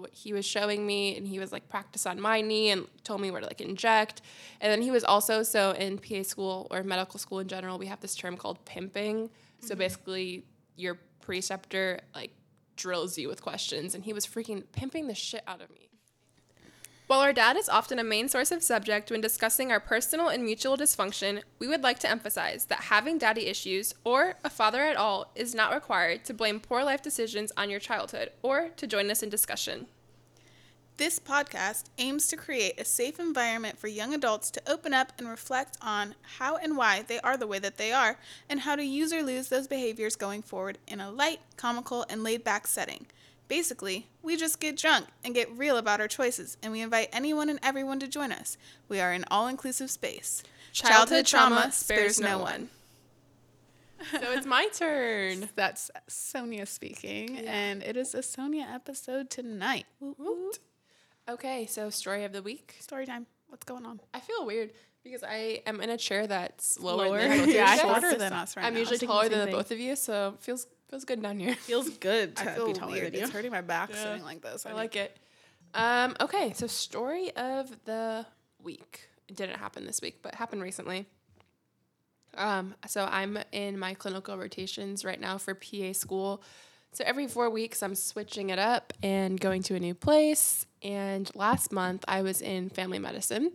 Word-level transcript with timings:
So 0.00 0.08
he 0.12 0.32
was 0.32 0.44
showing 0.44 0.86
me 0.86 1.16
and 1.16 1.26
he 1.26 1.38
was 1.38 1.52
like 1.52 1.68
practice 1.68 2.06
on 2.06 2.20
my 2.20 2.40
knee 2.40 2.70
and 2.70 2.86
told 3.04 3.20
me 3.20 3.30
where 3.30 3.40
to 3.40 3.46
like 3.46 3.60
inject. 3.60 4.22
And 4.60 4.70
then 4.70 4.82
he 4.82 4.90
was 4.90 5.04
also 5.04 5.42
so 5.42 5.72
in 5.72 5.98
PA 5.98 6.22
school 6.22 6.66
or 6.70 6.82
medical 6.82 7.18
school 7.18 7.38
in 7.38 7.48
general, 7.48 7.78
we 7.78 7.86
have 7.86 8.00
this 8.00 8.14
term 8.14 8.36
called 8.36 8.64
pimping. 8.64 9.30
So 9.60 9.68
mm-hmm. 9.68 9.78
basically 9.78 10.44
your 10.76 10.98
preceptor 11.20 12.00
like 12.14 12.32
drills 12.76 13.18
you 13.18 13.28
with 13.28 13.42
questions 13.42 13.94
and 13.94 14.04
he 14.04 14.12
was 14.12 14.26
freaking 14.26 14.64
pimping 14.72 15.06
the 15.06 15.14
shit 15.14 15.42
out 15.46 15.60
of 15.60 15.70
me. 15.70 15.90
While 17.10 17.22
our 17.22 17.32
dad 17.32 17.56
is 17.56 17.68
often 17.68 17.98
a 17.98 18.04
main 18.04 18.28
source 18.28 18.52
of 18.52 18.62
subject 18.62 19.10
when 19.10 19.20
discussing 19.20 19.72
our 19.72 19.80
personal 19.80 20.28
and 20.28 20.44
mutual 20.44 20.76
dysfunction, 20.76 21.42
we 21.58 21.66
would 21.66 21.82
like 21.82 21.98
to 21.98 22.08
emphasize 22.08 22.66
that 22.66 22.82
having 22.82 23.18
daddy 23.18 23.48
issues 23.48 23.92
or 24.04 24.36
a 24.44 24.48
father 24.48 24.82
at 24.82 24.96
all 24.96 25.32
is 25.34 25.52
not 25.52 25.74
required 25.74 26.24
to 26.26 26.32
blame 26.32 26.60
poor 26.60 26.84
life 26.84 27.02
decisions 27.02 27.50
on 27.56 27.68
your 27.68 27.80
childhood 27.80 28.30
or 28.42 28.68
to 28.76 28.86
join 28.86 29.10
us 29.10 29.24
in 29.24 29.28
discussion. 29.28 29.88
This 30.98 31.18
podcast 31.18 31.86
aims 31.98 32.28
to 32.28 32.36
create 32.36 32.80
a 32.80 32.84
safe 32.84 33.18
environment 33.18 33.76
for 33.76 33.88
young 33.88 34.14
adults 34.14 34.48
to 34.52 34.62
open 34.70 34.94
up 34.94 35.12
and 35.18 35.28
reflect 35.28 35.76
on 35.82 36.14
how 36.38 36.58
and 36.58 36.76
why 36.76 37.02
they 37.02 37.18
are 37.22 37.36
the 37.36 37.48
way 37.48 37.58
that 37.58 37.76
they 37.76 37.90
are, 37.90 38.18
and 38.48 38.60
how 38.60 38.76
to 38.76 38.84
use 38.84 39.12
or 39.12 39.24
lose 39.24 39.48
those 39.48 39.66
behaviors 39.66 40.14
going 40.14 40.42
forward 40.42 40.78
in 40.86 41.00
a 41.00 41.10
light, 41.10 41.40
comical, 41.56 42.06
and 42.08 42.22
laid 42.22 42.44
back 42.44 42.68
setting. 42.68 43.06
Basically, 43.50 44.06
we 44.22 44.36
just 44.36 44.60
get 44.60 44.76
drunk 44.76 45.06
and 45.24 45.34
get 45.34 45.50
real 45.58 45.76
about 45.76 46.00
our 46.00 46.06
choices, 46.06 46.56
and 46.62 46.70
we 46.72 46.80
invite 46.80 47.08
anyone 47.12 47.50
and 47.50 47.58
everyone 47.64 47.98
to 47.98 48.06
join 48.06 48.30
us. 48.30 48.56
We 48.88 49.00
are 49.00 49.10
an 49.10 49.24
all 49.28 49.48
inclusive 49.48 49.90
space. 49.90 50.44
Childhood 50.72 51.26
trauma 51.26 51.72
spares 51.72 52.20
no 52.20 52.38
one. 52.38 52.68
So 54.12 54.32
it's 54.32 54.46
my 54.46 54.68
turn. 54.72 55.48
That's 55.56 55.90
Sonya 56.06 56.64
speaking, 56.66 57.38
and 57.38 57.82
it 57.82 57.96
is 57.96 58.14
a 58.14 58.22
Sonya 58.22 58.68
episode 58.72 59.30
tonight. 59.30 59.84
Woot. 59.98 60.60
Okay, 61.28 61.66
so 61.66 61.90
story 61.90 62.22
of 62.22 62.32
the 62.32 62.42
week. 62.42 62.76
Story 62.78 63.04
time. 63.04 63.26
What's 63.48 63.64
going 63.64 63.84
on? 63.84 64.00
I 64.14 64.20
feel 64.20 64.46
weird 64.46 64.70
because 65.02 65.24
I 65.24 65.62
am 65.66 65.80
in 65.80 65.90
a 65.90 65.96
chair 65.96 66.28
that's 66.28 66.78
lower, 66.78 67.08
Lower. 67.08 67.18
than 67.18 67.30
both 67.40 67.48
of 67.48 67.48
Yeah, 67.54 67.74
you. 67.74 67.80
Shorter 67.80 68.14
than 68.16 68.32
us 68.32 68.56
right 68.56 68.64
I'm 68.64 68.74
now. 68.74 68.78
usually 68.78 68.98
taller 68.98 69.28
than 69.28 69.40
the 69.40 69.44
thing. 69.46 69.54
both 69.56 69.70
of 69.72 69.80
you, 69.80 69.96
so 69.96 70.34
it 70.38 70.40
feels 70.44 70.68
feels 70.90 71.04
good 71.04 71.22
down 71.22 71.38
here. 71.38 71.54
Feels 71.54 71.88
good 71.90 72.36
to 72.36 72.50
I 72.50 72.54
feel 72.54 72.66
be 72.66 72.72
taller 72.72 72.92
weird. 72.92 73.14
It's 73.14 73.30
hurting 73.30 73.50
my 73.50 73.60
back 73.60 73.90
Yeah. 73.90 74.02
sitting 74.02 74.24
like 74.24 74.42
this. 74.42 74.66
I 74.66 74.72
like 74.72 74.96
it. 74.96 75.16
Um, 75.72 76.16
okay, 76.20 76.52
so 76.54 76.66
story 76.66 77.30
of 77.36 77.70
the 77.84 78.26
week. 78.62 79.08
It 79.28 79.36
didn't 79.36 79.58
happen 79.58 79.86
this 79.86 80.02
week, 80.02 80.18
but 80.22 80.34
happened 80.34 80.62
recently. 80.62 81.06
Um, 82.36 82.74
so 82.86 83.04
I'm 83.04 83.38
in 83.52 83.78
my 83.78 83.94
clinical 83.94 84.36
rotations 84.36 85.04
right 85.04 85.20
now 85.20 85.38
for 85.38 85.54
PA 85.54 85.92
school. 85.92 86.42
So 86.92 87.04
every 87.06 87.28
four 87.28 87.48
weeks, 87.50 87.82
I'm 87.82 87.94
switching 87.94 88.50
it 88.50 88.58
up 88.58 88.92
and 89.02 89.38
going 89.40 89.62
to 89.64 89.76
a 89.76 89.80
new 89.80 89.94
place. 89.94 90.66
And 90.82 91.30
last 91.36 91.70
month, 91.70 92.04
I 92.08 92.22
was 92.22 92.40
in 92.40 92.68
family 92.68 92.98
medicine. 92.98 93.52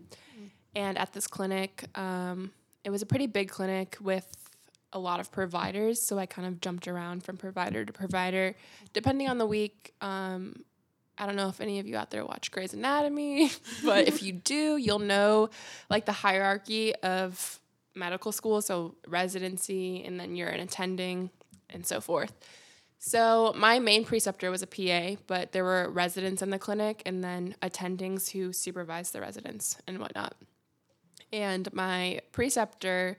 And 0.74 0.98
at 0.98 1.14
this 1.14 1.28
clinic, 1.28 1.86
um, 1.96 2.52
it 2.84 2.90
was 2.90 3.02
a 3.02 3.06
pretty 3.06 3.28
big 3.28 3.50
clinic 3.50 3.98
with 4.02 4.45
a 4.94 5.00
lot 5.00 5.20
of 5.20 5.32
providers. 5.32 6.02
So 6.02 6.18
I 6.18 6.26
kind 6.26 6.48
of 6.48 6.62
jumped 6.62 6.88
around 6.88 7.24
from 7.24 7.38
provider 7.38 7.84
to 7.86 7.94
provider. 7.94 8.56
Depending 8.94 9.28
on 9.30 9.38
the 9.38 9.46
week, 9.46 9.94
um, 10.02 10.64
I 11.18 11.26
don't 11.26 11.36
know 11.36 11.50
if 11.50 11.62
any 11.62 11.80
of 11.80 11.88
you 11.88 11.98
out 11.98 12.12
there 12.12 12.26
watch 12.26 12.52
Grey's 12.52 12.74
Anatomy, 12.74 13.52
but 13.84 14.08
if 14.08 14.22
you 14.22 14.34
do, 14.34 14.78
you'll 14.78 15.00
know 15.00 15.50
like 15.90 16.06
the 16.06 16.12
hierarchy 16.12 16.94
of 16.96 17.60
medical 17.96 18.32
school. 18.32 18.62
So 18.62 18.96
residency, 19.08 20.04
and 20.04 20.20
then 20.20 20.36
you're 20.36 20.50
an 20.50 20.60
attending, 20.60 21.30
and 21.70 21.86
so 21.86 22.02
forth. 22.02 22.34
So 22.98 23.54
my 23.56 23.80
main 23.80 24.04
preceptor 24.04 24.50
was 24.50 24.64
a 24.64 24.68
PA, 24.68 25.22
but 25.28 25.52
there 25.52 25.64
were 25.64 25.90
residents 25.90 26.42
in 26.42 26.50
the 26.50 26.58
clinic 26.58 27.04
and 27.06 27.24
then 27.24 27.56
attendings 27.62 28.32
who 28.32 28.52
supervised 28.52 29.14
the 29.14 29.22
residents 29.22 29.78
and 29.86 30.00
whatnot. 30.00 30.34
And 31.32 31.72
my 31.74 32.22
preceptor, 32.32 33.18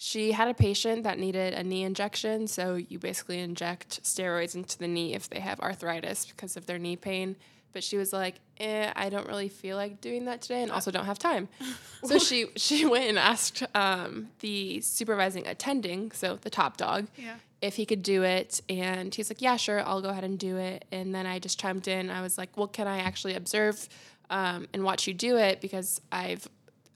she 0.00 0.30
had 0.32 0.46
a 0.48 0.54
patient 0.54 1.02
that 1.02 1.18
needed 1.18 1.52
a 1.54 1.62
knee 1.64 1.82
injection. 1.82 2.46
So 2.46 2.76
you 2.76 2.98
basically 3.00 3.40
inject 3.40 4.02
steroids 4.04 4.54
into 4.54 4.78
the 4.78 4.86
knee 4.88 5.12
if 5.14 5.28
they 5.28 5.40
have 5.40 5.58
arthritis 5.60 6.24
because 6.24 6.56
of 6.56 6.66
their 6.66 6.78
knee 6.78 6.96
pain. 6.96 7.34
But 7.72 7.82
she 7.84 7.96
was 7.98 8.12
like, 8.12 8.36
eh, 8.58 8.92
I 8.96 9.08
don't 9.10 9.26
really 9.26 9.48
feel 9.48 9.76
like 9.76 10.00
doing 10.00 10.24
that 10.24 10.40
today 10.40 10.62
and 10.62 10.70
also 10.70 10.90
don't 10.92 11.04
have 11.04 11.18
time. 11.18 11.48
so 12.04 12.18
she 12.18 12.46
she 12.56 12.86
went 12.86 13.04
and 13.08 13.18
asked 13.18 13.62
um, 13.74 14.28
the 14.40 14.80
supervising 14.80 15.46
attending, 15.46 16.12
so 16.12 16.36
the 16.40 16.48
top 16.48 16.76
dog, 16.76 17.08
Yeah. 17.16 17.34
if 17.60 17.74
he 17.76 17.84
could 17.84 18.02
do 18.02 18.22
it. 18.22 18.60
And 18.70 19.14
he's 19.14 19.28
like, 19.30 19.42
yeah, 19.42 19.56
sure, 19.56 19.80
I'll 19.84 20.00
go 20.00 20.08
ahead 20.08 20.24
and 20.24 20.38
do 20.38 20.56
it. 20.56 20.86
And 20.92 21.14
then 21.14 21.26
I 21.26 21.40
just 21.40 21.60
chimed 21.60 21.88
in. 21.88 22.08
I 22.08 22.22
was 22.22 22.38
like, 22.38 22.56
well, 22.56 22.68
can 22.68 22.86
I 22.86 23.00
actually 23.00 23.34
observe 23.34 23.86
um, 24.30 24.66
and 24.72 24.82
watch 24.82 25.06
you 25.06 25.12
do 25.12 25.36
it? 25.36 25.60
Because 25.60 26.00
I've 26.10 26.48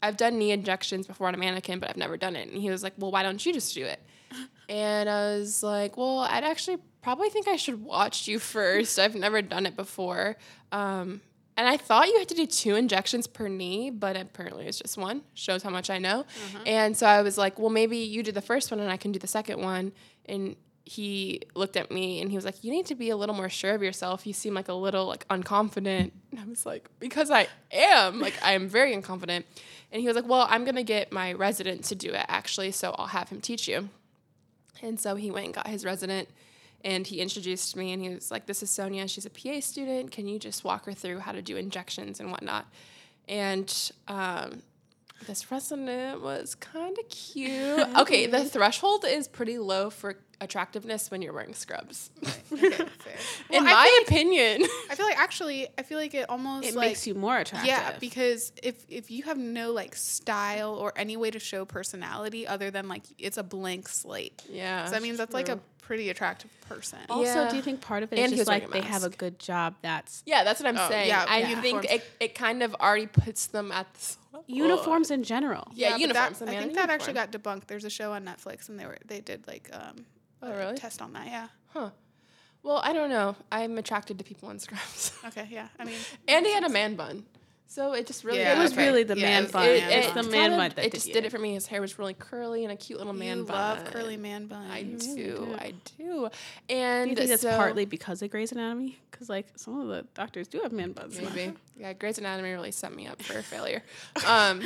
I've 0.03 0.17
done 0.17 0.39
knee 0.39 0.51
injections 0.51 1.07
before 1.07 1.29
on 1.29 1.35
a 1.35 1.39
mannequin, 1.39 1.79
but 1.79 1.89
I've 1.89 1.97
never 1.97 2.17
done 2.17 2.37
it. 2.37 2.49
And 2.49 2.61
he 2.61 2.71
was 2.71 2.83
like, 2.83 2.95
well, 2.99 3.11
why 3.11 3.23
don't 3.23 3.45
you 3.45 3.53
just 3.53 3.75
do 3.75 3.85
it? 3.85 4.01
And 4.69 5.09
I 5.09 5.37
was 5.37 5.63
like, 5.63 5.97
well, 5.97 6.21
I'd 6.21 6.45
actually 6.45 6.79
probably 7.03 7.29
think 7.29 7.47
I 7.49 7.57
should 7.57 7.83
watch 7.85 8.27
you 8.27 8.39
first. 8.39 8.99
I've 8.99 9.15
never 9.15 9.43
done 9.43 9.67
it 9.67 9.77
before. 9.77 10.37
Um, 10.73 11.21
and 11.57 11.69
I 11.69 11.77
thought 11.77 12.09
you 12.09 12.19
had 12.19 12.29
to 12.29 12.35
do 12.35 12.47
two 12.47 12.77
injections 12.77 13.27
per 13.27 13.47
knee, 13.47 13.91
but 13.91 14.17
apparently 14.17 14.67
it's 14.67 14.79
just 14.79 14.97
one. 14.97 15.23
Shows 15.35 15.63
how 15.63 15.71
much 15.71 15.91
I 15.91 15.99
know. 15.99 16.25
And 16.67 16.97
so 16.97 17.07
I 17.07 17.21
was 17.23 17.37
like, 17.37 17.59
well, 17.59 17.69
maybe 17.71 17.99
you 17.99 18.23
do 18.23 18.33
the 18.33 18.41
first 18.41 18.71
one 18.71 18.81
and 18.81 18.91
I 18.91 18.97
can 18.97 19.13
do 19.13 19.19
the 19.19 19.27
second 19.27 19.61
one. 19.61 19.93
And 20.25 20.57
he 20.85 21.43
looked 21.55 21.77
at 21.77 21.91
me 21.91 22.21
and 22.23 22.31
he 22.31 22.37
was 22.37 22.45
like, 22.45 22.65
you 22.65 22.73
need 22.73 22.87
to 22.87 22.95
be 22.95 23.11
a 23.11 23.17
little 23.17 23.35
more 23.35 23.51
sure 23.51 23.75
of 23.75 23.83
yourself. 23.83 24.27
You 24.27 24.33
seem 24.33 24.55
like 24.55 24.69
a 24.69 24.73
little 24.73 25.07
like 25.07 25.29
unconfident. 25.29 26.13
And 26.31 26.41
I 26.41 26.45
was 26.45 26.65
like, 26.65 26.89
because 26.99 27.31
I 27.31 27.49
am. 27.71 28.19
Like 28.19 28.35
I 28.43 28.53
am 28.53 28.69
very 28.69 28.97
unconfident. 28.97 29.45
And 29.93 30.01
he 30.01 30.09
was 30.09 30.17
like, 30.17 30.27
well, 30.27 30.47
I'm 30.51 30.65
gonna 30.65 30.83
get 30.83 31.13
my 31.13 31.33
resident 31.35 31.85
to 31.85 31.95
do 31.95 32.11
it 32.11 32.25
actually, 32.29 32.73
so 32.73 32.95
I'll 32.99 33.09
have 33.09 33.29
him 33.29 33.41
teach 33.41 33.69
you. 33.69 33.91
And 34.83 34.99
so 34.99 35.15
he 35.15 35.31
went 35.31 35.47
and 35.47 35.55
got 35.55 35.69
his 35.69 35.85
resident 35.85 36.29
and 36.85 37.07
he 37.07 37.21
introduced 37.21 37.77
me 37.77 37.93
and 37.93 38.03
he 38.03 38.09
was 38.09 38.31
like, 38.31 38.47
This 38.47 38.63
is 38.63 38.71
Sonya. 38.71 39.07
She's 39.09 39.27
a 39.27 39.31
PA 39.31 39.61
student. 39.61 40.11
Can 40.11 40.27
you 40.27 40.39
just 40.39 40.65
walk 40.65 40.87
her 40.87 40.93
through 40.93 41.21
how 41.21 41.33
to 41.33 41.43
do 41.43 41.57
injections 41.57 42.21
and 42.21 42.31
whatnot? 42.31 42.67
And 43.29 43.93
um, 44.09 44.63
this 45.27 45.51
resident 45.51 46.21
was 46.23 46.55
kind 46.55 46.97
of 46.99 47.09
cute. 47.09 47.87
Okay, 48.03 48.27
the 48.27 48.45
threshold 48.45 49.05
is 49.07 49.29
pretty 49.29 49.59
low 49.59 49.91
for 49.91 50.17
attractiveness 50.41 51.09
when 51.11 51.23
you're 51.23 51.33
wearing 51.33 51.55
scrubs. 51.55 52.11
Okay, 52.53 52.71
fair. 52.71 52.77
In 52.81 52.85
Well, 53.51 53.61
I 53.63 53.65
my 53.65 53.73
like- 53.99 54.09
opinion. 54.09 54.63
I 54.91 54.95
feel 54.97 55.07
like 55.07 55.19
actually, 55.19 55.69
I 55.79 55.83
feel 55.83 55.99
like 55.99 56.15
it 56.15 56.29
almost 56.29 56.67
It 56.67 56.75
like, 56.75 56.89
makes 56.91 57.07
you 57.07 57.15
more 57.15 57.39
attractive. 57.39 57.69
Yeah, 57.69 57.97
because 58.01 58.53
if 58.63 58.85
if 58.89 59.11
you 59.11 59.23
have 59.25 59.39
no 59.39 59.73
like 59.73 59.95
style 59.95 60.75
or 60.75 60.93
any 60.97 61.17
way 61.17 61.31
to 61.31 61.39
show 61.39 61.65
personality 61.65 62.47
other 62.47 62.71
than 62.71 62.89
like 62.89 63.05
it's 63.19 63.37
a 63.37 63.43
blank 63.45 63.89
slate, 63.89 64.43
yeah. 64.49 64.87
so 64.87 64.93
that 64.93 65.03
means 65.03 65.19
that's 65.19 65.35
like 65.35 65.49
a 65.49 65.53
true. 65.55 65.63
Pretty 65.83 66.09
attractive 66.09 66.51
person. 66.63 66.99
also, 67.11 67.23
Yeah. 67.43 67.51
do 67.51 67.57
you 67.57 67.63
think 67.63 67.81
part 67.83 68.03
of 68.03 68.13
it 68.13 68.19
And 68.19 68.33
is 68.33 68.39
just 68.39 68.49
like 68.49 68.71
they 68.71 68.81
have 68.81 69.05
a 69.05 69.11
good 69.11 69.39
job 69.39 69.75
that's 69.83 70.23
Yeah, 70.25 70.43
that's 70.45 70.59
what 70.61 70.69
I'm 70.69 70.79
Oh, 70.79 70.89
saying. 70.89 71.09
yeah, 71.09 71.27
I 71.29 71.41
yeah. 71.41 71.61
think 71.61 71.85
it, 71.85 72.03
it 72.19 72.35
kind 72.35 72.63
of 72.63 72.75
already 72.77 73.07
puts 73.07 73.47
them 73.49 73.71
at 73.71 73.93
the 73.95 74.17
uniforms 74.47 75.11
in 75.11 75.23
general? 75.23 75.69
Yeah, 75.75 75.91
but 75.93 76.01
uniforms. 76.01 76.39
That, 76.39 76.49
I 76.49 76.53
think 76.53 76.71
in 76.71 76.77
that 76.77 76.89
actually 76.89 77.13
got 77.13 77.31
debunked. 77.31 77.67
There's 77.67 77.85
a 77.85 77.91
show 77.91 78.13
on 78.13 78.25
Netflix, 78.25 78.69
and 78.71 78.79
they 78.81 78.87
were 78.87 78.97
they 79.05 79.21
did 79.21 79.47
like 79.47 79.69
um, 79.73 80.07
Oh, 80.43 80.51
a 80.53 80.57
really? 80.57 80.77
test 80.77 81.03
on 81.03 81.13
that. 81.13 81.27
Yeah. 81.27 81.49
Huh. 81.75 81.91
Well, 82.63 82.81
I 82.85 82.93
don't 82.93 83.11
know. 83.11 83.35
I'm 83.51 83.77
attracted 83.77 84.19
to 84.19 84.25
people 84.25 84.49
in 84.51 84.59
scrubs. 84.61 85.13
Okay. 85.27 85.49
Yeah. 85.51 85.69
I 85.79 85.85
mean, 85.85 85.97
Andy 86.29 86.49
he 86.51 86.55
had 86.55 86.65
a 86.65 86.69
man 86.69 86.95
bun. 86.95 87.25
So 87.75 87.95
it 87.95 88.07
just 88.07 88.23
really 88.23 88.41
Yeah, 88.41 88.59
It 88.59 88.63
was 88.63 88.73
okay. 88.73 88.87
really 88.87 89.03
the 89.03 89.17
Yeah, 89.17 89.41
man 89.41 89.51
bun. 89.51 89.65
the 89.65 89.77
it, 89.77 89.81
man 89.81 89.99
it's 89.99 90.09
it 90.09 90.15
the 90.15 90.23
man 90.25 90.51
bun. 90.51 90.59
That 90.77 90.79
it 90.79 90.83
did 90.83 90.93
just 90.93 91.07
did 91.11 91.25
it 91.25 91.31
for 91.31 91.39
me. 91.39 91.55
His 91.55 91.67
hair 91.67 91.81
was 91.81 91.99
really 91.99 92.13
curly 92.13 92.65
and 92.65 92.73
a 92.73 92.77
cute 92.77 92.99
little 92.99 93.15
man 93.15 93.39
you 93.39 93.45
bun. 93.45 93.79
love 93.79 93.85
curly 93.87 94.19
man 94.19 94.47
bun. 94.47 94.71
I 94.71 94.81
really 94.83 94.97
do, 94.99 95.15
do. 95.17 95.57
I 95.59 95.73
do. 95.97 96.05
Do 96.05 96.31
And 96.69 97.09
you 97.11 97.17
think 97.17 97.31
that's 97.31 97.41
so- 97.41 97.57
partly 97.57 97.87
because 97.87 98.21
of 98.21 98.31
Grey's 98.31 98.53
Anatomy? 98.53 98.99
Because 99.11 99.31
like 99.31 99.47
some 99.57 99.81
of 99.81 99.89
the 99.89 100.05
doctors 100.13 100.49
do 100.49 100.61
have 100.63 100.73
man 100.73 100.93
buns. 100.93 101.19
maybe. 101.19 101.55
yeah, 101.79 101.95
Grey's 101.95 102.19
Anatomy 102.19 102.51
really 102.53 102.73
set 102.73 102.95
me 102.95 103.07
up 103.07 103.23
for 103.23 103.41
failure. 103.41 103.83
Um, 104.27 104.61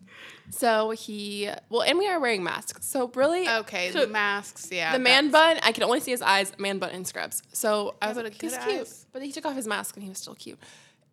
so 0.50 0.90
he 0.92 1.50
well, 1.68 1.82
and 1.82 1.98
we 1.98 2.08
are 2.08 2.18
wearing 2.18 2.42
masks. 2.42 2.86
So 2.86 3.10
really, 3.14 3.46
Okay. 3.48 3.90
So 3.90 4.00
the 4.00 4.06
masks. 4.06 4.68
Yeah. 4.72 4.92
the 4.92 4.98
man 4.98 5.30
bun, 5.30 5.58
I 5.62 5.72
could 5.72 5.82
only 5.82 6.00
see 6.00 6.10
his 6.12 6.22
eyes, 6.22 6.52
man 6.58 6.78
bun 6.78 6.88
and 6.90 7.06
scrubs. 7.06 7.42
So 7.52 7.96
I 8.00 8.08
was 8.08 8.16
but 8.16 8.24
like, 8.24 8.34
a 8.34 8.46
he's 8.46 8.56
cute. 8.56 8.80
eyes. 8.80 9.06
But 9.12 9.22
he 9.22 9.32
took 9.32 9.44
off 9.44 9.56
his 9.56 9.66
mask 9.66 9.96
and 9.96 10.02
he 10.02 10.08
was 10.08 10.18
still 10.18 10.34
cute. 10.34 10.58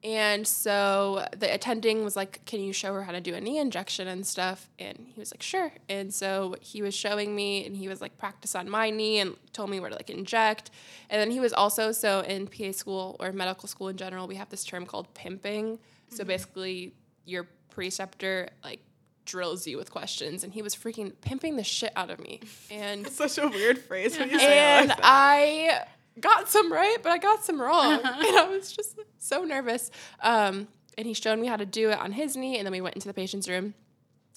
And 0.04 0.46
so 0.46 1.26
the 1.38 1.54
attending 1.54 2.04
was 2.04 2.16
like, 2.16 2.44
Can 2.46 2.62
you 2.62 2.74
show 2.74 2.94
her 2.94 3.04
how 3.04 3.14
to 3.14 3.22
do 3.22 3.34
a 3.34 3.42
knee 3.42 3.58
injection 3.58 4.08
and 4.08 4.26
stuff? 4.26 4.70
And 4.78 5.08
he 5.14 5.20
was 5.20 5.34
like, 5.34 5.42
Sure. 5.42 5.72
And 5.88 6.14
so 6.14 6.56
he 6.60 6.82
was 6.82 6.94
showing 6.94 7.34
me 7.36 7.66
and 7.66 7.76
he 7.76 7.88
was 7.88 8.02
like, 8.02 8.18
Practice 8.18 8.54
on 8.54 8.70
my 8.70 8.90
knee 8.90 9.20
and 9.20 9.36
told 9.54 9.70
me 9.70 9.80
where 9.80 9.90
to 9.90 9.96
like 9.96 10.10
inject. 10.10 10.72
And 11.10 11.22
then 11.22 11.32
he 11.32 11.40
was 11.40 11.54
also, 11.54 11.92
so 11.94 12.20
in 12.22 12.48
PA 12.48 12.72
school 12.72 13.16
or 13.20 13.32
medical 13.32 13.70
school 13.70 13.88
in 13.88 13.96
general, 13.96 14.28
we 14.28 14.36
have 14.36 14.50
this 14.50 14.66
term 14.66 14.86
called 14.86 15.14
pimping. 15.14 15.78
Mm-hmm. 15.78 16.16
So 16.16 16.26
basically, 16.26 16.94
your 17.26 17.48
preceptor 17.70 18.50
like 18.64 18.82
drills 19.26 19.66
you 19.66 19.78
with 19.78 19.90
questions 19.90 20.44
and 20.44 20.54
he 20.54 20.62
was 20.62 20.76
freaking 20.76 21.14
pimping 21.22 21.56
the 21.56 21.64
shit 21.64 21.94
out 21.96 22.10
of 22.10 22.20
me. 22.20 22.42
And 22.72 23.08
Such 23.08 23.38
a 23.38 23.48
weird 23.48 23.78
phrase 23.78 24.20
when 24.20 24.30
you 24.30 24.40
say 24.40 24.46
it 24.46 24.82
and 24.82 24.90
like. 24.90 25.00
I 25.02 25.86
got 26.20 26.50
some 26.50 26.72
right, 26.72 26.98
but 27.02 27.12
I 27.12 27.18
got 27.18 27.44
some 27.44 27.62
wrong. 27.62 27.94
and 28.04 28.06
I 28.06 28.48
was 28.50 28.72
just 28.72 28.96
so 28.96 29.04
so 29.18 29.44
nervous. 29.44 29.92
Um, 30.22 30.68
and 30.98 31.08
he 31.08 31.14
showed 31.14 31.40
me 31.40 31.48
how 31.48 31.58
to 31.58 31.66
do 31.66 31.90
it 31.90 32.00
on 32.00 32.12
his 32.12 32.38
knee, 32.38 32.58
and 32.58 32.66
then 32.66 32.72
we 32.72 32.82
went 32.82 32.96
into 32.96 33.08
the 33.08 33.14
patient's 33.14 33.48
room, 33.48 33.74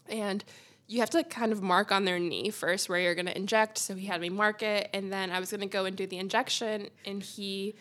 and 0.08 0.44
you 0.86 1.00
have 1.00 1.10
to 1.10 1.24
kind 1.24 1.52
of 1.52 1.62
mark 1.62 1.90
on 1.92 2.04
their 2.04 2.18
knee 2.18 2.50
first 2.50 2.88
where 2.88 2.98
you're 2.98 3.14
going 3.14 3.26
to 3.26 3.36
inject. 3.36 3.76
So 3.78 3.94
he 3.94 4.06
had 4.06 4.20
me 4.20 4.28
mark 4.28 4.62
it, 4.62 4.88
and 4.94 5.12
then 5.12 5.30
I 5.30 5.40
was 5.40 5.50
going 5.50 5.60
to 5.60 5.66
go 5.66 5.84
and 5.84 5.96
do 5.96 6.06
the 6.06 6.18
injection, 6.18 6.88
and 7.04 7.22
he 7.22 7.74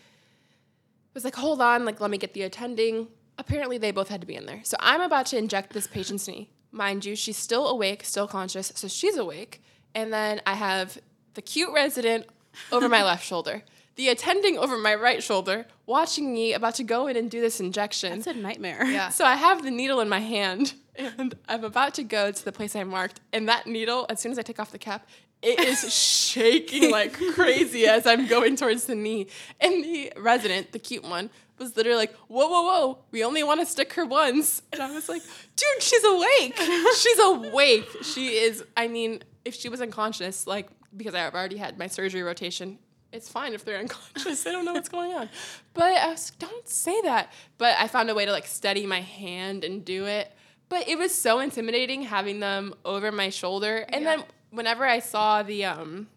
was 1.13 1.24
like, 1.24 1.36
"Hold 1.36 1.62
on, 1.62 1.86
like 1.86 2.01
let 2.01 2.12
me 2.12 2.18
get 2.18 2.33
the 2.33 2.44
attending." 2.44 3.07
Apparently, 3.38 3.77
they 3.77 3.91
both 3.91 4.07
had 4.09 4.21
to 4.21 4.27
be 4.27 4.36
in 4.36 4.45
there. 4.45 4.62
So 4.63 4.77
I'm 4.80 5.01
about 5.01 5.25
to 5.27 5.38
inject 5.38 5.74
this 5.74 5.88
patient's 5.88 6.27
knee. 6.27 6.50
Mind 6.71 7.06
you, 7.06 7.15
she's 7.15 7.38
still 7.38 7.68
awake, 7.68 8.03
still 8.03 8.27
conscious, 8.27 8.71
so 8.75 8.88
she's 8.88 9.18
awake. 9.18 9.62
And 9.94 10.12
then 10.12 10.41
I 10.45 10.56
have 10.56 10.98
the 11.36 11.41
cute 11.41 11.71
resident 11.74 12.25
over 12.71 12.89
my 12.89 13.03
left 13.03 13.25
shoulder, 13.25 13.63
the 13.95 14.09
attending 14.09 14.57
over 14.57 14.77
my 14.77 14.94
right 14.95 15.24
shoulder, 15.24 15.65
watching 15.86 16.33
me 16.33 16.53
about 16.53 16.75
to 16.75 16.83
go 16.83 17.07
in 17.07 17.15
and 17.15 17.31
do 17.31 17.42
this 17.42 17.59
injection. 17.59 18.13
It's 18.13 18.27
a 18.27 18.33
nightmare. 18.33 18.86
Yeah. 18.86 19.09
So 19.15 19.24
I 19.25 19.36
have 19.36 19.63
the 19.63 19.71
needle 19.71 20.01
in 20.01 20.09
my 20.09 20.19
hand 20.19 20.74
and 20.97 21.36
I'm 21.47 21.63
about 21.63 21.94
to 21.95 22.03
go 22.03 22.31
to 22.31 22.45
the 22.45 22.51
place 22.51 22.75
I 22.75 22.83
marked. 22.83 23.21
And 23.31 23.47
that 23.47 23.68
needle, 23.68 24.06
as 24.09 24.19
soon 24.19 24.31
as 24.31 24.39
I 24.39 24.42
take 24.42 24.59
off 24.59 24.71
the 24.71 24.77
cap, 24.80 25.07
it 25.42 25.59
is 25.59 25.94
shaking 25.94 26.92
like 26.92 27.13
crazy 27.33 27.86
as 27.86 28.06
I'm 28.06 28.27
going 28.27 28.56
towards 28.56 28.86
the 28.86 28.95
knee. 28.95 29.27
And 29.62 29.83
the 29.83 30.12
resident, 30.18 30.71
the 30.71 30.80
cute 30.80 31.03
one, 31.03 31.30
was 31.57 31.77
literally 31.77 31.98
like, 31.98 32.13
whoa, 32.27 32.48
whoa, 32.48 32.63
whoa, 32.63 32.98
we 33.12 33.24
only 33.24 33.44
want 33.44 33.62
to 33.62 33.65
stick 33.65 33.94
her 33.94 34.06
once. 34.06 34.62
And 34.74 34.81
I 34.81 34.91
was 34.91 35.07
like, 35.07 35.21
dude, 35.56 35.81
she's 35.81 36.03
awake. 36.03 36.57
She's 36.98 37.19
awake. 37.19 37.88
She 38.01 38.30
is, 38.30 38.63
I 38.75 38.88
mean, 38.88 39.24
if 39.45 39.56
she 39.56 39.69
was 39.69 39.80
unconscious, 39.80 40.48
like, 40.48 40.69
because 40.98 41.15
I've 41.15 41.33
already 41.33 41.57
had 41.57 41.77
my 41.77 41.88
surgery 41.88 42.24
rotation, 42.24 42.77
it's 43.15 43.29
fine 43.29 43.53
if 43.53 43.63
they're 43.65 43.79
unconscious. 43.85 44.44
They 44.44 44.51
don't 44.51 44.65
know 44.65 44.73
what's 44.73 44.89
going 44.89 45.13
on. 45.13 45.29
But 45.73 45.97
I 45.97 46.09
was 46.09 46.31
like, 46.31 46.50
don't 46.50 46.67
say 46.67 47.00
that. 47.01 47.31
But 47.57 47.75
I 47.79 47.88
found 47.88 48.09
a 48.09 48.15
way 48.15 48.25
to 48.25 48.31
like 48.31 48.45
steady 48.47 48.85
my 48.85 49.01
hand 49.01 49.63
and 49.63 49.83
do 49.85 50.06
it. 50.06 50.31
But 50.69 50.88
it 50.88 50.97
was 50.97 51.13
so 51.13 51.39
intimidating 51.39 52.01
having 52.03 52.39
them 52.39 52.73
over 52.83 53.12
my 53.12 53.29
shoulder. 53.29 53.85
And 53.89 54.03
Yeah. 54.03 54.17
then 54.17 54.25
whenever 54.51 54.85
I 54.85 55.00
saw 55.00 55.44
the 55.44 55.65
um 55.65 56.07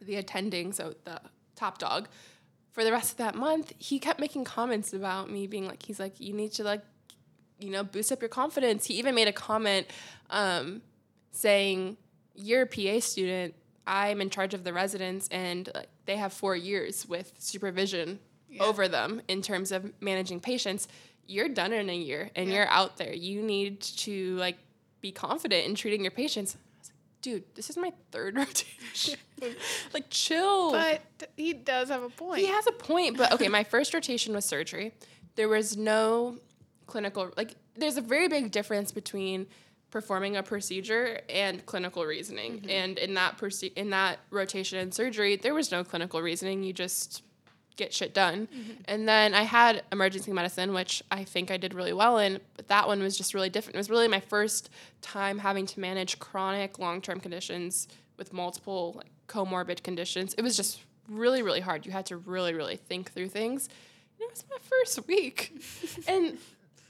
the 0.00 0.16
attending, 0.16 0.72
so 0.72 0.94
the 1.04 1.20
top 1.56 1.78
dog, 1.78 2.08
for 2.70 2.84
the 2.84 2.92
rest 2.92 3.10
of 3.12 3.16
that 3.18 3.34
month, 3.34 3.72
he 3.78 3.98
kept 3.98 4.20
making 4.20 4.44
comments 4.44 4.92
about 4.92 5.28
me 5.30 5.46
being 5.48 5.66
like, 5.66 5.82
he's 5.82 5.98
like, 5.98 6.20
you 6.20 6.32
need 6.32 6.52
to 6.52 6.62
like, 6.62 6.82
you 7.58 7.70
know, 7.70 7.82
boost 7.82 8.12
up 8.12 8.20
your 8.22 8.28
confidence. 8.28 8.86
He 8.86 8.94
even 8.94 9.14
made 9.16 9.26
a 9.26 9.32
comment 9.32 9.88
um, 10.30 10.82
saying, 11.32 11.96
you're 12.36 12.62
a 12.62 12.66
PA 12.66 13.00
student. 13.00 13.54
I'm 13.88 14.20
in 14.20 14.28
charge 14.30 14.52
of 14.54 14.62
the 14.64 14.72
residents, 14.72 15.28
and 15.28 15.68
like, 15.74 15.88
they 16.04 16.16
have 16.16 16.32
four 16.32 16.54
years 16.54 17.06
with 17.08 17.32
supervision 17.38 18.18
over 18.60 18.86
them 18.86 19.22
in 19.28 19.40
terms 19.42 19.72
of 19.72 19.90
managing 20.00 20.40
patients. 20.40 20.86
You're 21.26 21.48
done 21.48 21.72
in 21.72 21.88
a 21.90 21.96
year, 21.96 22.30
and 22.36 22.48
Yeah. 22.48 22.54
you're 22.56 22.68
out 22.68 22.98
there. 22.98 23.12
You 23.14 23.42
need 23.42 23.80
to 23.80 24.36
like 24.36 24.58
be 25.00 25.10
confident 25.10 25.66
in 25.66 25.74
treating 25.74 26.02
your 26.02 26.10
patients. 26.10 26.54
I 26.54 26.58
was 26.80 26.88
like, 26.90 26.96
dude, 27.22 27.44
this 27.54 27.70
is 27.70 27.76
my 27.78 27.92
third 28.12 28.36
rotation. 28.42 29.18
like, 29.94 30.10
chill. 30.10 30.72
But 30.72 31.02
he 31.36 31.52
does 31.54 31.88
have 31.88 32.02
a 32.02 32.10
point. 32.10 32.40
He 32.40 32.46
has 32.46 32.66
a 32.66 32.72
point, 32.72 33.16
but 33.16 33.32
okay, 33.32 33.48
my 33.48 33.64
first 33.64 33.94
rotation 33.94 34.34
was 34.34 34.44
surgery. 34.44 34.92
There 35.34 35.48
was 35.48 35.76
no 35.76 36.36
clinical 36.86 37.30
like 37.36 37.54
there's 37.76 37.96
a 37.98 38.00
very 38.00 38.28
big 38.28 38.50
difference 38.50 38.92
between 38.92 39.46
performing 39.90 40.36
a 40.36 40.42
procedure 40.42 41.20
and 41.28 41.64
clinical 41.66 42.04
reasoning. 42.04 42.58
Mm-hmm. 42.58 42.70
And 42.70 42.98
in 42.98 43.14
that 43.14 43.38
proce- 43.38 43.72
in 43.74 43.90
that 43.90 44.18
rotation 44.30 44.78
in 44.78 44.92
surgery, 44.92 45.36
there 45.36 45.54
was 45.54 45.70
no 45.70 45.82
clinical 45.84 46.20
reasoning. 46.20 46.62
You 46.62 46.72
just 46.72 47.22
get 47.76 47.94
shit 47.94 48.12
done. 48.12 48.48
Mm-hmm. 48.52 48.72
And 48.84 49.08
then 49.08 49.34
I 49.34 49.42
had 49.42 49.84
emergency 49.90 50.32
medicine, 50.32 50.74
which 50.74 51.02
I 51.10 51.24
think 51.24 51.50
I 51.50 51.56
did 51.56 51.72
really 51.72 51.92
well 51.94 52.18
in, 52.18 52.40
but 52.56 52.68
that 52.68 52.86
one 52.86 53.02
was 53.02 53.16
just 53.16 53.32
really 53.32 53.48
different. 53.48 53.76
It 53.76 53.78
was 53.78 53.88
really 53.88 54.08
my 54.08 54.20
first 54.20 54.68
time 55.00 55.38
having 55.38 55.64
to 55.66 55.80
manage 55.80 56.18
chronic 56.18 56.78
long-term 56.78 57.20
conditions 57.20 57.88
with 58.18 58.32
multiple 58.32 58.94
like, 58.96 59.10
comorbid 59.28 59.82
conditions. 59.82 60.34
It 60.34 60.42
was 60.42 60.56
just 60.56 60.80
really, 61.08 61.42
really 61.42 61.60
hard. 61.60 61.86
You 61.86 61.92
had 61.92 62.06
to 62.06 62.16
really, 62.16 62.52
really 62.52 62.76
think 62.76 63.12
through 63.12 63.28
things. 63.28 63.68
And 64.18 64.26
it 64.26 64.30
was 64.30 64.44
my 64.50 64.58
first 64.60 65.06
week. 65.06 65.62
and 66.08 66.36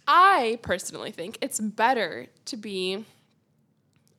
I 0.08 0.58
personally 0.62 1.12
think 1.12 1.36
it's 1.42 1.60
better 1.60 2.26
to 2.46 2.56
be 2.56 3.04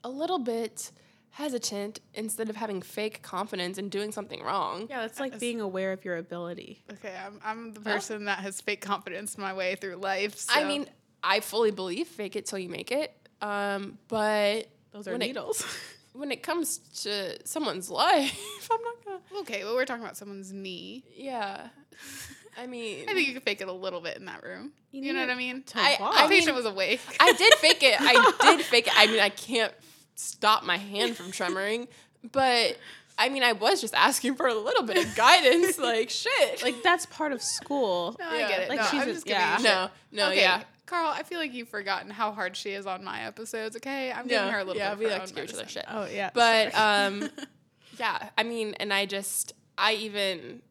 a 0.03 0.09
little 0.09 0.39
bit 0.39 0.91
hesitant 1.31 1.99
instead 2.13 2.49
of 2.49 2.55
having 2.55 2.81
fake 2.81 3.21
confidence 3.23 3.77
and 3.77 3.89
doing 3.89 4.11
something 4.11 4.43
wrong. 4.43 4.87
Yeah, 4.89 5.01
that's 5.01 5.19
like 5.19 5.39
being 5.39 5.61
aware 5.61 5.91
of 5.91 6.05
your 6.05 6.17
ability. 6.17 6.83
Okay, 6.93 7.15
I'm, 7.25 7.39
I'm 7.43 7.73
the 7.73 7.79
person 7.79 8.25
that 8.25 8.39
has 8.39 8.61
fake 8.61 8.81
confidence 8.81 9.37
my 9.37 9.53
way 9.53 9.75
through 9.75 9.95
life. 9.95 10.37
So. 10.37 10.53
I 10.53 10.63
mean, 10.63 10.85
I 11.23 11.39
fully 11.39 11.71
believe 11.71 12.07
fake 12.07 12.35
it 12.35 12.45
till 12.45 12.59
you 12.59 12.69
make 12.69 12.91
it. 12.91 13.11
Um, 13.41 13.97
but 14.07 14.69
Those 14.91 15.07
are 15.07 15.13
when 15.13 15.21
it, 15.21 15.27
needles. 15.27 15.65
when 16.13 16.31
it 16.31 16.43
comes 16.43 16.79
to 17.03 17.37
someone's 17.47 17.89
life, 18.05 18.69
I'm 18.71 18.81
not 18.81 19.05
gonna. 19.05 19.41
okay, 19.41 19.63
well, 19.63 19.75
we're 19.75 19.85
talking 19.85 20.03
about 20.03 20.17
someone's 20.17 20.53
knee. 20.53 21.03
Yeah, 21.15 21.69
I 22.57 22.67
mean, 22.67 23.07
I 23.09 23.13
think 23.13 23.27
you 23.27 23.33
could 23.33 23.43
fake 23.43 23.61
it 23.61 23.67
a 23.67 23.73
little 23.73 24.01
bit 24.01 24.17
in 24.17 24.25
that 24.25 24.43
room. 24.43 24.71
You, 24.91 25.13
know 25.13 25.19
what 25.19 25.29
I 25.29 25.35
mean? 25.35 25.63
to 25.63 25.79
I- 25.79 25.97
I 25.99 26.23
the 26.23 26.29
patient 26.29 26.47
mean- 26.47 26.55
was 26.55 26.65
awake. 26.65 26.99
I 27.19 27.33
did 27.33 27.53
fake 27.55 27.83
it. 27.83 27.95
I 27.99 28.33
did 28.57 28.65
fake 28.65 28.87
it. 28.87 28.93
I 28.95 29.07
mean, 29.07 29.19
I 29.19 29.29
can't 29.29 29.73
stop 30.15 30.63
my 30.63 30.77
hand 30.77 31.15
from 31.15 31.27
tremoring, 31.27 31.87
but 32.31 32.77
I 33.17 33.29
mean, 33.29 33.43
I 33.43 33.51
was 33.53 33.81
just 33.81 33.93
asking 33.93 34.35
for 34.35 34.47
a 34.47 34.53
little 34.55 34.83
bit 34.83 34.97
of 34.97 35.15
guidance. 35.15 35.77
Like 35.77 36.09
shit. 36.09 36.63
like 36.63 36.81
that's 36.83 37.05
part 37.05 37.31
of 37.31 37.41
school. 37.41 38.15
no, 38.19 38.33
yeah, 38.33 38.45
I 38.45 38.49
get 38.49 38.59
it. 38.61 38.69
like 38.69 38.79
no, 38.79 38.85
she's 38.85 39.01
I'm 39.03 39.09
a- 39.09 39.13
just 39.13 39.25
giving 39.25 39.41
yeah. 39.41 39.51
you 39.57 39.63
shit. 39.63 39.71
no, 39.73 39.89
no, 40.11 40.27
okay, 40.31 40.41
yeah, 40.41 40.63
Carl, 40.85 41.09
I 41.15 41.21
feel 41.23 41.37
like 41.39 41.53
you've 41.53 41.69
forgotten 41.69 42.09
how 42.09 42.31
hard 42.31 42.57
she 42.57 42.71
is 42.71 42.85
on 42.87 43.03
my 43.03 43.21
episodes. 43.21 43.75
Okay, 43.75 44.11
I'm 44.11 44.27
yeah, 44.27 44.39
giving 44.39 44.53
her 44.53 44.59
a 44.59 44.63
little 44.63 44.77
yeah. 44.81 44.89
bit. 44.89 44.93
of 44.93 44.99
We 44.99 45.05
her 45.05 45.11
like 45.11 45.25
to 45.27 45.33
give 45.35 45.43
each 45.45 45.53
other 45.53 45.67
shit. 45.67 45.85
Oh 45.87 46.05
yeah. 46.07 46.31
But 46.33 46.73
um, 46.75 47.29
yeah. 47.99 48.29
I 48.37 48.43
mean, 48.43 48.73
and 48.79 48.91
I 48.91 49.05
just, 49.05 49.53
I 49.77 49.93
even, 49.93 50.61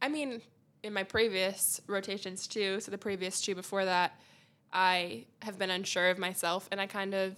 I 0.00 0.08
mean, 0.08 0.40
in 0.84 0.92
my 0.92 1.02
previous 1.02 1.80
rotations 1.88 2.46
too. 2.46 2.78
So 2.80 2.90
the 2.90 2.98
previous 2.98 3.40
two 3.40 3.54
before 3.54 3.84
that, 3.86 4.12
I 4.72 5.24
have 5.42 5.58
been 5.58 5.70
unsure 5.70 6.10
of 6.10 6.18
myself, 6.18 6.68
and 6.70 6.80
I 6.80 6.86
kind 6.86 7.14
of 7.14 7.34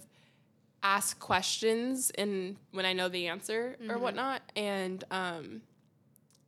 ask 0.83 1.17
questions 1.19 2.11
and 2.17 2.55
when 2.71 2.85
I 2.85 2.93
know 2.93 3.09
the 3.09 3.27
answer 3.27 3.75
or 3.89 3.97
whatnot, 3.97 4.41
and 4.55 5.03
um, 5.09 5.61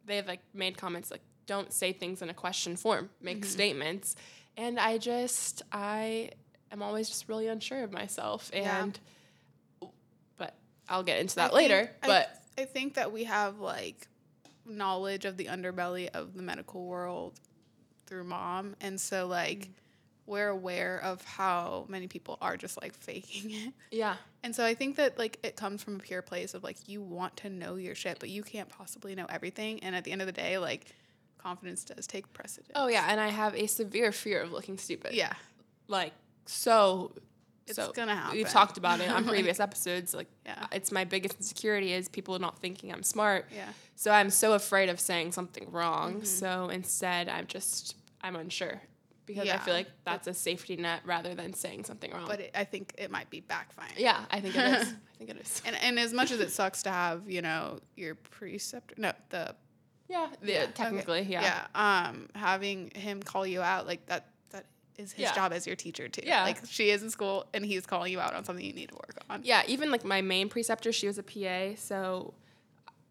they've 0.06 0.28
like 0.28 0.42
made 0.54 0.78
comments 0.78 1.10
like, 1.10 1.22
"Don't 1.48 1.72
say 1.74 1.94
things 1.94 2.22
in 2.22 2.30
a 2.30 2.34
question 2.34 2.76
form. 2.76 3.10
Make 3.22 3.46
statements." 3.46 4.16
And 4.58 4.78
I 4.78 4.98
just, 4.98 5.62
I 5.72 6.32
am 6.72 6.82
always 6.82 7.08
just 7.08 7.30
really 7.30 7.48
unsure 7.48 7.82
of 7.84 7.94
myself, 7.94 8.52
Yeah. 8.54 8.84
and 8.84 9.00
but 10.38 10.54
I'll 10.90 11.04
get 11.04 11.20
into 11.20 11.40
I 11.40 11.46
that 11.48 11.54
later. 11.54 11.86
think- 11.86 11.98
I- 12.04 12.08
but 12.08 12.36
I 12.58 12.66
think 12.66 12.96
that 12.96 13.14
we 13.14 13.24
have 13.24 13.60
like 13.60 14.09
knowledge 14.70 15.26
of 15.26 15.36
the 15.38 15.46
underbelly 15.46 16.08
of 16.14 16.36
the 16.36 16.42
medical 16.44 16.86
world 16.86 17.40
through 18.06 18.24
mom, 18.24 18.76
and 18.82 19.00
so 19.00 19.28
like 19.28 19.60
Mm. 19.68 19.70
we're 20.26 20.50
aware 20.50 21.00
of 21.04 21.24
how 21.24 21.86
many 21.90 22.08
people 22.08 22.38
are 22.42 22.56
just 22.56 22.80
like 22.82 22.94
faking 22.94 23.52
it. 23.52 23.74
yeah, 23.92 24.16
And 24.44 24.56
so 24.56 24.64
I 24.64 24.76
think 24.76 24.96
that 24.98 25.18
like 25.18 25.40
it 25.44 25.56
comes 25.56 25.82
from 25.84 25.96
a 25.96 26.00
pure 26.00 26.22
place 26.22 26.54
of 26.54 26.64
like 26.64 26.88
you 26.88 27.02
want 27.02 27.36
to 27.38 27.50
know 27.50 27.76
your 27.76 27.96
shit, 27.96 28.20
but 28.20 28.30
you 28.30 28.44
can't 28.44 28.70
possibly 28.70 29.16
know 29.16 29.26
everything. 29.30 29.80
And 29.84 29.96
at 29.96 30.04
the 30.04 30.12
end 30.12 30.22
of 30.22 30.28
the 30.28 30.32
day, 30.34 30.58
like 30.60 30.86
confidence 31.40 31.84
does 31.84 32.06
take 32.06 32.32
precedence. 32.34 32.74
oh 32.76 32.88
yeah, 32.88 33.06
and 33.10 33.20
I 33.20 33.30
have 33.30 33.56
a 33.56 33.66
severe 33.68 34.12
fear 34.12 34.42
of 34.42 34.52
looking 34.52 34.78
stupid. 34.78 35.14
yeah, 35.14 35.34
like 35.88 36.14
so. 36.46 37.12
It's 37.70 37.78
so 37.78 37.92
gonna 37.94 38.16
happen. 38.16 38.38
We've 38.38 38.50
talked 38.50 38.78
about 38.78 39.00
it 39.00 39.10
on 39.18 39.26
previous 39.26 39.60
episodes. 39.60 40.14
Like, 40.14 40.28
Yeah. 40.46 40.66
it's 40.72 40.92
my 40.92 41.04
biggest 41.04 41.36
insecurity 41.38 41.94
is 41.94 42.10
people 42.10 42.38
not 42.40 42.60
thinking 42.60 42.92
I'm 42.92 43.04
smart. 43.04 43.48
Yeah. 43.56 43.70
So 43.96 44.12
I'm 44.12 44.30
so 44.30 44.54
afraid 44.54 44.90
of 44.90 45.00
saying 45.00 45.32
something 45.34 45.72
wrong. 45.72 46.16
Mm-hmm. 46.16 46.24
So 46.26 46.70
instead, 46.70 47.30
I'm 47.30 47.48
just 47.48 47.96
I'm 48.22 48.36
unsure 48.36 48.82
because 49.26 49.48
I 49.48 49.58
feel 49.58 49.74
like 49.76 49.88
that's 50.04 50.28
a 50.28 50.34
safety 50.34 50.76
net 50.76 51.02
rather 51.06 51.36
than 51.36 51.54
saying 51.54 51.84
something 51.86 52.12
wrong. 52.12 52.26
But 52.28 52.40
it, 52.40 52.52
I 52.56 52.64
think 52.64 52.94
it 52.98 53.12
might 53.12 53.30
be 53.30 53.42
backfiring. 53.42 53.98
yeah, 53.98 54.26
I 54.32 54.40
think 54.42 54.56
it 54.56 54.82
is. 54.82 54.88
I 55.14 55.18
think 55.18 55.30
it 55.30 55.38
is. 55.38 55.62
And 55.66 55.76
and 55.76 56.00
as 56.00 56.14
much 56.14 56.32
as 56.32 56.40
it 56.40 56.52
sucks 56.60 56.84
to 56.84 56.90
have 56.90 57.30
you 57.30 57.42
know 57.42 57.80
your 57.96 58.16
preceptor, 58.16 58.96
no 58.98 59.12
the 59.30 59.56
Yeah, 60.08 60.28
the, 60.42 60.64
okay, 60.64 60.72
technically, 60.74 61.22
yeah. 61.24 61.64
yeah 61.76 62.08
um 62.08 62.30
having 62.34 62.90
him 62.96 63.22
call 63.22 63.46
you 63.46 63.62
out 63.62 63.86
like 63.86 64.06
that 64.08 64.26
is 65.00 65.14
his 65.14 65.24
Yeah. 65.24 65.34
job 65.36 65.54
as 65.54 65.66
your 65.66 65.76
teacher 65.76 66.08
too. 66.08 66.22
Yeah. 66.26 66.44
like 66.44 66.60
she 66.68 66.90
is 66.90 67.02
in 67.02 67.10
school 67.10 67.48
and 67.54 67.66
he's 67.66 67.86
calling 67.86 68.12
you 68.12 68.20
out 68.20 68.34
on 68.34 68.44
something 68.44 68.64
you 68.64 68.74
need 68.74 68.90
to 68.90 68.96
work 68.96 69.18
on. 69.30 69.42
Yeah, 69.44 69.64
even 69.68 69.92
like 69.92 70.04
my 70.04 70.22
main 70.22 70.50
preceptor, 70.50 70.92
she 70.92 71.08
was 71.08 71.18
a 71.18 71.24
PA, 71.24 71.76
so 71.76 72.34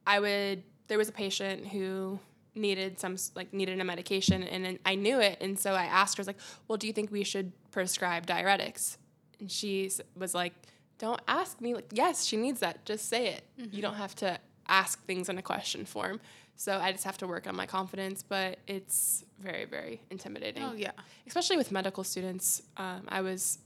I 0.06 0.20
would 0.20 0.62
there 0.88 0.98
was 0.98 1.08
a 1.08 1.12
patient 1.12 1.66
who 1.66 2.18
needed 2.54 2.98
some 2.98 3.16
like 3.34 3.52
needed 3.52 3.80
a 3.80 3.84
medication 3.84 4.42
and 4.42 4.64
then 4.64 4.78
I 4.84 4.94
knew 4.94 5.20
it 5.20 5.38
and 5.40 5.58
so 5.58 5.74
I 5.74 5.84
asked 5.84 6.16
her 6.16 6.20
I 6.20 6.22
was 6.22 6.26
like, 6.26 6.40
"Well, 6.66 6.76
do 6.76 6.86
you 6.86 6.92
think 6.92 7.10
we 7.10 7.24
should 7.24 7.52
prescribe 7.70 8.26
diuretics?" 8.26 8.96
And 9.40 9.50
she 9.50 9.90
was 10.16 10.34
like, 10.34 10.54
"Don't 10.98 11.20
ask 11.28 11.60
me 11.60 11.74
like, 11.74 11.90
yes, 11.92 12.24
she 12.24 12.36
needs 12.36 12.60
that. 12.60 12.84
Just 12.84 13.08
say 13.08 13.28
it. 13.28 13.42
You 13.56 13.64
mm-hmm. 13.64 13.80
don't 13.80 13.94
have 13.94 14.14
to 14.16 14.38
ask 14.68 15.04
things 15.04 15.28
in 15.28 15.38
a 15.38 15.42
question 15.42 15.84
form." 15.84 16.20
So 16.58 16.76
I 16.76 16.90
just 16.90 17.04
have 17.04 17.16
to 17.18 17.28
work 17.28 17.46
on 17.46 17.54
my 17.54 17.66
confidence, 17.66 18.24
but 18.24 18.58
it's 18.66 19.24
very 19.38 19.64
very 19.64 20.00
intimidating. 20.10 20.64
Oh 20.64 20.74
yeah. 20.76 20.90
especially 21.26 21.56
with 21.56 21.70
medical 21.70 22.02
students. 22.02 22.62
Um, 22.76 23.02
I 23.08 23.20
was 23.20 23.58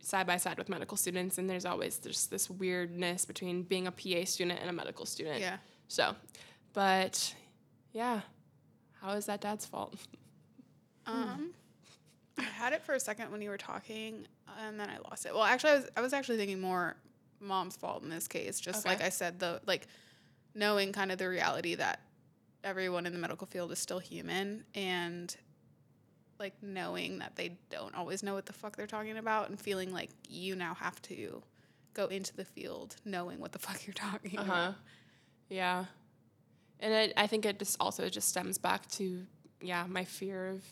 side 0.00 0.26
by 0.26 0.38
side 0.38 0.58
with 0.58 0.68
medical 0.68 0.96
students, 0.96 1.38
and 1.38 1.48
there's 1.48 1.64
always 1.64 1.98
just 1.98 2.32
this 2.32 2.50
weirdness 2.50 3.24
between 3.24 3.62
being 3.62 3.86
a 3.86 3.92
PA 3.92 4.24
student 4.24 4.58
and 4.60 4.68
a 4.68 4.72
medical 4.72 5.06
student. 5.06 5.38
Yeah. 5.38 5.58
So, 5.86 6.16
but 6.72 7.32
yeah, 7.92 8.22
how 9.00 9.12
is 9.12 9.26
that 9.26 9.40
dad's 9.40 9.64
fault? 9.64 9.94
Um, 11.04 11.50
I 12.38 12.42
had 12.42 12.72
it 12.72 12.80
for 12.80 12.94
a 12.94 13.00
second 13.00 13.32
when 13.32 13.42
you 13.42 13.50
were 13.50 13.58
talking, 13.58 14.24
and 14.64 14.78
then 14.78 14.88
I 14.88 14.98
lost 15.10 15.26
it. 15.26 15.34
Well, 15.34 15.42
actually, 15.42 15.72
I 15.72 15.74
was 15.74 15.90
I 15.96 16.00
was 16.00 16.12
actually 16.12 16.36
thinking 16.36 16.60
more 16.60 16.94
mom's 17.40 17.74
fault 17.74 18.04
in 18.04 18.08
this 18.08 18.28
case. 18.28 18.60
Just 18.60 18.86
like 18.86 19.02
I 19.02 19.08
said, 19.08 19.40
the 19.40 19.60
like 19.66 19.88
knowing 20.54 20.92
kind 20.92 21.10
of 21.10 21.18
the 21.18 21.28
reality 21.28 21.74
that 21.74 21.98
everyone 22.64 23.06
in 23.06 23.12
the 23.12 23.18
medical 23.18 23.46
field 23.46 23.72
is 23.72 23.78
still 23.78 23.98
human, 23.98 24.64
and 24.74 25.34
like 26.38 26.54
knowing 26.62 27.18
that 27.18 27.36
they 27.36 27.56
don't 27.70 27.94
always 27.94 28.22
know 28.22 28.34
what 28.34 28.46
the 28.46 28.52
fuck 28.52 28.76
they're 28.76 28.86
talking 28.86 29.16
about, 29.18 29.48
and 29.48 29.60
feeling 29.60 29.92
like 29.92 30.10
you 30.28 30.56
now 30.56 30.74
have 30.74 31.00
to 31.02 31.42
go 31.94 32.06
into 32.06 32.34
the 32.34 32.44
field 32.44 32.96
knowing 33.04 33.38
what 33.38 33.52
the 33.52 33.58
fuck 33.58 33.86
you're 33.86 33.94
talking 33.94 34.38
Uh 34.38 34.42
about. 34.42 34.74
Yeah, 35.48 35.84
and 36.80 36.92
it, 36.92 37.12
I 37.16 37.26
think 37.26 37.44
it 37.46 37.58
just 37.58 37.76
also 37.80 38.08
just 38.08 38.28
stems 38.28 38.58
back 38.58 38.88
to 38.92 39.26
yeah 39.60 39.84
my 39.88 40.04
fear 40.04 40.46
of 40.48 40.62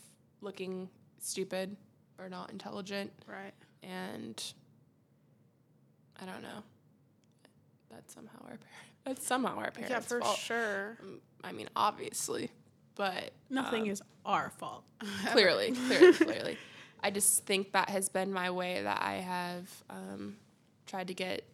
looking 0.41 0.89
stupid 1.21 1.77
or 2.19 2.29
not 2.29 2.51
intelligent, 2.51 3.13
Right. 3.27 3.53
and 3.83 4.43
I 6.21 6.25
don't 6.27 6.43
know. 6.43 6.63
That's 7.91 8.13
somehow 8.15 8.39
our 8.43 8.57
parents. 8.59 8.67
That's 9.05 9.27
somehow 9.27 9.57
our 9.59 9.71
parents' 9.71 9.91
Yeah, 9.91 10.01
for 10.01 10.21
fault. 10.21 10.37
sure. 10.39 10.99
Um, 11.03 11.21
I 11.45 11.53
mean, 11.53 11.69
obviously, 11.77 12.51
but 12.97 13.31
Nothing 13.49 13.83
um, 13.85 13.91
is 13.91 14.03
our 14.27 14.51
fault. 14.51 14.85
clearly, 15.33 15.73
clearly, 15.87 16.13
clearly. 16.13 16.59
I 17.03 17.11
just 17.11 17.47
think 17.47 17.73
that 17.73 17.89
has 17.91 18.09
been 18.09 18.33
my 18.33 18.51
way 18.51 18.83
that 18.83 19.01
I 19.03 19.15
have 19.15 19.69
um, 19.89 20.37
tried 20.87 21.09
to 21.09 21.15
get 21.15 21.45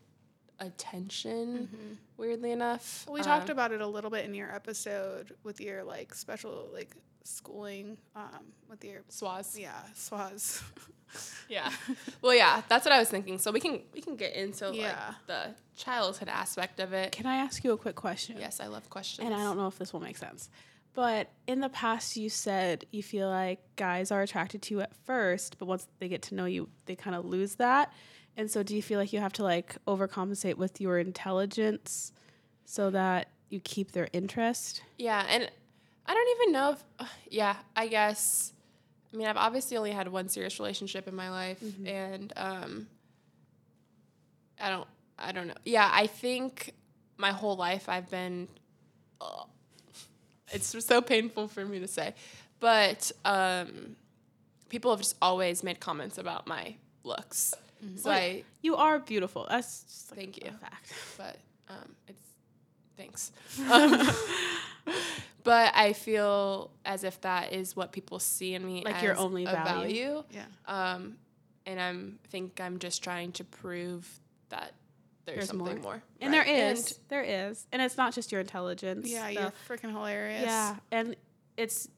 attention. 0.60 1.68
Weirdly 2.16 2.52
enough, 2.52 3.04
Mm-hmm. 3.04 3.12
We 3.12 3.22
talked 3.22 3.50
Um, 3.50 3.52
about 3.56 3.72
it 3.72 3.80
a 3.80 3.86
little 3.86 4.10
bit 4.10 4.24
in 4.24 4.34
your 4.34 4.52
episode 4.54 5.34
with 5.44 5.60
your 5.60 5.84
like 5.84 6.14
special 6.14 6.68
like 6.72 6.96
schooling 7.26 7.96
um 8.14 8.52
with 8.68 8.84
your 8.84 9.02
SWAS. 9.08 9.58
yeah 9.58 9.72
SWAS 9.94 10.62
Yeah. 11.48 11.70
well, 12.20 12.34
yeah, 12.34 12.62
that's 12.68 12.84
what 12.84 12.92
I 12.92 12.98
was 12.98 13.08
thinking. 13.08 13.38
So 13.38 13.50
we 13.52 13.60
can 13.60 13.80
we 13.94 14.00
can 14.00 14.16
get 14.16 14.34
into 14.34 14.70
Yeah. 14.74 14.88
like 15.08 15.26
the 15.26 15.54
childhood 15.76 16.28
aspect 16.28 16.80
of 16.80 16.92
it. 16.92 17.12
Can 17.12 17.26
I 17.26 17.36
ask 17.36 17.62
you 17.64 17.72
a 17.72 17.76
quick 17.78 17.94
question? 17.94 18.36
Yes, 18.38 18.60
I 18.60 18.66
love 18.66 18.90
questions. 18.90 19.24
And 19.24 19.34
I 19.34 19.38
don't 19.38 19.56
know 19.56 19.68
if 19.68 19.78
this 19.78 19.92
will 19.92 20.00
make 20.00 20.16
sense. 20.18 20.50
But 20.94 21.30
in 21.46 21.60
the 21.60 21.68
past, 21.68 22.16
you 22.16 22.28
said 22.28 22.86
you 22.90 23.02
feel 23.02 23.28
like 23.28 23.60
guys 23.76 24.10
are 24.10 24.20
attracted 24.22 24.62
to 24.62 24.74
you 24.74 24.80
at 24.80 24.94
first, 25.04 25.58
but 25.58 25.66
once 25.66 25.86
they 26.00 26.08
get 26.08 26.22
to 26.22 26.34
know 26.34 26.46
you, 26.46 26.68
they 26.86 26.96
kind 26.96 27.14
of 27.14 27.24
lose 27.24 27.54
that. 27.56 27.92
And 28.36 28.50
so, 28.50 28.62
do 28.62 28.74
you 28.74 28.82
feel 28.82 28.98
like 28.98 29.12
you 29.12 29.20
have 29.20 29.32
to 29.34 29.42
like 29.44 29.76
overcompensate 29.86 30.56
with 30.56 30.80
your 30.80 30.98
intelligence 30.98 32.12
so 32.64 32.90
that 32.90 33.28
you 33.48 33.60
keep 33.60 33.92
their 33.92 34.08
interest? 34.12 34.82
Yeah, 34.98 35.24
and 35.30 35.50
I 36.08 36.14
don't 36.14 36.40
even 36.40 36.52
know 36.52 36.72
if, 36.72 37.08
yeah, 37.30 37.56
I 37.74 37.86
guess. 37.88 38.52
I 39.12 39.16
mean, 39.16 39.26
I've 39.28 39.36
obviously 39.36 39.76
only 39.76 39.92
had 39.92 40.08
one 40.08 40.28
serious 40.28 40.58
relationship 40.58 41.08
in 41.08 41.14
my 41.14 41.30
life, 41.30 41.62
and 41.86 42.32
um, 42.36 42.86
I 44.60 44.68
don't, 44.70 44.86
I 45.18 45.32
don't 45.32 45.48
know. 45.48 45.54
Yeah, 45.64 45.90
I 45.92 46.06
think 46.06 46.72
my 47.16 47.30
whole 47.32 47.56
life 47.56 47.88
I've 47.88 48.10
been. 48.10 48.48
ugh, 49.20 49.48
it's 50.52 50.84
so 50.84 51.00
painful 51.00 51.48
for 51.48 51.64
me 51.64 51.80
to 51.80 51.88
say, 51.88 52.14
but 52.60 53.10
um, 53.24 53.96
people 54.68 54.90
have 54.92 55.00
just 55.00 55.16
always 55.22 55.62
made 55.62 55.80
comments 55.80 56.18
about 56.18 56.46
my 56.46 56.76
looks. 57.04 57.54
So 57.96 58.10
Well, 58.10 58.18
I 58.18 58.44
You 58.62 58.76
are 58.76 58.98
beautiful. 58.98 59.46
That's 59.48 59.82
just 59.84 60.10
like 60.10 60.20
Thank 60.20 60.38
a 60.38 60.44
you. 60.46 60.50
fact. 60.52 60.92
but 61.16 61.36
um, 61.68 61.94
it's 62.08 62.25
thanks. 62.96 63.32
Um, 63.70 64.08
but 65.44 65.72
I 65.74 65.92
feel 65.92 66.70
as 66.84 67.04
if 67.04 67.20
that 67.22 67.52
is 67.52 67.76
what 67.76 67.92
people 67.92 68.18
see 68.18 68.54
in 68.54 68.64
me, 68.64 68.82
Like 68.84 68.96
as 68.96 69.02
your 69.02 69.16
only 69.16 69.44
a 69.44 69.50
value. 69.52 70.22
yeah 70.30 70.44
Um, 70.66 71.16
and 71.66 71.80
I'm 71.80 72.18
think 72.30 72.60
I'm 72.60 72.78
just 72.78 73.02
trying 73.02 73.32
to 73.32 73.44
prove 73.44 74.08
that 74.50 74.72
there's, 75.24 75.36
There's 75.38 75.48
something 75.48 75.74
more. 75.82 75.94
more. 75.94 76.02
And 76.20 76.32
Right. 76.32 76.46
there 76.46 76.70
is, 76.72 76.98
there 77.08 77.22
is, 77.22 77.66
and 77.72 77.82
it's 77.82 77.96
not 77.96 78.14
just 78.14 78.30
your 78.30 78.40
intelligence. 78.40 79.08
yeah 79.10 79.26
the- 79.28 79.32
you're 79.34 79.52
freaking 79.68 79.90
hilarious 79.90 80.42
Yeah, 80.44 80.76
and 80.92 81.16
it's. 81.56 81.88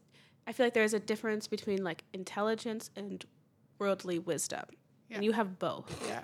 I 0.47 0.53
feel 0.53 0.65
like 0.65 0.73
there's 0.73 0.95
a 0.95 0.99
difference 1.01 1.47
between 1.47 1.85
like 1.85 2.05
intelligence 2.15 2.89
and 2.97 3.23
worldly 3.79 4.19
wisdom, 4.19 4.65
Yeah. 5.11 5.17
and 5.17 5.25
you 5.27 5.33
have 5.33 5.59
both. 5.59 6.07
yeah 6.09 6.23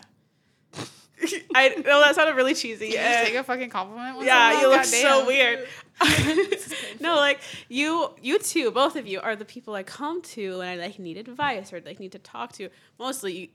I 1.55 1.69
know 1.69 2.01
that 2.01 2.15
sounded 2.15 2.35
really 2.35 2.55
cheesy. 2.55 2.91
Can 2.91 2.93
you 2.93 3.15
just 3.15 3.25
take 3.25 3.35
a 3.35 3.45
fucking 3.45 3.71
compliment 3.71 4.17
once 4.17 4.27
yeah, 4.27 4.61
you 4.61 4.69
look 4.69 4.83
Goddamn. 4.83 5.01
so 5.03 5.27
weird. 5.27 5.67
no, 7.01 7.17
like 7.17 7.41
you, 7.69 8.11
you 8.21 8.39
two, 8.39 8.71
both 8.71 8.97
of 8.97 9.07
you 9.07 9.21
are 9.21 9.37
the 9.37 9.45
people 9.45 9.75
I 9.75 9.83
come 9.83 10.23
to 10.23 10.59
when 10.59 10.69
I 10.69 10.77
like 10.77 10.99
need 10.99 11.17
advice 11.17 11.73
or 11.73 11.81
like 11.81 12.01
need 12.01 12.13
to 12.13 12.19
talk 12.19 12.53
to. 12.55 12.69
Mostly, 12.99 13.33
you, 13.33 13.49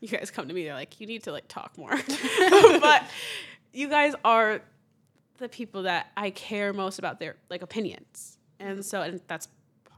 you 0.00 0.08
guys 0.08 0.30
come 0.30 0.48
to 0.48 0.54
me. 0.54 0.64
They're 0.64 0.74
like, 0.74 1.00
you 1.00 1.06
need 1.06 1.24
to 1.24 1.32
like 1.32 1.48
talk 1.48 1.76
more. 1.78 1.96
but 2.80 3.04
you 3.72 3.88
guys 3.88 4.14
are 4.24 4.60
the 5.38 5.48
people 5.48 5.84
that 5.84 6.08
I 6.16 6.30
care 6.30 6.72
most 6.72 6.98
about 6.98 7.20
their 7.20 7.36
like 7.48 7.62
opinions, 7.62 8.38
and 8.60 8.78
mm-hmm. 8.78 8.82
so 8.82 9.02
and 9.02 9.20
that's 9.26 9.48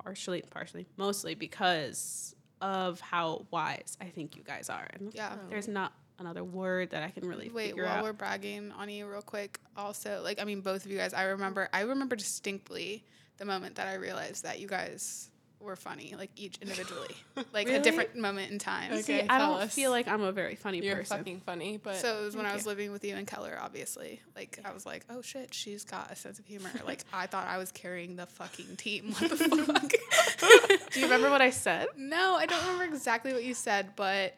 partially, 0.04 0.42
partially, 0.50 0.86
mostly 0.96 1.34
because 1.34 2.34
of 2.60 3.00
how 3.00 3.46
wise 3.50 3.96
I 4.00 4.06
think 4.06 4.36
you 4.36 4.42
guys 4.42 4.68
are. 4.68 4.86
And 4.92 5.12
Yeah. 5.14 5.36
there's 5.48 5.68
not 5.68 5.92
another 6.20 6.44
word 6.44 6.90
that 6.90 7.02
I 7.02 7.10
can 7.10 7.28
really 7.28 7.48
Wait, 7.48 7.76
while 7.76 7.86
out. 7.86 8.02
we're 8.04 8.12
bragging 8.12 8.72
on 8.78 8.88
you 8.88 9.08
real 9.08 9.22
quick, 9.22 9.58
also 9.76 10.20
like 10.22 10.40
I 10.40 10.44
mean 10.44 10.60
both 10.60 10.84
of 10.84 10.90
you 10.92 10.98
guys, 10.98 11.12
I 11.14 11.24
remember 11.24 11.68
I 11.72 11.80
remember 11.80 12.14
distinctly 12.14 13.04
the 13.38 13.44
moment 13.46 13.76
that 13.76 13.88
I 13.88 13.94
realized 13.94 14.44
that 14.44 14.60
you 14.60 14.68
guys 14.68 15.26
were 15.60 15.76
funny, 15.76 16.14
like 16.16 16.30
each 16.36 16.58
individually. 16.62 17.14
Like 17.52 17.68
a 17.68 17.80
different 17.80 18.16
moment 18.16 18.50
in 18.52 18.58
time. 18.58 18.92
Okay. 18.92 19.02
See, 19.02 19.20
I 19.22 19.38
don't 19.38 19.54
fellas. 19.56 19.74
feel 19.74 19.90
like 19.90 20.06
I'm 20.08 20.20
a 20.22 20.30
very 20.30 20.54
funny 20.54 20.80
You're 20.84 20.96
person. 20.96 21.18
fucking 21.18 21.40
funny, 21.40 21.78
but 21.82 21.96
So 21.96 22.20
it 22.20 22.24
was 22.24 22.36
when 22.36 22.44
I 22.44 22.50
Thank 22.50 22.58
was 22.58 22.66
living 22.66 22.92
with 22.92 23.02
you 23.04 23.16
and 23.16 23.26
Keller, 23.26 23.58
obviously. 23.60 24.20
Like 24.36 24.58
I 24.64 24.72
was 24.72 24.84
like, 24.86 25.04
oh 25.10 25.20
shit, 25.22 25.52
she's 25.54 25.84
got 25.84 26.10
a 26.10 26.16
sense 26.16 26.38
of 26.38 26.44
humor. 26.46 26.70
Like 26.86 27.04
I 27.12 27.26
thought 27.26 27.46
I 27.46 27.56
was 27.58 27.72
carrying 27.72 28.16
the 28.16 28.26
fucking 28.26 28.76
team. 28.76 29.12
What 29.18 29.30
the 29.30 29.36
fuck? 30.76 30.90
Do 30.92 31.00
you 31.00 31.06
remember 31.06 31.30
what 31.30 31.40
I 31.42 31.50
said? 31.50 31.88
no, 31.96 32.36
I 32.36 32.46
don't 32.46 32.60
remember 32.62 32.84
exactly 32.94 33.32
what 33.32 33.42
you 33.44 33.54
said, 33.54 33.90
but 33.96 34.34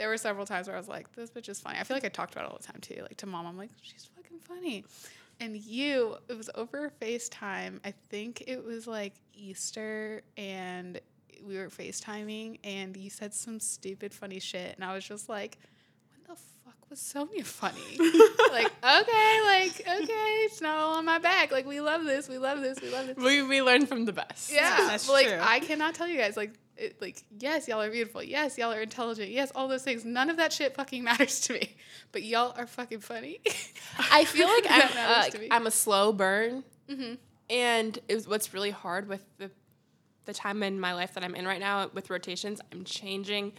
there 0.00 0.08
were 0.08 0.16
several 0.16 0.46
times 0.46 0.66
where 0.66 0.74
I 0.74 0.78
was 0.78 0.88
like, 0.88 1.14
this 1.14 1.30
bitch 1.30 1.50
is 1.50 1.60
funny. 1.60 1.78
I 1.78 1.84
feel 1.84 1.94
like 1.94 2.06
I 2.06 2.08
talked 2.08 2.32
about 2.32 2.46
it 2.46 2.50
all 2.50 2.56
the 2.56 2.66
time 2.66 2.80
too. 2.80 3.02
Like 3.02 3.18
to 3.18 3.26
mom, 3.26 3.46
I'm 3.46 3.58
like, 3.58 3.68
she's 3.82 4.08
fucking 4.16 4.38
funny. 4.38 4.82
And 5.38 5.54
you, 5.54 6.16
it 6.26 6.38
was 6.38 6.48
over 6.54 6.90
FaceTime. 7.02 7.80
I 7.84 7.92
think 8.08 8.44
it 8.46 8.64
was 8.64 8.86
like 8.86 9.12
Easter 9.34 10.22
and 10.38 10.98
we 11.46 11.58
were 11.58 11.68
FaceTiming 11.68 12.60
and 12.64 12.96
you 12.96 13.10
said 13.10 13.34
some 13.34 13.60
stupid 13.60 14.14
funny 14.14 14.40
shit. 14.40 14.74
And 14.74 14.86
I 14.86 14.94
was 14.94 15.04
just 15.04 15.28
like, 15.28 15.58
when 16.12 16.34
the 16.34 16.40
fuck 16.64 16.88
was 16.88 16.98
Sonya 16.98 17.44
funny? 17.44 17.98
like, 18.52 18.72
okay, 18.82 19.40
like, 19.44 19.82
okay, 19.86 20.34
it's 20.46 20.62
not 20.62 20.78
all 20.78 20.96
on 20.96 21.04
my 21.04 21.18
back. 21.18 21.52
Like, 21.52 21.66
we 21.66 21.82
love 21.82 22.04
this, 22.04 22.26
we 22.26 22.38
love 22.38 22.62
this, 22.62 22.80
we 22.80 22.90
love 22.90 23.06
this. 23.06 23.16
we 23.18 23.42
we 23.42 23.60
learn 23.60 23.84
from 23.84 24.06
the 24.06 24.14
best. 24.14 24.50
Yeah, 24.50 24.76
That's 24.88 25.10
like 25.10 25.26
true. 25.26 25.38
I 25.42 25.60
cannot 25.60 25.94
tell 25.94 26.08
you 26.08 26.16
guys 26.16 26.38
like 26.38 26.54
it, 26.80 27.00
like 27.00 27.22
yes, 27.38 27.68
y'all 27.68 27.80
are 27.82 27.90
beautiful. 27.90 28.22
Yes, 28.22 28.56
y'all 28.58 28.72
are 28.72 28.80
intelligent. 28.80 29.30
Yes, 29.30 29.52
all 29.54 29.68
those 29.68 29.82
things. 29.82 30.04
None 30.04 30.30
of 30.30 30.36
that 30.38 30.52
shit 30.52 30.74
fucking 30.74 31.04
matters 31.10 31.40
to 31.42 31.52
me. 31.54 31.76
But 32.12 32.22
y'all 32.22 32.54
are 32.56 32.66
fucking 32.66 33.00
funny. 33.00 33.40
I 33.98 34.24
feel 34.24 34.48
like 34.48 34.66
I'm, 34.70 34.90
uh. 34.96 35.38
I'm 35.50 35.66
a 35.66 35.70
slow 35.70 36.12
burn, 36.12 36.64
Mhm. 36.88 37.18
and 37.48 37.98
it 38.08 38.14
was 38.14 38.26
what's 38.26 38.52
really 38.54 38.70
hard 38.70 39.08
with 39.08 39.24
the 39.38 39.50
the 40.26 40.32
time 40.34 40.62
in 40.62 40.78
my 40.78 40.92
life 40.94 41.14
that 41.14 41.24
I'm 41.24 41.34
in 41.34 41.46
right 41.46 41.60
now 41.60 41.90
with 41.94 42.10
rotations. 42.10 42.60
I'm 42.72 42.84
changing 42.84 43.52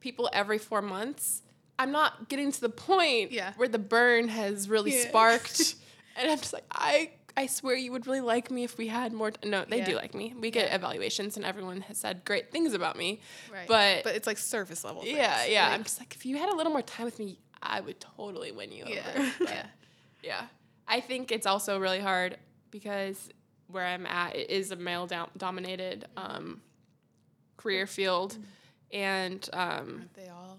people 0.00 0.28
every 0.32 0.58
four 0.58 0.82
months. 0.82 1.42
I'm 1.78 1.92
not 1.92 2.28
getting 2.28 2.50
to 2.52 2.60
the 2.60 2.68
point 2.70 3.32
Yeah. 3.32 3.52
where 3.56 3.68
the 3.68 3.78
burn 3.78 4.28
has 4.28 4.68
really 4.68 4.94
Yeah. 4.94 5.08
sparked, 5.08 5.74
and 6.16 6.30
I'm 6.30 6.38
just 6.38 6.52
like 6.52 6.64
I. 6.70 7.10
I 7.36 7.46
swear 7.46 7.76
you 7.76 7.92
would 7.92 8.06
really 8.06 8.20
like 8.22 8.50
me 8.50 8.64
if 8.64 8.78
we 8.78 8.86
had 8.88 9.12
more. 9.12 9.30
T-. 9.30 9.48
No, 9.48 9.64
they 9.68 9.82
do 9.82 9.94
like 9.94 10.14
me. 10.14 10.34
We 10.40 10.50
get 10.50 10.68
Yeah. 10.68 10.76
evaluations, 10.76 11.36
and 11.36 11.44
everyone 11.44 11.82
has 11.82 11.98
said 11.98 12.24
great 12.24 12.50
things 12.50 12.72
about 12.72 12.96
me. 12.96 13.20
right. 13.52 13.68
But, 13.68 14.04
but 14.04 14.14
it's 14.16 14.26
like 14.26 14.38
surface 14.38 14.84
level. 14.84 15.04
yeah, 15.04 15.38
things. 15.40 15.52
yeah. 15.52 15.64
Like, 15.66 15.74
I'm 15.74 15.82
just 15.84 15.98
like, 16.00 16.14
if 16.14 16.24
you 16.24 16.38
had 16.38 16.48
a 16.48 16.54
little 16.56 16.72
more 16.72 16.82
time 16.82 17.04
with 17.04 17.18
me, 17.18 17.38
I 17.62 17.80
would 17.80 18.00
totally 18.00 18.52
win 18.52 18.72
you 18.72 18.84
yeah, 18.86 19.02
over. 19.16 19.28
Yeah. 19.44 19.66
yeah. 20.22 20.42
I 20.88 21.00
think 21.00 21.32
it's 21.32 21.46
also 21.46 21.78
really 21.78 22.00
hard 22.00 22.36
because 22.70 23.28
where 23.68 23.84
I'm 23.84 24.06
at 24.06 24.36
it 24.36 24.48
is 24.50 24.70
a 24.70 24.76
male 24.76 25.06
dom- 25.06 25.30
dominated 25.36 26.06
um, 26.16 26.60
career 27.56 27.86
field. 27.86 28.38
And 28.92 29.46
um, 29.52 29.58
Aren't 29.98 30.14
they 30.14 30.28
all? 30.28 30.58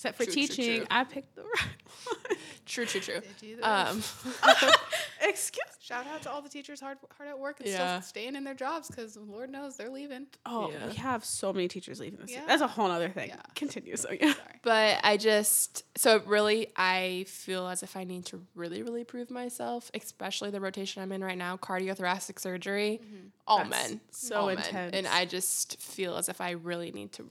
Except 0.00 0.16
for 0.16 0.24
True, 0.24 0.32
true, 0.32 0.42
teaching, 0.46 0.76
true. 0.78 0.86
I 0.90 1.04
picked 1.04 1.36
the 1.36 1.42
right 1.42 1.68
one. 2.06 2.38
True, 2.64 2.86
true, 2.86 3.00
true. 3.02 3.20
Did 3.40 3.46
you. 3.46 3.58
Um, 3.62 4.02
Excuse. 5.22 5.60
Shout 5.80 6.06
out 6.06 6.22
to 6.22 6.30
all 6.30 6.40
the 6.40 6.48
teachers 6.48 6.80
hard 6.80 6.96
hard 7.18 7.28
at 7.28 7.38
work 7.38 7.60
and 7.60 7.68
Yeah. 7.68 8.00
still 8.00 8.08
staying 8.08 8.36
in 8.36 8.44
their 8.44 8.54
jobs 8.54 8.88
because 8.88 9.16
Lord 9.18 9.50
knows 9.50 9.76
they're 9.76 9.90
leaving. 9.90 10.26
Oh, 10.46 10.70
Yeah. 10.70 10.86
we 10.86 10.94
have 10.94 11.22
so 11.24 11.52
many 11.52 11.68
teachers 11.68 12.00
leaving 12.00 12.18
this. 12.18 12.30
year. 12.30 12.40
Yeah. 12.40 12.46
That's 12.46 12.62
a 12.62 12.66
whole 12.66 12.90
other 12.90 13.10
thing. 13.10 13.28
Yeah. 13.28 13.42
Continue. 13.54 13.96
So 13.96 14.10
yeah. 14.12 14.32
Sorry. 14.32 14.60
but 14.62 15.00
I 15.02 15.18
just 15.18 15.84
so 15.98 16.20
really 16.24 16.68
I 16.76 17.26
feel 17.28 17.66
as 17.68 17.82
if 17.82 17.94
I 17.96 18.04
need 18.04 18.24
to 18.26 18.40
really, 18.54 18.82
really 18.82 19.04
prove 19.04 19.30
myself, 19.30 19.90
especially 19.92 20.50
the 20.50 20.60
rotation 20.60 21.02
I'm 21.02 21.12
in 21.12 21.22
right 21.22 21.36
now, 21.38 21.58
cardiothoracic 21.58 22.38
surgery. 22.40 23.00
All 23.46 23.58
Mm-hmm. 23.60 23.70
That's 23.70 23.88
men, 23.90 24.00
so 24.12 24.36
all 24.36 24.46
men. 24.46 24.58
intense. 24.58 24.94
and 24.96 25.06
I 25.06 25.24
just 25.26 25.78
feel 25.82 26.16
as 26.16 26.28
if 26.30 26.40
I 26.40 26.52
really 26.52 26.90
need 26.92 27.12
to 27.14 27.28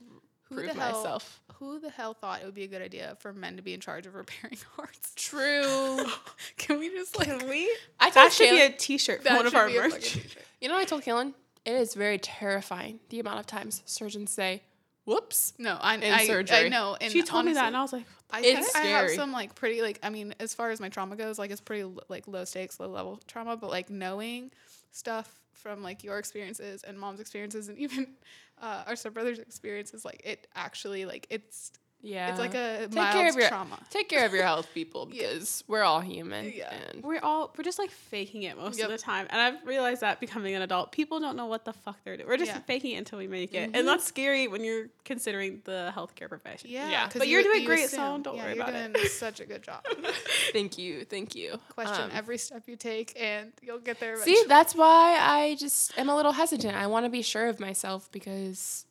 Who 0.50 0.56
prove 0.56 0.74
the 0.74 0.80
hell- 0.80 0.92
myself. 1.02 1.40
Who 1.54 1.78
the 1.78 1.90
hell 1.90 2.14
thought 2.14 2.40
it 2.40 2.46
would 2.46 2.54
be 2.54 2.64
a 2.64 2.68
good 2.68 2.80
idea 2.82 3.16
for 3.20 3.32
men 3.32 3.56
to 3.56 3.62
be 3.62 3.74
in 3.74 3.80
charge 3.80 4.06
of 4.06 4.14
repairing 4.14 4.58
hearts? 4.76 5.12
True. 5.16 6.04
Can 6.58 6.78
we 6.78 6.88
just 6.90 7.18
like 7.18 7.28
Can 7.28 7.48
we? 7.48 7.70
I 7.98 8.10
That 8.10 8.32
should 8.32 8.50
be 8.50 8.60
a 8.60 8.70
T-shirt 8.70 9.22
for 9.22 9.34
one 9.34 9.46
of 9.46 9.54
our 9.54 9.68
merch. 9.68 10.18
You 10.60 10.68
know, 10.68 10.74
what 10.74 10.82
I 10.82 10.84
told 10.84 11.02
Kaylin 11.02 11.34
it 11.64 11.74
is 11.74 11.94
very 11.94 12.18
terrifying 12.18 13.00
the 13.10 13.20
amount 13.20 13.40
of 13.40 13.46
times 13.46 13.82
surgeons 13.84 14.30
say, 14.30 14.62
"Whoops." 15.04 15.52
No, 15.58 15.76
I, 15.80 15.96
In 15.96 16.04
I, 16.04 16.44
I 16.50 16.68
know. 16.68 16.96
And 17.00 17.12
She 17.12 17.22
told 17.22 17.44
me 17.44 17.52
that, 17.52 17.66
and 17.66 17.76
I 17.76 17.82
was 17.82 17.92
like, 17.92 18.06
I 18.32 18.42
think 18.42 18.66
I 18.74 18.80
have 18.86 19.10
some 19.10 19.32
like 19.32 19.54
pretty 19.54 19.82
like 19.82 19.98
I 20.02 20.10
mean 20.10 20.34
as 20.40 20.54
far 20.54 20.70
as 20.70 20.80
my 20.80 20.88
trauma 20.88 21.16
goes 21.16 21.38
like 21.38 21.50
it's 21.50 21.60
pretty 21.60 21.84
like 22.08 22.26
low 22.26 22.44
stakes 22.44 22.78
low 22.78 22.88
level 22.88 23.20
trauma 23.26 23.56
but 23.56 23.70
like 23.70 23.90
knowing 23.90 24.50
stuff 24.92 25.39
from 25.52 25.82
like 25.82 26.02
your 26.04 26.18
experiences 26.18 26.82
and 26.82 26.98
mom's 26.98 27.20
experiences 27.20 27.68
and 27.68 27.78
even 27.78 28.14
uh, 28.60 28.84
our 28.86 28.96
stepbrother's 28.96 29.38
experiences 29.38 30.04
like 30.04 30.22
it 30.24 30.46
actually 30.54 31.04
like 31.04 31.26
it's 31.30 31.72
Yeah, 32.02 32.30
it's 32.30 32.38
like 32.38 32.54
a 32.54 32.86
Take 32.86 32.94
mild 32.94 33.14
care 33.14 33.28
of 33.28 33.36
your 33.36 33.48
trauma. 33.48 33.78
take 33.90 34.08
care 34.08 34.24
of 34.24 34.32
your 34.32 34.42
health, 34.44 34.68
people, 34.74 35.08
Yeah. 35.12 35.28
because 35.28 35.64
we're 35.68 35.82
all 35.82 36.00
human. 36.00 36.50
Yeah. 36.56 36.72
and 36.92 37.02
we're 37.04 37.20
all 37.20 37.52
we're 37.58 37.64
just 37.64 37.78
like 37.78 37.90
faking 37.90 38.44
it 38.44 38.56
most 38.56 38.78
Yep. 38.78 38.86
of 38.86 38.92
the 38.92 38.98
time, 38.98 39.26
and 39.28 39.40
I've 39.40 39.66
realized 39.66 40.00
that 40.00 40.18
becoming 40.18 40.54
an 40.54 40.62
adult, 40.62 40.92
people 40.92 41.20
don't 41.20 41.36
know 41.36 41.46
what 41.46 41.64
the 41.66 41.72
fuck 41.74 41.96
they're 42.04 42.16
doing. 42.16 42.26
We're 42.28 42.38
just 42.38 42.52
Yeah. 42.52 42.60
faking 42.60 42.92
it 42.92 42.96
until 42.96 43.18
we 43.18 43.28
make 43.28 43.52
it, 43.54 43.70
Mhm. 43.72 43.76
and 43.78 43.86
that's 43.88 44.04
scary 44.04 44.48
when 44.48 44.64
you're 44.64 44.86
considering 45.04 45.60
the 45.64 45.92
healthcare 45.94 46.28
profession. 46.28 46.70
Yeah, 46.70 46.88
Yeah. 46.90 47.04
'cause 47.08 47.18
But 47.18 47.28
you're 47.28 47.40
you- 47.40 47.46
doing 47.48 47.60
you 47.62 47.66
great, 47.66 47.84
assume. 47.84 47.98
so 47.98 48.22
don't 48.22 48.36
yeah, 48.36 48.44
worry 48.44 48.54
you're 48.54 48.62
about 48.62 48.74
it. 48.74 48.92
doing 48.94 49.06
such 49.08 49.40
a 49.40 49.44
good 49.44 49.62
job. 49.62 49.84
Thank 50.52 50.78
you, 50.78 51.04
thank 51.04 51.34
you. 51.34 51.58
Question 51.74 52.04
Um, 52.04 52.10
every 52.14 52.38
step 52.38 52.62
you 52.66 52.76
take, 52.76 53.12
and 53.20 53.52
you'll 53.62 53.78
get 53.78 54.00
there. 54.00 54.16
See, 54.22 54.42
that's 54.48 54.74
why 54.74 55.18
I 55.20 55.54
just 55.56 55.96
am 55.98 56.08
a 56.08 56.16
little 56.16 56.32
hesitant. 56.32 56.74
I 56.76 56.86
want 56.86 57.04
to 57.04 57.10
be 57.10 57.22
sure 57.22 57.46
of 57.48 57.60
myself 57.60 58.10
because 58.10 58.86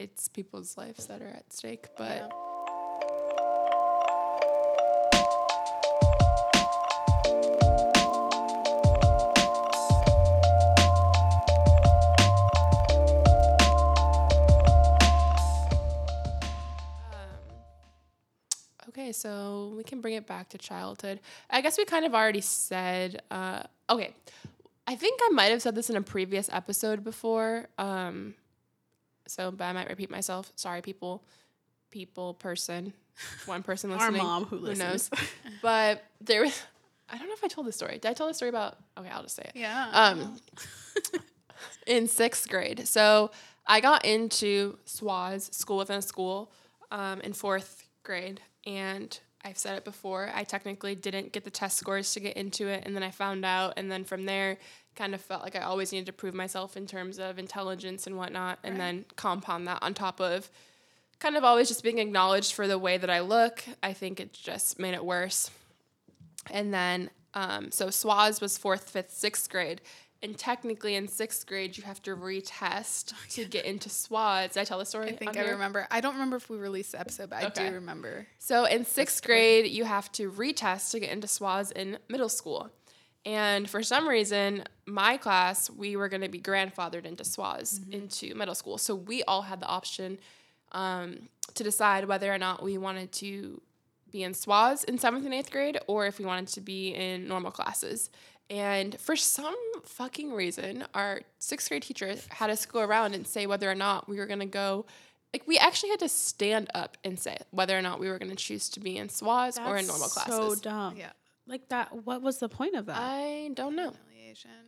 it's 0.00 0.28
people's 0.28 0.78
lives 0.78 1.06
that 1.06 1.20
are 1.20 1.28
at 1.28 1.52
stake. 1.52 1.88
But 1.96 2.16
Yeah. 2.16 2.28
Um, 17.12 17.18
okay, 18.88 19.12
so 19.12 19.74
we 19.76 19.84
can 19.84 20.00
bring 20.00 20.14
it 20.14 20.26
back 20.26 20.48
to 20.50 20.58
childhood. 20.58 21.20
I 21.50 21.60
guess 21.60 21.76
we 21.78 21.84
kind 21.84 22.04
of 22.04 22.14
already 22.14 22.40
said. 22.40 23.22
Uh, 23.30 23.62
okay, 23.88 24.14
I 24.86 24.96
think 24.96 25.20
I 25.24 25.28
might 25.30 25.50
have 25.50 25.62
said 25.62 25.74
this 25.74 25.90
in 25.90 25.96
a 25.96 26.02
previous 26.02 26.48
episode 26.52 27.04
before. 27.04 27.68
Um, 27.78 28.34
so, 29.30 29.50
but 29.50 29.64
I 29.64 29.72
might 29.72 29.88
repeat 29.88 30.10
myself. 30.10 30.52
Sorry, 30.56 30.82
people, 30.82 31.22
people, 31.90 32.34
person, 32.34 32.92
one 33.46 33.62
person 33.62 33.90
listening. 33.90 34.20
Our 34.20 34.26
mom 34.26 34.44
who 34.44 34.58
who 34.58 34.74
knows? 34.74 35.10
but 35.62 36.04
there 36.20 36.42
was. 36.42 36.62
I 37.08 37.18
don't 37.18 37.26
know 37.26 37.34
if 37.34 37.42
I 37.42 37.48
told 37.48 37.66
this 37.66 37.76
story. 37.76 37.94
Did 37.94 38.06
I 38.06 38.12
tell 38.12 38.28
the 38.28 38.34
story 38.34 38.50
about? 38.50 38.76
Okay, 38.98 39.08
I'll 39.08 39.22
just 39.22 39.34
say 39.34 39.42
it 39.42 39.52
yeah. 39.54 39.88
um, 39.92 40.36
in 41.86 42.06
sixth 42.06 42.48
grade. 42.48 42.86
So 42.86 43.30
I 43.66 43.80
got 43.80 44.04
into 44.04 44.78
SWAS, 44.84 45.52
school 45.52 45.78
within 45.78 45.98
a 45.98 46.02
school, 46.02 46.52
um, 46.90 47.20
in 47.20 47.32
fourth 47.32 47.88
grade. 48.04 48.40
And 48.64 49.18
I've 49.44 49.58
said 49.58 49.76
it 49.76 49.84
before, 49.84 50.30
I 50.34 50.44
technically 50.44 50.94
didn't 50.94 51.32
get 51.32 51.44
the 51.44 51.50
test 51.50 51.78
scores 51.78 52.12
to 52.12 52.20
get 52.20 52.36
into 52.36 52.68
it. 52.68 52.84
And 52.86 52.94
then 52.94 53.02
I 53.02 53.10
found 53.10 53.44
out. 53.44 53.74
And 53.76 53.90
then 53.90 54.04
from 54.04 54.24
there, 54.24 54.58
kind 54.96 55.14
of 55.14 55.20
felt 55.20 55.42
like 55.42 55.56
I 55.56 55.60
always 55.60 55.92
needed 55.92 56.06
to 56.06 56.12
prove 56.12 56.34
myself 56.34 56.76
in 56.76 56.86
terms 56.86 57.18
of 57.18 57.38
intelligence 57.38 58.06
and 58.06 58.16
whatnot. 58.16 58.58
And 58.62 58.74
Right. 58.74 58.78
then 58.78 59.04
compound 59.16 59.66
that 59.68 59.78
on 59.82 59.94
top 59.94 60.20
of 60.20 60.50
kind 61.20 61.36
of 61.36 61.44
always 61.44 61.68
just 61.68 61.82
being 61.82 61.98
acknowledged 61.98 62.52
for 62.54 62.66
the 62.66 62.78
way 62.78 62.96
that 62.98 63.10
I 63.10 63.20
look. 63.20 63.62
I 63.82 63.92
think 63.92 64.20
it 64.20 64.32
just 64.32 64.78
made 64.78 64.94
it 64.94 65.04
worse. 65.04 65.50
And 66.50 66.72
then, 66.72 67.10
um, 67.34 67.70
so 67.70 67.90
SWAS 67.90 68.40
was 68.40 68.56
fourth, 68.58 68.88
fifth, 68.90 69.12
sixth 69.12 69.50
grade. 69.50 69.80
And 70.22 70.36
technically, 70.36 70.96
in 70.96 71.08
sixth 71.08 71.46
grade, 71.46 71.78
you 71.78 71.84
have 71.84 72.02
to 72.02 72.14
retest 72.14 73.14
to 73.30 73.44
get 73.46 73.64
into 73.64 73.88
SWAS. 73.88 74.52
Did 74.52 74.60
I 74.60 74.64
tell 74.64 74.78
the 74.78 74.84
story? 74.84 75.08
I 75.08 75.16
think 75.16 75.36
I 75.36 75.48
remember. 75.48 75.86
I 75.90 76.00
don't 76.02 76.12
remember 76.14 76.36
if 76.36 76.50
we 76.50 76.58
released 76.58 76.92
the 76.92 77.00
episode, 77.00 77.30
but 77.30 77.42
I 77.42 77.48
do 77.48 77.74
remember. 77.74 78.26
So 78.38 78.64
in 78.66 78.84
sixth 78.84 79.22
grade, 79.22 79.66
you 79.70 79.84
have 79.84 80.12
to 80.12 80.30
retest 80.30 80.90
to 80.90 81.00
get 81.00 81.10
into 81.10 81.26
SWAS 81.26 81.70
in 81.70 81.98
middle 82.08 82.28
school. 82.28 82.70
And 83.26 83.68
for 83.68 83.82
some 83.82 84.08
reason, 84.08 84.64
my 84.86 85.16
class, 85.16 85.68
we 85.68 85.94
were 85.96 86.08
going 86.08 86.22
to 86.22 86.28
be 86.28 86.40
grandfathered 86.40 87.04
into 87.04 87.24
SWAS 87.24 87.80
into 87.90 88.34
middle 88.34 88.54
school. 88.54 88.78
So 88.78 88.94
we 88.94 89.22
all 89.24 89.42
had 89.42 89.60
the 89.60 89.66
option 89.66 90.18
um, 90.72 91.28
to 91.54 91.62
decide 91.62 92.06
whether 92.06 92.32
or 92.32 92.38
not 92.38 92.62
we 92.62 92.78
wanted 92.78 93.12
to 93.12 93.60
be 94.10 94.22
in 94.22 94.32
SWAS 94.34 94.84
in 94.84 94.98
seventh 94.98 95.24
and 95.24 95.34
eighth 95.34 95.50
grade 95.50 95.78
or 95.86 96.06
if 96.06 96.18
we 96.18 96.24
wanted 96.24 96.48
to 96.48 96.60
be 96.60 96.94
in 96.94 97.28
normal 97.28 97.50
classes. 97.50 98.10
And 98.48 98.98
for 98.98 99.14
some 99.14 99.54
fucking 99.84 100.32
reason, 100.32 100.84
our 100.94 101.20
sixth 101.38 101.68
grade 101.68 101.82
teacher 101.82 102.16
had 102.30 102.50
us 102.50 102.66
go 102.66 102.80
around 102.80 103.14
and 103.14 103.26
say 103.26 103.46
whether 103.46 103.70
or 103.70 103.76
not 103.76 104.08
we 104.08 104.16
were 104.16 104.26
going 104.26 104.40
to 104.40 104.46
go. 104.46 104.86
Like, 105.32 105.46
we 105.46 105.58
actually 105.58 105.90
had 105.90 106.00
to 106.00 106.08
stand 106.08 106.68
up 106.74 106.96
and 107.04 107.16
say 107.16 107.36
whether 107.52 107.78
or 107.78 107.82
not 107.82 108.00
we 108.00 108.08
were 108.08 108.18
going 108.18 108.30
to 108.30 108.36
choose 108.36 108.68
to 108.70 108.80
be 108.80 108.96
in 108.96 109.08
SWAS 109.08 109.58
or 109.58 109.76
in 109.76 109.86
normal 109.86 110.08
classes. 110.08 110.34
So 110.34 110.54
dumb. 110.56 110.96
Yeah. 110.96 111.10
Like 111.46 111.68
that. 111.68 112.04
What 112.04 112.22
was 112.22 112.38
the 112.38 112.48
point 112.48 112.74
of 112.76 112.86
that? 112.86 112.96
I 112.98 113.50
don't 113.54 113.74
know. 113.76 113.92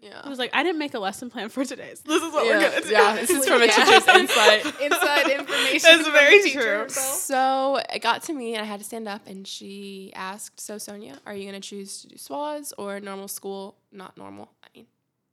Yeah. 0.01 0.21
I 0.25 0.29
was 0.29 0.41
like, 0.41 0.51
I 0.53 0.65
didn't 0.65 0.81
make 0.81 0.93
a 0.95 0.99
lesson 0.99 1.31
plan 1.31 1.49
for 1.49 1.65
today's. 1.65 2.01
This 2.01 2.21
is 2.21 2.33
what 2.33 2.45
yeah, 2.45 2.59
we're 2.59 2.71
gonna 2.71 2.81
do. 2.85 2.89
yeah, 2.91 3.15
this 3.15 3.31
is 3.31 3.47
from 3.47 3.63
a 3.63 3.67
teacher's 3.69 4.09
insight. 4.09 4.65
Inside 4.81 5.31
information. 5.39 5.81
That's 5.99 6.09
very 6.09 6.51
true. 6.51 6.63
herself. 6.63 7.17
So 7.19 7.81
it 7.95 8.03
got 8.03 8.25
to 8.25 8.33
me, 8.33 8.55
and 8.55 8.63
I 8.63 8.67
had 8.67 8.81
to 8.81 8.85
stand 8.85 9.07
up, 9.07 9.25
and 9.29 9.47
she 9.47 10.11
asked, 10.17 10.59
"So 10.59 10.79
Sonya, 10.79 11.21
are 11.27 11.35
you 11.35 11.49
going 11.49 11.61
to 11.61 11.67
choose 11.69 12.03
to 12.03 12.09
do 12.09 12.17
SWAS 12.17 12.73
or 12.77 12.99
normal 12.99 13.29
school? 13.29 13.77
Not 13.93 14.17
normal. 14.19 14.51
I 14.65 14.69
mean, 14.75 14.87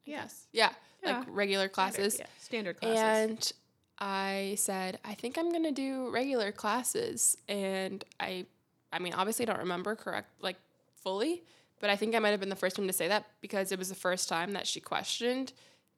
I 0.06 0.12
Yeah. 0.12 0.22
guess. 0.22 0.46
yeah, 0.52 0.70
Yeah. 1.04 1.18
like 1.20 1.28
regular 1.32 1.68
classes." 1.68 2.18
Yeah, 2.20 2.28
standard 2.40 2.80
classes. 2.80 3.00
And 3.00 3.52
I 3.98 4.56
said, 4.60 5.00
I 5.04 5.16
think 5.16 5.40
I'm 5.40 5.52
gonna 5.52 5.72
do 5.72 6.12
regular 6.12 6.52
classes. 6.52 7.36
And 7.48 8.04
I 8.20 8.46
I 8.94 9.00
mean, 9.00 9.14
obviously 9.14 9.46
don't 9.46 9.60
remember 9.60 9.96
correct 9.96 10.30
like 10.40 10.58
fully, 11.04 11.44
but 11.80 11.90
I 11.90 11.96
think 11.96 12.16
I 12.16 12.20
might 12.20 12.30
have 12.32 12.40
been 12.40 12.50
the 12.50 12.56
first 12.56 12.78
one 12.78 12.88
to 12.88 12.94
say 12.94 13.08
that 13.08 13.26
because 13.42 13.72
it 13.72 13.80
was 13.80 13.90
the 13.90 13.96
first 13.96 14.30
time 14.30 14.54
that 14.54 14.68
she 14.68 14.80
questioned 14.80 15.54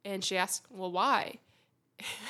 and 0.06 0.24
she 0.24 0.38
asked, 0.38 0.66
Well, 0.70 0.92
why? 0.92 1.40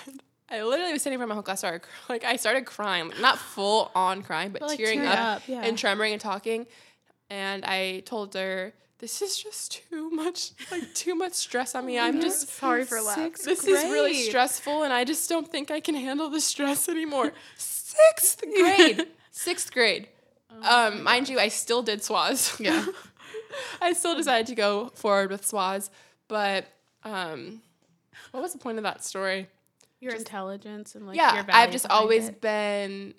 And 0.08 0.22
I 0.50 0.64
literally 0.64 0.92
was 0.92 1.02
sitting 1.02 1.14
in 1.16 1.20
front 1.20 1.28
of 1.28 1.30
my 1.30 1.36
whole 1.36 1.44
class, 1.44 1.60
started, 1.60 1.82
like 2.10 2.26
I 2.26 2.36
started 2.36 2.66
crying, 2.66 3.08
like 3.08 3.22
not 3.22 3.38
full 3.38 3.90
on 3.96 4.22
crying, 4.22 4.52
but, 4.52 4.60
But, 4.60 4.70
like, 4.70 4.78
tearing 4.78 5.00
tearing 5.00 5.12
up, 5.18 5.38
up, 5.38 5.48
yeah. 5.48 5.62
and 5.62 5.78
tremoring 5.78 6.12
and 6.12 6.20
talking. 6.20 6.68
And 7.30 7.64
I 7.64 8.02
told 8.06 8.34
her, 8.34 8.74
This 9.00 9.22
is 9.22 9.42
just 9.42 9.72
too 9.72 10.10
much, 10.10 10.52
like 10.70 10.94
too 10.94 11.16
much 11.16 11.34
stress 11.34 11.74
on 11.74 11.86
me. 11.86 11.98
I'm 11.98 12.20
just 12.20 12.50
sorry 12.50 12.84
for 12.84 13.02
laughing. 13.02 13.34
Sixth 13.36 13.46
this 13.46 13.64
is 13.66 13.84
really 13.90 14.14
stressful 14.14 14.84
and 14.84 14.92
I 14.92 15.06
just 15.06 15.30
don't 15.30 15.50
think 15.50 15.72
I 15.72 15.80
can 15.80 15.96
handle 15.96 16.30
the 16.30 16.42
stress 16.42 16.90
anymore. 16.90 17.32
Sixth 17.58 18.42
grade. 18.60 19.08
Sixth 19.32 19.72
grade. 19.72 20.10
Um, 20.64 21.04
mind 21.04 21.30
you, 21.30 21.40
I 21.40 21.48
still 21.50 21.82
did 21.84 22.04
SWAS. 22.04 22.58
Yeah. 22.60 22.86
I 23.82 23.94
still 23.94 24.16
decided 24.16 24.48
to 24.48 24.56
go 24.56 24.90
forward 24.96 25.30
with 25.30 25.46
SWAS, 25.46 25.90
but 26.28 26.66
um, 27.04 27.62
what 28.32 28.42
was 28.42 28.54
the 28.54 28.60
point 28.60 28.78
of 28.78 28.84
that 28.84 29.04
story? 29.04 29.48
your 30.00 30.16
intelligence 30.16 30.96
and 30.96 31.06
like 31.06 31.16
yeah, 31.16 31.36
your 31.36 31.46
I've 31.52 31.70
just 31.72 31.86
always 31.88 32.30
it. 32.30 32.42
been 32.42 33.14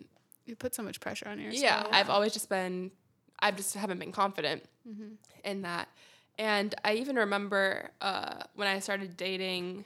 You 0.47 0.57
put 0.57 0.75
so 0.75 0.83
much 0.83 0.99
pressure 1.01 1.29
on 1.29 1.39
yourself. 1.39 1.63
yeah, 1.63 1.87
I've 1.97 2.11
always 2.11 2.33
just 2.33 2.49
been, 2.49 2.91
I 3.39 3.53
just 3.53 3.75
haven't 3.75 3.99
been 3.99 4.11
confident 4.13 4.65
Mm-hmm. 4.89 5.15
in 5.45 5.63
that. 5.63 5.89
And 6.41 6.75
I 6.85 6.95
even 6.95 7.15
remember 7.15 7.91
uh, 8.01 8.43
when 8.57 8.67
I 8.67 8.81
started 8.81 9.17
dating 9.17 9.85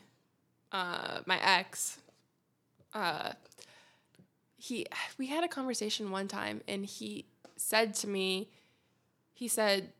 uh, 0.73 1.19
my 1.27 1.39
ex, 1.43 1.99
uh, 2.95 3.33
he, 4.57 4.87
we 5.19 5.27
had 5.27 5.45
a 5.45 5.49
conversation 5.49 6.11
one 6.11 6.29
time 6.29 6.63
and 6.67 6.87
he 6.87 7.27
said 7.57 7.95
to 7.97 8.09
me, 8.09 8.51
he 9.33 9.49
said 9.49 9.93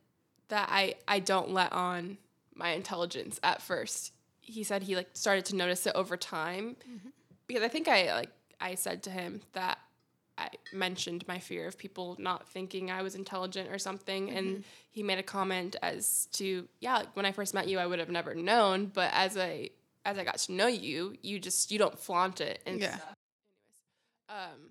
that 0.49 0.69
I, 0.71 0.95
I 1.07 1.19
don't 1.19 1.51
let 1.51 1.71
on 1.73 2.17
my 2.55 2.69
intelligence 2.71 3.39
at 3.43 3.61
first. 3.61 4.13
He 4.39 4.63
said 4.63 4.83
he 4.83 4.95
like 4.95 5.09
started 5.13 5.45
to 5.45 5.55
notice 5.55 5.85
it 5.85 5.93
over 5.95 6.15
time 6.17 6.75
because 7.47 7.63
I 7.63 7.67
think 7.67 7.87
I 7.87 8.13
like 8.15 8.29
I 8.61 8.75
said 8.75 9.03
to 9.03 9.09
him 9.09 9.41
that 9.53 9.77
I 10.37 10.49
mentioned 10.71 11.27
my 11.27 11.39
fear 11.39 11.67
of 11.67 11.77
people 11.77 12.15
not 12.19 12.47
thinking 12.47 12.89
I 12.91 13.01
was 13.01 13.15
intelligent 13.15 13.69
or 13.71 13.77
something, 13.79 14.29
and 14.29 14.63
he 14.89 15.03
made 15.03 15.17
a 15.19 15.23
comment 15.23 15.75
as 15.81 16.27
to 16.33 16.67
yeah, 16.79 16.97
like 16.97 17.15
when 17.15 17.25
I 17.25 17.31
first 17.31 17.53
met 17.53 17.67
you, 17.67 17.77
I 17.79 17.85
would 17.85 17.99
have 17.99 18.09
never 18.09 18.33
known, 18.35 18.85
but 18.93 19.11
as 19.13 19.37
I 19.37 19.71
as 20.05 20.17
I 20.17 20.23
got 20.23 20.37
to 20.37 20.53
know 20.53 20.67
you, 20.67 21.15
you 21.21 21.39
just 21.39 21.71
you 21.71 21.77
don't 21.77 21.97
flaunt 21.99 22.39
it 22.39 22.61
and 22.65 22.79
Yeah. 22.79 22.95
stuff. 22.95 23.13
Anyways, 24.29 24.51
um, 24.53 24.69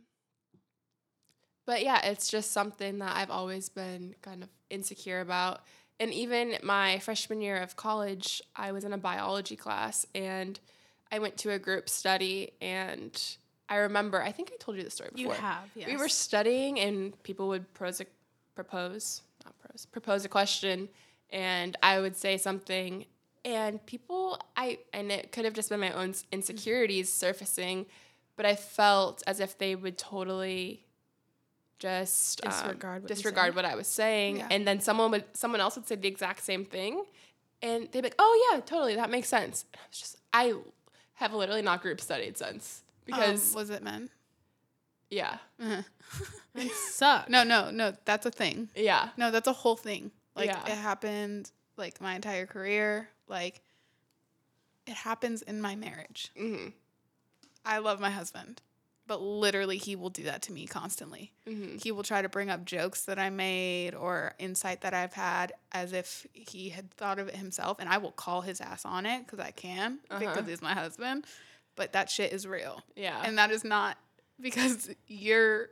but 1.66 1.82
yeah, 1.82 2.00
it's 2.06 2.28
just 2.28 2.52
something 2.52 3.00
that 3.00 3.16
I've 3.16 3.30
always 3.30 3.68
been 3.68 4.14
kind 4.22 4.42
of 4.42 4.48
insecure 4.70 5.20
about. 5.20 5.60
And 5.98 6.12
even 6.12 6.56
my 6.62 6.98
freshman 7.00 7.40
year 7.40 7.56
of 7.56 7.76
college, 7.76 8.40
I 8.54 8.72
was 8.72 8.84
in 8.84 8.92
a 8.92 8.98
biology 8.98 9.56
class 9.56 10.06
and 10.14 10.58
I 11.10 11.18
went 11.18 11.36
to 11.38 11.50
a 11.50 11.58
group 11.58 11.88
study. 11.88 12.52
And 12.60 13.20
I 13.68 13.76
remember, 13.76 14.22
I 14.22 14.30
think 14.30 14.50
I 14.52 14.56
told 14.58 14.76
you 14.76 14.84
the 14.84 14.90
story 14.90 15.10
before. 15.14 15.34
You 15.34 15.40
have, 15.40 15.64
yes. 15.74 15.88
We 15.88 15.96
were 15.96 16.08
studying 16.08 16.78
and 16.78 17.20
people 17.22 17.48
would 17.48 17.72
pros- 17.74 18.02
propose, 18.54 19.22
not 19.44 19.58
pros, 19.58 19.86
propose 19.86 20.24
a 20.24 20.28
question. 20.28 20.88
And 21.30 21.76
I 21.82 22.00
would 22.00 22.16
say 22.16 22.36
something. 22.36 23.06
And 23.44 23.84
people, 23.86 24.38
I, 24.56 24.78
and 24.92 25.10
it 25.10 25.32
could 25.32 25.44
have 25.44 25.54
just 25.54 25.70
been 25.70 25.80
my 25.80 25.92
own 25.92 26.14
insecurities 26.30 27.12
surfacing, 27.12 27.86
but 28.36 28.44
I 28.44 28.54
felt 28.54 29.22
as 29.26 29.40
if 29.40 29.56
they 29.56 29.74
would 29.74 29.96
totally 29.96 30.85
just 31.78 32.44
um, 32.44 32.50
Disregard 32.52 33.02
what 33.02 33.08
disregard 33.08 33.54
what 33.56 33.64
I 33.64 33.74
was 33.74 33.86
saying, 33.86 34.38
Yeah. 34.38 34.48
and 34.50 34.66
then 34.66 34.80
someone 34.80 35.10
would 35.10 35.24
someone 35.34 35.60
else 35.60 35.76
would 35.76 35.86
say 35.86 35.96
the 35.96 36.08
exact 36.08 36.42
same 36.44 36.64
thing, 36.64 37.04
and 37.62 37.84
they'd 37.92 38.00
be 38.00 38.06
like, 38.08 38.14
"Oh 38.18 38.50
yeah, 38.52 38.60
totally, 38.60 38.94
that 38.96 39.10
makes 39.10 39.28
sense." 39.28 39.64
And 39.72 39.80
I 39.80 39.88
was 39.90 39.98
just, 39.98 40.16
I 40.32 40.54
have 41.14 41.32
literally 41.34 41.62
not 41.62 41.82
group 41.82 42.00
studied 42.00 42.36
since 42.38 42.82
because 43.04 43.50
um, 43.50 43.56
was 43.56 43.70
it 43.70 43.82
men? 43.82 44.10
yeah, 45.10 45.38
Uh-huh. 45.60 45.82
It 46.54 46.72
sucks. 46.90 47.28
No, 47.30 47.44
no, 47.44 47.70
no. 47.70 47.92
That's 48.04 48.26
a 48.26 48.30
thing. 48.30 48.68
yeah, 48.74 49.10
No, 49.16 49.30
that's 49.30 49.46
a 49.46 49.52
whole 49.52 49.76
thing. 49.76 50.10
Like 50.34 50.46
Yeah. 50.46 50.64
it 50.66 50.76
happened 50.76 51.50
like 51.76 52.00
my 52.00 52.14
entire 52.14 52.44
career. 52.46 53.08
Like 53.28 53.60
it 54.86 54.94
happens 54.94 55.42
in 55.42 55.60
my 55.60 55.76
marriage. 55.76 56.30
hmm 56.36 56.68
I 57.64 57.78
love 57.78 57.98
my 58.00 58.10
husband, 58.10 58.62
but 59.06 59.20
literally 59.22 59.76
he 59.78 59.94
will 59.96 60.10
do 60.10 60.24
that 60.24 60.42
to 60.42 60.52
me 60.52 60.66
constantly. 60.66 61.32
hmm 61.46 61.76
He 61.76 61.92
will 61.92 62.02
try 62.02 62.22
to 62.22 62.28
bring 62.28 62.50
up 62.50 62.64
jokes 62.64 63.04
that 63.04 63.18
I 63.18 63.30
made 63.30 63.94
or 63.94 64.34
insight 64.38 64.80
that 64.82 64.94
I've 64.94 65.12
had 65.12 65.52
as 65.72 65.92
if 65.92 66.26
he 66.32 66.70
had 66.70 66.90
thought 66.92 67.18
of 67.18 67.28
it 67.28 67.36
himself, 67.36 67.78
and 67.78 67.88
I 67.88 67.98
will 67.98 68.12
call 68.12 68.40
his 68.40 68.60
ass 68.60 68.84
on 68.84 69.06
it 69.06 69.24
because 69.26 69.38
I 69.38 69.50
can 69.52 69.98
Uh-huh. 70.10 70.18
because 70.20 70.46
he's 70.46 70.62
my 70.62 70.74
husband. 70.74 71.24
But 71.76 71.92
that 71.92 72.08
shit 72.10 72.32
is 72.32 72.46
real, 72.46 72.82
yeah, 72.96 73.22
and 73.24 73.36
that 73.38 73.50
is 73.50 73.62
not 73.62 73.98
because 74.40 74.88
your, 75.06 75.68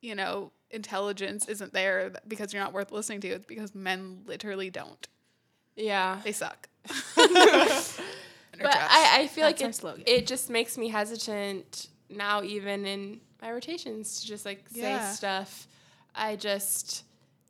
you 0.00 0.14
know, 0.16 0.50
intelligence 0.72 1.46
isn't 1.48 1.72
there 1.72 2.12
because 2.26 2.52
you're 2.52 2.62
not 2.62 2.72
worth 2.72 2.90
listening 2.90 3.20
to. 3.20 3.28
It's 3.28 3.46
because 3.46 3.72
men 3.74 4.22
literally 4.26 4.70
don't. 4.70 5.06
yeah. 5.76 6.20
They 6.24 6.32
suck. 6.32 6.68
But. 8.58 8.74
I, 8.74 9.18
I 9.20 9.26
feel 9.26 9.44
That's 9.52 9.82
like 9.84 9.98
it, 10.00 10.08
it 10.08 10.26
just 10.26 10.48
makes 10.50 10.78
me 10.78 10.88
hesitant 10.88 11.88
now, 12.08 12.42
even 12.42 12.86
in 12.86 13.20
my 13.42 13.52
rotations, 13.52 14.20
to 14.20 14.26
just 14.26 14.44
like 14.44 14.64
Yeah. 14.72 15.00
say 15.10 15.16
stuff. 15.16 15.68
I 16.14 16.36
just, 16.36 17.04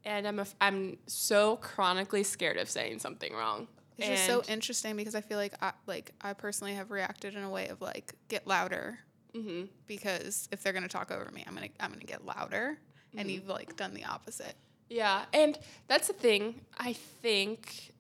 and 0.05 0.27
I'm 0.27 0.39
a, 0.41 0.47
I'm 0.61 0.99
so 1.07 1.57
chronically 1.57 2.23
scared 2.25 2.57
of 2.57 2.69
saying 2.69 2.99
something 2.99 3.33
wrong. 3.33 3.69
It's 3.99 4.09
just 4.09 4.27
so 4.27 4.43
interesting 4.53 4.95
because 4.97 5.15
I 5.15 5.21
feel 5.23 5.39
like 5.39 5.55
I 5.63 5.73
like 5.87 6.11
I 6.21 6.35
personally 6.35 6.75
have 6.75 6.91
reacted 6.91 7.35
in 7.35 7.43
a 7.43 7.49
way 7.51 7.69
of 7.69 7.81
like 7.81 8.15
get 8.29 8.47
louder 8.47 8.99
Mhm. 9.35 9.69
because 9.87 10.49
if 10.53 10.63
they're 10.63 10.75
gonna 10.75 10.87
talk 10.89 11.11
over 11.11 11.31
me, 11.31 11.45
I'm 11.47 11.55
gonna 11.55 11.69
I'm 11.81 11.93
gonna 11.93 12.05
get 12.05 12.25
louder, 12.27 12.79
and 13.17 13.31
you've 13.31 13.49
like 13.49 13.75
done 13.77 13.95
the 13.95 14.05
opposite. 14.05 14.55
Yeah, 14.91 15.25
and 15.33 15.59
that's 15.89 16.09
the 16.09 16.13
thing. 16.13 16.61
I 16.79 16.93
think 16.93 17.93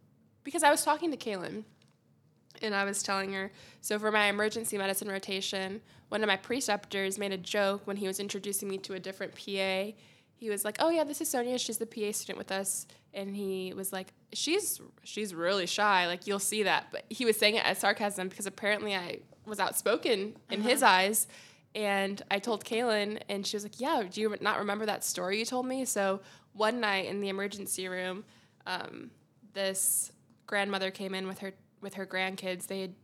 because 0.44 0.62
I 0.62 0.70
was 0.70 0.84
talking 0.84 1.10
to 1.12 1.16
Kaylin, 1.16 1.64
and 2.62 2.74
I 2.74 2.84
was 2.84 3.02
telling 3.02 3.32
her. 3.32 3.50
So 3.80 3.98
for 3.98 4.10
my 4.10 4.26
emergency 4.26 4.78
medicine 4.78 5.08
rotation, 5.08 5.80
one 6.08 6.22
of 6.22 6.28
my 6.28 6.36
preceptors 6.36 7.18
made 7.18 7.32
a 7.32 7.38
joke 7.38 7.86
when 7.86 7.96
he 7.96 8.06
was 8.06 8.20
introducing 8.20 8.68
me 8.68 8.78
to 8.78 8.94
a 8.94 9.00
different 9.00 9.34
PA. 9.34 9.92
He 10.38 10.50
was 10.50 10.64
like, 10.64 10.76
"Oh 10.78 10.90
yeah, 10.90 11.04
this 11.04 11.20
is 11.20 11.28
Sonya. 11.28 11.58
She's 11.58 11.78
the 11.78 11.86
PA 11.86 12.12
student 12.12 12.38
with 12.38 12.52
us." 12.52 12.86
And 13.14 13.34
he 13.34 13.72
was 13.74 13.92
like, 13.92 14.12
"She's 14.32 14.80
she's 15.02 15.34
really 15.34 15.66
shy. 15.66 16.06
Like 16.06 16.26
you'll 16.26 16.38
see 16.38 16.64
that." 16.64 16.88
But 16.92 17.04
he 17.08 17.24
was 17.24 17.36
saying 17.36 17.56
it 17.56 17.64
as 17.64 17.78
sarcasm 17.78 18.28
because 18.28 18.46
apparently 18.46 18.94
I 18.94 19.20
was 19.46 19.58
outspoken 19.58 20.36
in 20.50 20.62
his 20.62 20.82
eyes. 20.82 21.26
And 21.74 22.22
I 22.30 22.38
told 22.38 22.64
Kaylin, 22.64 23.20
and 23.28 23.46
she 23.46 23.56
was 23.56 23.64
like, 23.64 23.80
"Yeah, 23.80 24.02
do 24.10 24.20
you 24.20 24.34
not 24.40 24.58
remember 24.58 24.86
that 24.86 25.04
story 25.04 25.38
you 25.38 25.44
told 25.44 25.66
me?" 25.66 25.84
So 25.84 26.20
one 26.52 26.80
night 26.80 27.06
in 27.06 27.20
the 27.20 27.28
emergency 27.28 27.88
room, 27.88 28.24
um, 28.66 29.10
this 29.52 30.12
grandmother 30.46 30.90
came 30.90 31.14
in 31.14 31.26
with 31.26 31.40
her 31.40 31.52
with 31.86 31.94
her 31.94 32.04
grandkids. 32.04 32.66
They 32.66 32.80
had 32.80 32.94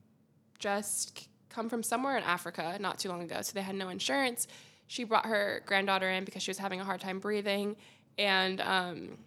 just 0.59 1.29
come 1.49 1.69
from 1.69 1.85
somewhere 1.85 2.17
in 2.17 2.25
Africa 2.25 2.77
not 2.81 2.99
too 2.99 3.09
long 3.09 3.23
ago, 3.23 3.41
so 3.43 3.53
they 3.55 3.63
had 3.63 3.77
no 3.77 3.89
insurance. 3.91 4.49
She 4.89 5.05
brought 5.05 5.27
her 5.27 5.63
granddaughter 5.67 6.11
in 6.11 6.25
because 6.25 6.43
she 6.43 6.51
was 6.51 6.59
having 6.59 6.81
a 6.81 6.85
hard 6.85 7.01
time 7.01 7.21
breathing, 7.21 7.77
and 8.19 8.61
um, 8.61 9.19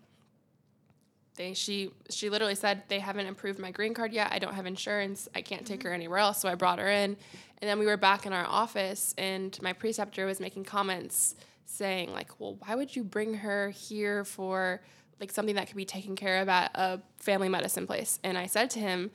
they 1.36 1.54
she 1.54 1.92
she 2.10 2.30
literally 2.30 2.56
said 2.56 2.84
they 2.90 3.00
haven't 3.00 3.28
approved 3.28 3.58
my 3.60 3.72
green 3.72 3.94
card 3.94 4.12
yet. 4.12 4.28
I 4.34 4.40
don't 4.40 4.54
have 4.54 4.66
insurance. 4.66 5.30
I 5.34 5.42
can't 5.42 5.66
take 5.66 5.84
her 5.84 5.94
anywhere 5.94 6.20
else. 6.20 6.42
So 6.42 6.50
I 6.50 6.56
brought 6.56 6.80
her 6.80 6.90
in, 6.90 7.16
and 7.60 7.70
then 7.70 7.80
we 7.80 7.86
were 7.86 7.98
back 7.98 8.26
in 8.26 8.34
our 8.34 8.46
office, 8.46 9.16
and 9.18 9.58
my 9.62 9.72
preceptor 9.72 10.26
was 10.26 10.42
making 10.42 10.66
comments 10.66 11.36
saying 11.66 12.12
like, 12.12 12.42
"Well, 12.42 12.58
why 12.66 12.76
would 12.76 12.94
you 12.94 13.06
bring 13.06 13.36
her 13.36 13.70
here 13.70 14.26
for 14.26 14.82
like 15.22 15.32
something 15.32 15.56
that 15.56 15.68
could 15.68 15.78
be 15.78 15.86
taken 15.86 16.18
care 16.18 16.42
of 16.42 16.50
at 16.50 16.72
a 16.76 17.00
family 17.16 17.48
medicine 17.48 17.88
place?" 17.88 18.20
And 18.26 18.38
I 18.38 18.48
said 18.48 18.70
to 18.72 18.80
him, 18.80 19.12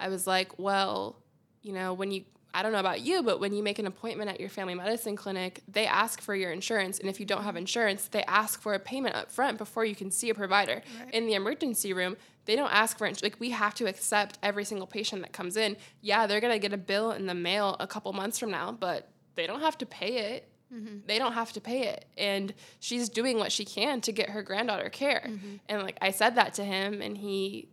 I 0.00 0.08
was 0.08 0.26
like, 0.26 0.58
"Well, 0.58 1.16
you 1.62 1.72
know, 1.72 1.92
when 1.92 2.10
you 2.10 2.24
I 2.52 2.62
don't 2.62 2.72
know 2.72 2.80
about 2.80 3.00
you, 3.00 3.22
but 3.22 3.38
when 3.38 3.52
you 3.54 3.62
make 3.62 3.78
an 3.78 3.86
appointment 3.86 4.30
at 4.30 4.40
your 4.40 4.48
family 4.48 4.74
medicine 4.74 5.16
clinic, 5.16 5.62
they 5.68 5.86
ask 5.86 6.20
for 6.20 6.34
your 6.34 6.50
insurance. 6.50 6.98
And 6.98 7.08
if 7.08 7.20
you 7.20 7.26
don't 7.26 7.44
have 7.44 7.56
insurance, 7.56 8.08
they 8.08 8.24
ask 8.24 8.60
for 8.60 8.74
a 8.74 8.78
payment 8.78 9.14
up 9.14 9.30
front 9.30 9.58
before 9.58 9.84
you 9.84 9.94
can 9.94 10.10
see 10.10 10.30
a 10.30 10.34
provider. 10.34 10.82
Right. 11.04 11.14
In 11.14 11.26
the 11.26 11.34
emergency 11.34 11.92
room, 11.92 12.16
they 12.46 12.56
don't 12.56 12.72
ask 12.72 12.98
for 12.98 13.06
ins- 13.06 13.22
like 13.22 13.38
we 13.38 13.50
have 13.50 13.74
to 13.74 13.86
accept 13.86 14.38
every 14.42 14.64
single 14.64 14.86
patient 14.86 15.22
that 15.22 15.32
comes 15.32 15.56
in. 15.56 15.76
Yeah, 16.00 16.26
they're 16.26 16.40
gonna 16.40 16.58
get 16.58 16.72
a 16.72 16.78
bill 16.78 17.12
in 17.12 17.26
the 17.26 17.34
mail 17.34 17.76
a 17.78 17.86
couple 17.86 18.12
months 18.12 18.38
from 18.38 18.50
now, 18.50 18.72
but 18.72 19.08
they 19.36 19.46
don't 19.46 19.60
have 19.60 19.78
to 19.78 19.86
pay 19.86 20.34
it. 20.34 20.48
Mm-hmm. 20.74 20.98
They 21.06 21.18
don't 21.18 21.32
have 21.32 21.52
to 21.52 21.60
pay 21.60 21.88
it. 21.88 22.06
And 22.16 22.52
she's 22.80 23.08
doing 23.08 23.38
what 23.38 23.52
she 23.52 23.64
can 23.64 24.00
to 24.02 24.12
get 24.12 24.30
her 24.30 24.42
granddaughter 24.42 24.88
care. 24.88 25.24
Mm-hmm. 25.26 25.56
And 25.68 25.82
like 25.82 25.98
I 26.00 26.10
said 26.10 26.36
that 26.36 26.54
to 26.54 26.64
him 26.64 27.00
and 27.02 27.16
he 27.16 27.68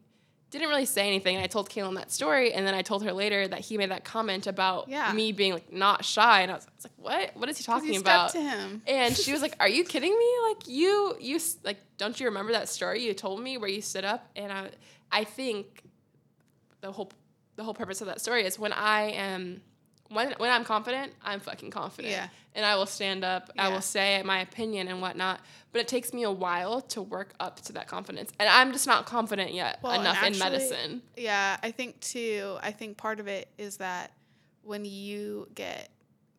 didn't 0.50 0.70
really 0.70 0.86
say 0.86 1.06
anything. 1.08 1.36
And 1.36 1.44
I 1.44 1.48
told 1.48 1.70
Kaylin 1.70 1.96
that 1.96 2.12
story, 2.12 2.54
and 2.54 2.66
then 2.66 2.74
I 2.74 2.82
told 2.82 3.04
her 3.04 3.12
later 3.12 3.48
that 3.48 3.60
he 3.60 3.78
made 3.78 3.92
that 3.92 4.06
comment 4.06 4.48
about 4.48 4.88
Yeah. 4.88 5.12
me 5.12 5.32
being 5.34 5.54
like 5.54 5.72
not 5.74 6.06
shy, 6.06 6.42
and 6.42 6.52
I 6.52 6.56
was, 6.56 6.66
I 6.66 6.72
was 6.76 6.86
like, 6.86 6.94
"What? 6.98 7.38
What 7.38 7.50
is 7.50 7.58
he 7.58 7.64
talking 7.64 7.98
about?" 7.98 8.32
to 8.32 8.42
him. 8.42 8.82
And 8.88 9.16
she 9.16 9.32
was 9.34 9.42
like, 9.42 9.56
"Are 9.60 9.68
you 9.68 9.84
kidding 9.84 10.18
me? 10.18 10.32
Like 10.50 10.68
you, 10.68 11.16
you 11.20 11.40
like, 11.64 11.78
don't 11.98 12.18
you 12.20 12.28
remember 12.28 12.54
that 12.54 12.70
story 12.70 13.04
you 13.04 13.14
told 13.14 13.42
me 13.42 13.58
where 13.58 13.70
you 13.70 13.82
stood 13.82 14.06
up?" 14.06 14.26
And 14.36 14.52
I, 14.52 14.70
I 15.12 15.24
think 15.26 15.84
the 16.82 16.92
whole, 16.92 17.12
the 17.58 17.64
whole 17.64 17.74
purpose 17.74 18.00
of 18.02 18.08
that 18.08 18.22
story 18.22 18.46
is 18.46 18.58
when 18.58 18.72
I 18.72 19.12
am, 19.12 19.62
when 20.10 20.34
when 20.38 20.50
I'm 20.50 20.64
confident, 20.64 21.14
I'm 21.24 21.40
fucking 21.40 21.72
confident, 21.72 22.12
Yeah. 22.12 22.28
and 22.56 22.66
I 22.66 22.76
will 22.76 22.86
stand 22.86 23.24
up, 23.24 23.52
I 23.58 23.70
will 23.70 23.82
say 23.82 24.22
my 24.24 24.40
opinion 24.40 24.88
and 24.88 25.02
whatnot. 25.02 25.42
But 25.72 25.82
it 25.82 25.88
takes 25.88 26.14
me 26.14 26.24
a 26.24 26.32
while 26.32 26.82
to 26.82 27.02
work 27.02 27.34
up 27.40 27.60
to 27.62 27.74
that 27.74 27.88
confidence, 27.88 28.32
and 28.40 28.50
I'm 28.50 28.72
just 28.72 28.88
not 28.88 29.06
confident 29.06 29.54
yet 29.54 29.80
Well, 29.82 30.00
enough 30.00 30.24
in 30.24 30.38
medicine. 30.38 31.02
Yeah, 31.16 31.58
I 31.62 31.72
think 31.72 32.00
too. 32.00 32.58
I 32.62 32.72
think 32.72 32.98
part 32.98 33.20
of 33.20 33.28
it 33.28 33.50
is 33.58 33.78
that 33.78 34.12
when 34.64 34.86
you 34.86 35.48
get 35.54 35.90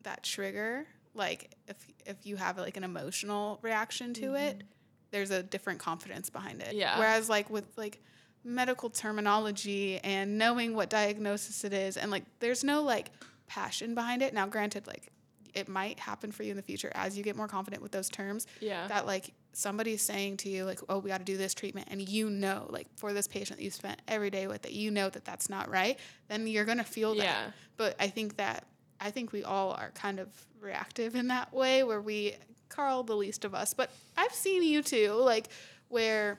that 0.03 0.23
trigger, 0.23 0.85
like 1.13 1.55
if 1.67 1.77
if 2.05 2.25
you 2.25 2.35
have 2.35 2.57
like 2.57 2.77
an 2.77 2.83
emotional 2.83 3.59
reaction 3.61 4.13
to 4.15 4.35
it, 4.35 4.57
mm-hmm. 4.57 4.67
there's 5.11 5.31
a 5.31 5.43
different 5.43 5.79
confidence 5.79 6.29
behind 6.29 6.61
it. 6.61 6.75
Yeah. 6.75 6.97
Whereas 6.97 7.29
like 7.29 7.49
with 7.49 7.65
like 7.77 8.01
medical 8.43 8.89
terminology 8.89 9.99
and 9.99 10.37
knowing 10.37 10.73
what 10.73 10.89
diagnosis 10.89 11.63
it 11.63 11.73
is 11.73 11.97
and 11.97 12.09
like 12.09 12.23
there's 12.39 12.63
no 12.63 12.81
like 12.81 13.11
passion 13.49 13.93
behind 13.95 14.21
it. 14.21 14.33
Now 14.33 14.47
granted 14.47 14.87
like 14.87 15.11
it 15.55 15.67
might 15.67 15.99
happen 15.99 16.31
for 16.31 16.43
you 16.43 16.51
in 16.51 16.57
the 16.57 16.63
future 16.63 16.91
as 16.93 17.17
you 17.17 17.23
get 17.23 17.35
more 17.35 17.47
confident 17.47 17.81
with 17.81 17.91
those 17.91 18.07
terms 18.07 18.45
Yeah. 18.61 18.87
that 18.87 19.07
like 19.07 19.33
somebody's 19.51 20.03
saying 20.03 20.37
to 20.37 20.49
you 20.49 20.63
like 20.63 20.79
oh 20.89 20.99
we 20.99 21.09
got 21.09 21.17
to 21.17 21.23
do 21.25 21.37
this 21.37 21.55
treatment 21.55 21.87
and 21.89 22.07
you 22.07 22.29
know 22.29 22.67
like 22.69 22.85
for 22.97 23.13
this 23.13 23.27
patient 23.27 23.57
that 23.57 23.63
you 23.65 23.71
spent 23.71 23.99
every 24.07 24.29
day 24.29 24.45
with 24.45 24.61
that 24.61 24.73
you 24.73 24.91
know 24.91 25.09
that 25.09 25.25
that's 25.25 25.49
not 25.49 25.67
right 25.67 25.97
then 26.27 26.45
you're 26.45 26.65
going 26.65 26.77
to 26.77 26.83
feel 26.83 27.15
that 27.15 27.23
Yeah. 27.23 27.51
but 27.77 27.95
i 27.99 28.07
think 28.09 28.37
that 28.37 28.65
i 29.01 29.09
think 29.09 29.31
we 29.31 29.43
all 29.43 29.71
are 29.71 29.89
kind 29.95 30.19
of 30.19 30.27
reactive 30.61 31.15
in 31.15 31.29
that 31.29 31.51
way 31.51 31.81
where 31.83 31.99
we 31.99 32.35
carl 32.69 33.01
the 33.01 33.15
least 33.15 33.43
of 33.43 33.55
us 33.55 33.73
but 33.73 33.89
i've 34.17 34.33
seen 34.33 34.61
you 34.61 34.83
too 34.83 35.13
like 35.13 35.47
where 35.87 36.37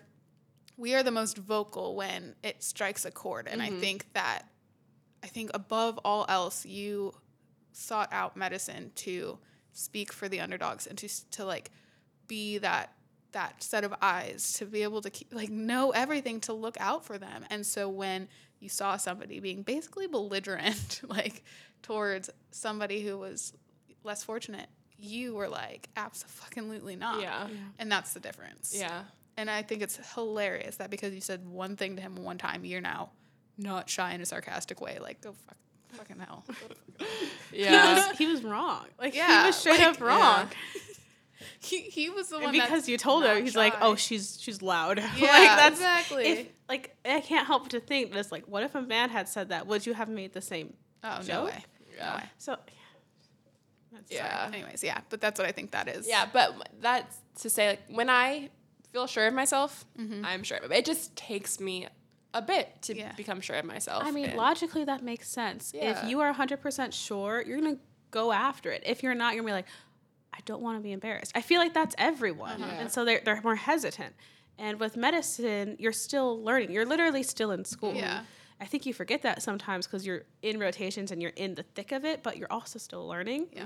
we 0.77 0.95
are 0.95 1.03
the 1.03 1.11
most 1.11 1.37
vocal 1.37 1.97
when 1.97 2.37
it 2.45 2.63
strikes 2.63 3.05
a 3.05 3.11
chord 3.11 3.49
and 3.49 3.61
i 3.61 3.71
Mhm. 3.71 3.81
think 3.81 4.07
that 4.13 4.43
i 5.23 5.27
think 5.27 5.51
above 5.55 5.99
all 6.05 6.27
else 6.29 6.65
you 6.65 7.13
sought 7.73 8.09
out 8.13 8.37
medicine 8.37 8.91
to 8.95 9.39
speak 9.73 10.13
for 10.13 10.29
the 10.29 10.41
underdogs 10.41 10.87
and 10.87 10.99
to 10.99 11.09
to 11.31 11.45
like 11.45 11.71
be 12.27 12.59
that 12.59 12.93
that 13.33 13.63
set 13.63 13.85
of 13.85 13.95
eyes 14.03 14.55
to 14.55 14.65
be 14.65 14.83
able 14.83 15.01
to 15.03 15.11
keep, 15.11 15.33
like 15.33 15.51
know 15.51 15.91
everything 15.91 16.41
to 16.41 16.53
look 16.53 16.77
out 16.81 17.05
for 17.05 17.19
them. 17.19 17.45
And 17.51 17.65
so 17.65 17.89
when 17.89 18.29
you 18.59 18.69
saw 18.69 18.97
somebody 18.97 19.41
being 19.41 19.63
basically 19.63 20.07
belligerent 20.07 21.01
like 21.09 21.45
towards 21.83 22.31
somebody 22.51 23.03
who 23.03 23.19
was 23.19 23.53
less 24.05 24.23
fortunate, 24.25 24.67
you 24.99 25.35
were 25.35 25.49
like 25.49 25.89
absolutely 25.97 26.97
not. 26.97 27.21
Yeah. 27.21 27.49
And 27.79 27.91
that's 27.91 28.13
the 28.13 28.21
difference. 28.21 28.75
Yeah. 28.77 29.03
And 29.37 29.51
I 29.51 29.63
think 29.63 29.83
it's 29.83 29.99
hilarious 30.15 30.77
that 30.77 30.91
because 30.91 31.15
you 31.15 31.21
said 31.21 31.47
one 31.49 31.77
thing 31.77 31.97
to 31.97 32.03
him 32.03 32.17
one 32.17 32.37
time, 32.37 32.65
you're 32.65 32.81
now 32.81 33.11
not 33.61 33.89
shy 33.89 34.13
in 34.15 34.21
a 34.21 34.27
sarcastic 34.27 34.81
way. 34.81 34.99
Like, 35.01 35.21
go 35.21 35.33
fuck, 35.47 35.57
fucking 35.93 36.19
hell. 36.19 36.45
He 37.53 37.63
Yeah. 37.65 37.95
was 38.11 38.19
he 38.19 38.27
was 38.27 38.43
wrong. 38.45 38.85
Like 38.99 39.15
Yeah, 39.15 39.41
he 39.43 39.47
was 39.49 39.57
straight 39.57 39.79
like, 39.81 39.89
up 39.89 40.01
wrong. 40.01 40.49
he, 41.61 41.81
he 41.81 42.11
was 42.11 42.29
the 42.29 42.37
And 42.37 42.45
one 42.45 42.53
because 42.53 42.69
that's 42.71 42.89
you 42.89 42.97
told 42.99 43.25
her, 43.25 43.35
not 43.35 43.43
he's 43.43 43.57
like, 43.57 43.75
"Oh, 43.81 43.95
she's 43.97 44.39
she's 44.41 44.61
loud." 44.63 44.99
Yeah, 45.17 45.33
like 45.33 45.49
that's 45.59 45.77
exactly. 45.79 46.25
If, 46.27 46.47
like 46.69 46.95
I 47.05 47.21
can't 47.21 47.47
help 47.47 47.63
but 47.65 47.71
to 47.73 47.81
think 47.81 48.13
this. 48.13 48.31
Like, 48.31 48.45
what 48.47 48.63
if 48.63 48.75
a 48.75 48.83
man 48.83 49.09
had 49.11 49.29
said 49.29 49.49
that? 49.49 49.67
Would 49.67 49.87
you 49.87 49.95
have 49.95 50.09
made 50.09 50.33
the 50.33 50.41
same? 50.43 50.75
oh, 51.03 51.17
no 51.17 51.23
joke? 51.23 51.47
way. 51.47 51.65
No 51.91 51.97
Yeah. 51.97 52.17
way. 52.17 52.23
So, 52.39 52.57
that's 53.93 54.13
Yeah. 54.13 54.51
Anyways, 54.53 54.85
yeah, 54.85 55.01
but 55.09 55.21
that's 55.21 55.41
what 55.41 55.49
I 55.49 55.53
think 55.53 55.71
that 55.73 55.89
is. 55.89 56.07
Yeah, 56.09 56.27
but 56.33 56.69
that's 56.81 57.17
to 57.41 57.51
say, 57.51 57.71
like, 57.71 57.81
when 57.89 58.09
I 58.11 58.51
feel 58.93 59.07
sure 59.07 59.27
of 59.27 59.35
myself, 59.35 59.85
Mm-hmm. 59.99 60.25
I'm 60.25 60.43
sure 60.45 60.59
of 60.59 60.71
it. 60.71 60.79
It 60.79 60.85
just 60.85 61.17
takes 61.17 61.59
me 61.59 61.89
a 62.35 62.43
bit 62.43 62.81
to 62.83 62.97
Yeah. 62.97 63.13
become 63.13 63.41
sure 63.41 63.57
of 63.57 63.65
myself. 63.65 64.05
I 64.05 64.11
mean, 64.11 64.27
and- 64.27 64.37
logically, 64.37 64.85
that 64.85 65.03
makes 65.03 65.29
sense. 65.29 65.73
Yeah. 65.75 66.03
If 66.05 66.09
you 66.11 66.21
are 66.21 66.33
100% 66.33 66.93
sure, 66.95 67.43
you're 67.47 67.61
going 67.61 67.77
to 67.77 67.83
go 68.11 68.33
after 68.33 68.71
it. 68.71 68.83
If 68.87 69.03
you're 69.03 69.15
not, 69.15 69.35
you're 69.35 69.43
going 69.43 69.53
to 69.53 69.63
be 69.63 69.69
like, 69.69 69.69
I 70.33 70.39
don't 70.45 70.63
want 70.63 70.79
to 70.79 70.83
be 70.83 70.93
embarrassed. 70.93 71.33
I 71.35 71.41
feel 71.43 71.59
like 71.61 71.75
that's 71.75 71.95
everyone. 71.99 72.63
Uh-huh. 72.63 72.77
And 72.79 72.91
so 72.93 73.05
they're, 73.05 73.21
they're 73.25 73.41
more 73.43 73.57
hesitant. 73.57 74.15
And 74.59 74.79
with 74.79 74.97
medicine, 74.97 75.77
you're 75.79 75.93
still 75.93 76.43
learning. 76.43 76.71
You're 76.71 76.85
literally 76.87 77.23
still 77.23 77.51
in 77.51 77.65
school. 77.65 77.95
Yeah. 77.95 78.25
I 78.61 78.67
think 78.67 78.85
you 78.85 78.93
forget 78.93 79.23
that 79.23 79.43
sometimes 79.43 79.87
because 79.87 80.05
you're 80.07 80.25
in 80.43 80.59
rotations 80.61 81.11
and 81.11 81.23
you're 81.23 81.33
in 81.35 81.55
the 81.55 81.63
thick 81.63 81.93
of 81.93 82.05
it, 82.05 82.23
but 82.23 82.37
you're 82.37 82.53
also 82.53 82.79
still 82.79 83.07
learning. 83.09 83.47
Yeah. 83.53 83.65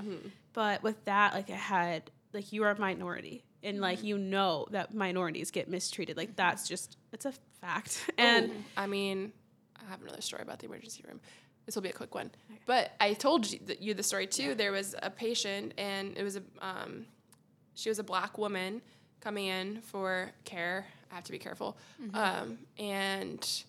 But 0.53 0.81
with 0.83 1.03
that, 1.05 1.33
like 1.33 1.49
I 1.49 1.55
had, 1.55 2.09
like 2.33 2.53
you 2.53 2.63
are 2.63 2.71
a 2.71 2.79
minority, 2.79 3.43
and 3.65 3.81
like 3.81 3.97
Mm-hmm. 3.99 4.07
you 4.07 4.17
know 4.17 4.67
that 4.71 4.93
minorities 4.93 5.51
get 5.51 5.69
mistreated. 5.69 6.15
Like 6.15 6.35
that's 6.35 6.67
just 6.67 6.97
it's 7.11 7.25
a 7.25 7.33
fact. 7.61 8.09
And 8.17 8.51
Oh, 8.51 8.83
I 8.83 8.87
mean, 8.87 9.33
I 9.75 9.89
have 9.89 10.01
another 10.01 10.21
story 10.21 10.41
about 10.43 10.59
the 10.59 10.67
emergency 10.67 11.03
room. 11.07 11.19
This 11.65 11.75
will 11.75 11.81
be 11.81 11.89
a 11.89 11.93
quick 11.93 12.13
one. 12.15 12.29
But 12.67 12.91
I 13.01 13.13
told 13.13 13.51
you, 13.51 13.59
you 13.79 13.93
the 13.95 14.03
story 14.03 14.27
too. 14.27 14.53
There 14.55 14.71
was 14.71 14.95
a 15.01 15.09
patient, 15.09 15.73
and 15.77 16.15
it 16.17 16.23
was 16.23 16.35
a 16.37 16.43
um, 16.61 17.05
she 17.73 17.89
was 17.89 17.99
a 17.99 18.03
black 18.03 18.37
woman 18.37 18.81
coming 19.19 19.47
in 19.47 19.81
for 19.81 20.31
care. 20.43 20.85
I 21.11 21.15
have 21.15 21.23
to 21.25 21.31
be 21.31 21.39
careful. 21.39 21.77
Um, 22.13 22.59
and 22.77 23.63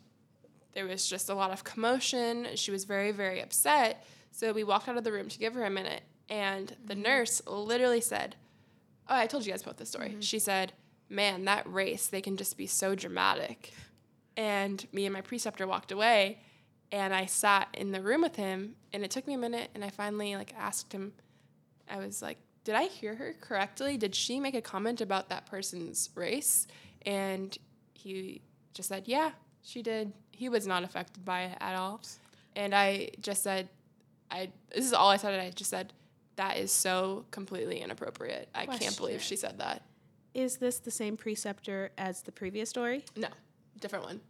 there 0.74 0.86
was 0.86 1.08
just 1.08 1.30
a 1.30 1.34
lot 1.34 1.50
of 1.52 1.64
commotion. 1.64 2.48
She 2.56 2.70
was 2.70 2.84
very, 2.84 3.12
very 3.12 3.40
upset. 3.40 4.04
So 4.32 4.52
we 4.52 4.62
walked 4.64 4.88
out 4.88 4.98
of 4.98 5.04
the 5.04 5.12
room 5.12 5.28
to 5.30 5.38
give 5.38 5.54
her 5.54 5.64
a 5.64 5.70
minute, 5.70 6.02
and 6.28 6.76
the 6.84 6.94
nurse 6.94 7.40
literally 7.46 8.02
said, 8.02 8.36
"Oh, 9.08 9.16
I 9.16 9.26
told 9.26 9.44
you 9.46 9.52
guys 9.52 9.62
about 9.62 9.76
this 9.76 9.90
story." 9.90 10.10
Mm-hmm. 10.10 10.20
She 10.20 10.38
said, 10.38 10.72
"Man, 11.08 11.44
that 11.44 11.70
race, 11.70 12.06
they 12.06 12.20
can 12.20 12.36
just 12.36 12.56
be 12.56 12.66
so 12.66 12.94
dramatic." 12.94 13.72
And 14.36 14.86
me 14.92 15.06
and 15.06 15.12
my 15.14 15.22
preceptor 15.22 15.66
walked 15.66 15.92
away, 15.92 16.40
and 16.92 17.14
I 17.14 17.26
sat 17.26 17.68
in 17.72 17.92
the 17.92 18.02
room 18.02 18.22
with 18.22 18.36
him, 18.36 18.76
and 18.92 19.02
it 19.04 19.10
took 19.10 19.26
me 19.26 19.34
a 19.34 19.38
minute, 19.38 19.70
and 19.74 19.84
I 19.84 19.90
finally 19.90 20.36
like 20.36 20.52
asked 20.58 20.92
him. 20.92 21.12
I 21.88 21.98
was 21.98 22.22
like, 22.22 22.38
"Did 22.64 22.74
I 22.74 22.84
hear 22.84 23.14
her 23.14 23.34
correctly? 23.40 23.96
Did 23.96 24.14
she 24.14 24.40
make 24.40 24.54
a 24.54 24.60
comment 24.60 25.00
about 25.00 25.28
that 25.28 25.46
person's 25.46 26.10
race?" 26.14 26.66
And 27.04 27.56
he 27.94 28.42
just 28.74 28.88
said, 28.88 29.04
"Yeah, 29.06 29.30
she 29.62 29.82
did." 29.82 30.12
He 30.32 30.48
was 30.48 30.66
not 30.66 30.84
affected 30.84 31.24
by 31.24 31.44
it 31.44 31.58
at 31.60 31.74
all. 31.76 32.02
And 32.54 32.74
I 32.74 33.10
just 33.20 33.42
said, 33.42 33.68
"I." 34.30 34.50
This 34.74 34.84
is 34.84 34.92
all 34.92 35.08
I 35.08 35.16
said. 35.16 35.38
I 35.38 35.50
just 35.50 35.70
said, 35.70 35.92
"That 36.36 36.58
is 36.58 36.72
so 36.72 37.24
completely 37.30 37.80
inappropriate. 37.80 38.48
I 38.54 38.66
can't 38.66 38.96
believe 38.96 39.22
she 39.22 39.36
said 39.36 39.58
that. 39.58 39.82
Is 40.34 40.58
this 40.58 40.78
the 40.78 40.90
same 40.90 41.16
preceptor 41.16 41.90
as 41.96 42.22
the 42.22 42.32
previous 42.32 42.68
story? 42.68 43.04
No, 43.16 43.28
different 43.80 44.04
one. 44.04 44.20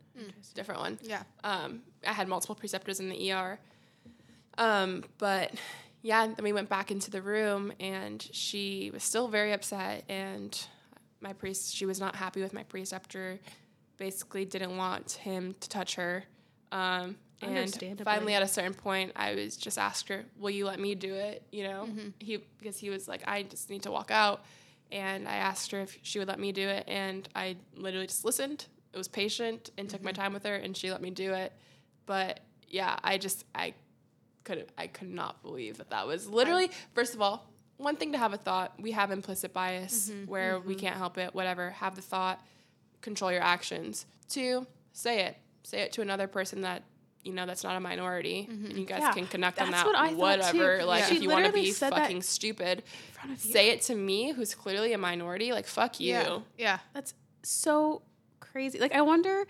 Different 0.54 0.80
one. 0.80 0.98
Yeah. 1.02 1.22
Um, 1.44 1.82
I 2.06 2.12
had 2.12 2.28
multiple 2.28 2.54
preceptors 2.54 3.00
in 3.00 3.08
the 3.08 3.32
ER. 3.32 3.58
Um, 4.58 5.04
but 5.18 5.52
yeah, 6.02 6.26
then 6.26 6.42
we 6.42 6.52
went 6.52 6.68
back 6.68 6.90
into 6.90 7.10
the 7.10 7.20
room 7.20 7.72
and 7.80 8.26
she 8.32 8.90
was 8.92 9.02
still 9.02 9.28
very 9.28 9.52
upset 9.52 10.04
and 10.08 10.58
my 11.20 11.32
priest 11.32 11.74
she 11.74 11.86
was 11.86 12.00
not 12.00 12.16
happy 12.16 12.40
with 12.40 12.52
my 12.52 12.62
preceptor, 12.62 13.38
basically 13.96 14.44
didn't 14.44 14.76
want 14.76 15.12
him 15.12 15.54
to 15.60 15.68
touch 15.68 15.96
her. 15.96 16.24
Um, 16.72 17.16
and 17.42 18.00
finally 18.02 18.34
at 18.34 18.42
a 18.42 18.48
certain 18.48 18.74
point 18.74 19.12
I 19.14 19.34
was 19.34 19.56
just 19.56 19.78
asked 19.78 20.08
her, 20.08 20.24
Will 20.38 20.50
you 20.50 20.66
let 20.66 20.80
me 20.80 20.94
do 20.94 21.14
it? 21.14 21.42
You 21.52 21.64
know? 21.64 21.86
Mm-hmm. 21.88 22.08
He 22.18 22.38
because 22.58 22.78
he 22.78 22.90
was 22.90 23.08
like, 23.08 23.22
I 23.26 23.42
just 23.42 23.70
need 23.70 23.82
to 23.82 23.90
walk 23.90 24.10
out 24.10 24.44
and 24.90 25.28
I 25.28 25.36
asked 25.36 25.70
her 25.72 25.80
if 25.80 25.98
she 26.02 26.18
would 26.18 26.28
let 26.28 26.38
me 26.38 26.52
do 26.52 26.68
it 26.68 26.84
and 26.88 27.28
I 27.34 27.56
literally 27.74 28.06
just 28.06 28.24
listened. 28.24 28.66
It 28.92 28.96
was 28.98 29.08
patient 29.08 29.70
and 29.76 29.88
took 29.88 30.02
my 30.02 30.12
mm-hmm. 30.12 30.22
time 30.22 30.32
with 30.32 30.44
her 30.44 30.54
and 30.54 30.76
she 30.76 30.90
let 30.90 31.02
me 31.02 31.10
do 31.10 31.32
it. 31.34 31.52
But 32.06 32.40
yeah, 32.68 32.98
I 33.02 33.18
just 33.18 33.44
I 33.54 33.74
could 34.44 34.66
I 34.78 34.86
could 34.86 35.10
not 35.10 35.42
believe 35.42 35.78
that 35.78 35.90
that 35.90 36.06
was 36.06 36.28
literally 36.28 36.70
first 36.94 37.14
of 37.14 37.20
all 37.20 37.50
one 37.76 37.96
thing 37.96 38.12
to 38.12 38.18
have 38.18 38.32
a 38.32 38.38
thought. 38.38 38.72
We 38.80 38.92
have 38.92 39.10
implicit 39.10 39.52
bias 39.52 40.10
mm-hmm, 40.10 40.30
where 40.30 40.60
we 40.60 40.74
can't 40.74 40.96
help 40.96 41.18
it. 41.18 41.34
Whatever, 41.34 41.70
have 41.70 41.94
the 41.94 42.02
thought, 42.02 42.40
control 43.02 43.30
your 43.30 43.42
actions. 43.42 44.06
Two, 44.28 44.66
say 44.92 45.24
it. 45.24 45.36
Say 45.62 45.80
it 45.80 45.92
to 45.92 46.02
another 46.02 46.26
person 46.26 46.62
that 46.62 46.84
you 47.26 47.32
know 47.32 47.44
that's 47.46 47.64
not 47.64 47.76
a 47.76 47.80
minority, 47.80 48.46
and 48.48 48.78
you 48.78 48.86
guys 48.86 49.00
Yeah, 49.00 49.12
can 49.12 49.26
connect 49.26 49.60
on 49.60 49.70
that. 49.72 49.84
what 49.86 49.96
I 49.96 50.08
thought, 50.08 50.52
too. 50.52 50.58
whatever. 50.58 50.84
Like 50.84 51.04
She 51.04 51.16
if 51.16 51.22
you 51.22 51.28
want 51.30 51.46
to 51.46 51.52
be 51.52 51.70
fucking 51.72 52.22
stupid, 52.22 52.84
front 53.12 53.36
of 53.38 53.44
you. 53.44 53.52
say 53.52 53.70
it 53.70 53.82
to 53.82 53.94
me, 53.94 54.32
who's 54.32 54.54
clearly 54.54 54.92
a 54.92 54.98
minority. 54.98 55.52
Like 55.52 55.66
fuck 55.66 56.00
you. 56.00 56.12
Yeah. 56.12 56.38
Yeah. 56.56 56.78
That's 56.94 57.12
so 57.42 58.02
crazy. 58.40 58.78
Like 58.78 58.94
I 58.94 59.02
wonder 59.02 59.44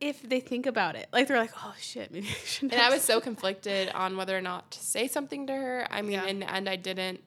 if 0.00 0.20
they 0.28 0.40
think 0.40 0.66
about 0.66 0.94
it. 0.94 1.08
Like 1.12 1.26
they're 1.26 1.38
like, 1.38 1.52
oh 1.64 1.74
shit, 1.80 2.12
maybe 2.12 2.28
I 2.28 2.44
shouldn't. 2.44 2.72
And 2.74 2.82
I 2.82 2.90
was 2.90 3.02
so 3.02 3.20
conflicted 3.20 3.88
on 3.90 4.16
whether 4.16 4.36
or 4.36 4.42
not 4.42 4.70
to 4.72 4.78
say 4.80 5.08
something 5.08 5.46
to 5.46 5.54
her. 5.54 5.86
I 5.90 6.02
mean, 6.02 6.12
Yeah. 6.12 6.26
in 6.26 6.40
the 6.40 6.52
end, 6.52 6.68
I 6.68 6.76
didn't. 6.76 7.20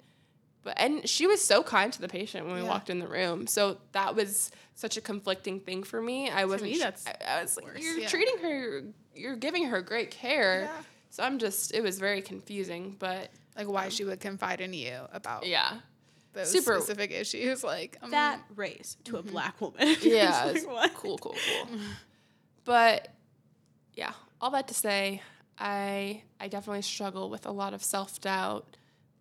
But 0.63 0.73
and 0.77 1.07
she 1.07 1.25
was 1.25 1.41
so 1.43 1.63
kind 1.63 1.91
to 1.93 2.01
the 2.01 2.09
patient 2.09 2.45
when 2.45 2.55
we 2.55 2.61
Yeah. 2.61 2.67
walked 2.67 2.89
in 2.89 2.99
the 2.99 3.07
room. 3.07 3.47
So 3.47 3.77
that 3.93 4.15
was 4.15 4.51
such 4.75 4.97
a 4.97 5.01
conflicting 5.01 5.59
thing 5.61 5.83
for 5.83 6.01
me. 6.01 6.29
I 6.29 6.45
wasn't. 6.45 6.71
me, 6.71 6.77
that's 6.79 7.05
I, 7.07 7.15
I 7.37 7.41
was 7.41 7.55
like, 7.57 7.81
you're 7.81 7.97
Yeah. 7.99 8.07
treating 8.09 8.37
her. 8.39 8.83
You're 9.15 9.35
giving 9.37 9.65
her 9.65 9.81
great 9.81 10.11
care. 10.11 10.63
Yeah. 10.63 10.81
So 11.09 11.23
I'm 11.23 11.39
just. 11.39 11.73
It 11.73 11.81
was 11.81 11.97
very 11.99 12.21
confusing, 12.21 12.95
but 12.99 13.29
Like 13.57 13.67
why 13.67 13.89
she 13.89 14.03
would 14.05 14.19
confide 14.19 14.61
in 14.61 14.73
you 14.73 14.97
about 15.13 15.45
yeah, 15.45 15.79
those 16.33 16.51
super- 16.51 16.75
specific 16.75 17.11
issues. 17.11 17.63
Like 17.63 17.97
um, 18.01 18.11
that 18.11 18.41
race 18.55 18.97
to 19.05 19.17
a 19.17 19.23
black 19.23 19.59
woman. 19.61 19.87
yeah, 20.01 20.45
It's 20.47 20.57
it's 20.59 20.65
like, 20.67 20.75
what? 20.75 20.93
cool, 20.93 21.17
cool, 21.17 21.35
cool. 21.35 21.77
but 22.65 23.09
yeah, 23.93 24.11
all 24.41 24.51
that 24.51 24.67
to 24.67 24.73
say, 24.73 25.21
I 25.57 26.23
I 26.39 26.47
definitely 26.47 26.81
struggle 26.83 27.29
with 27.29 27.45
a 27.45 27.51
lot 27.51 27.73
of 27.73 27.83
self 27.83 28.19
doubt. 28.21 28.77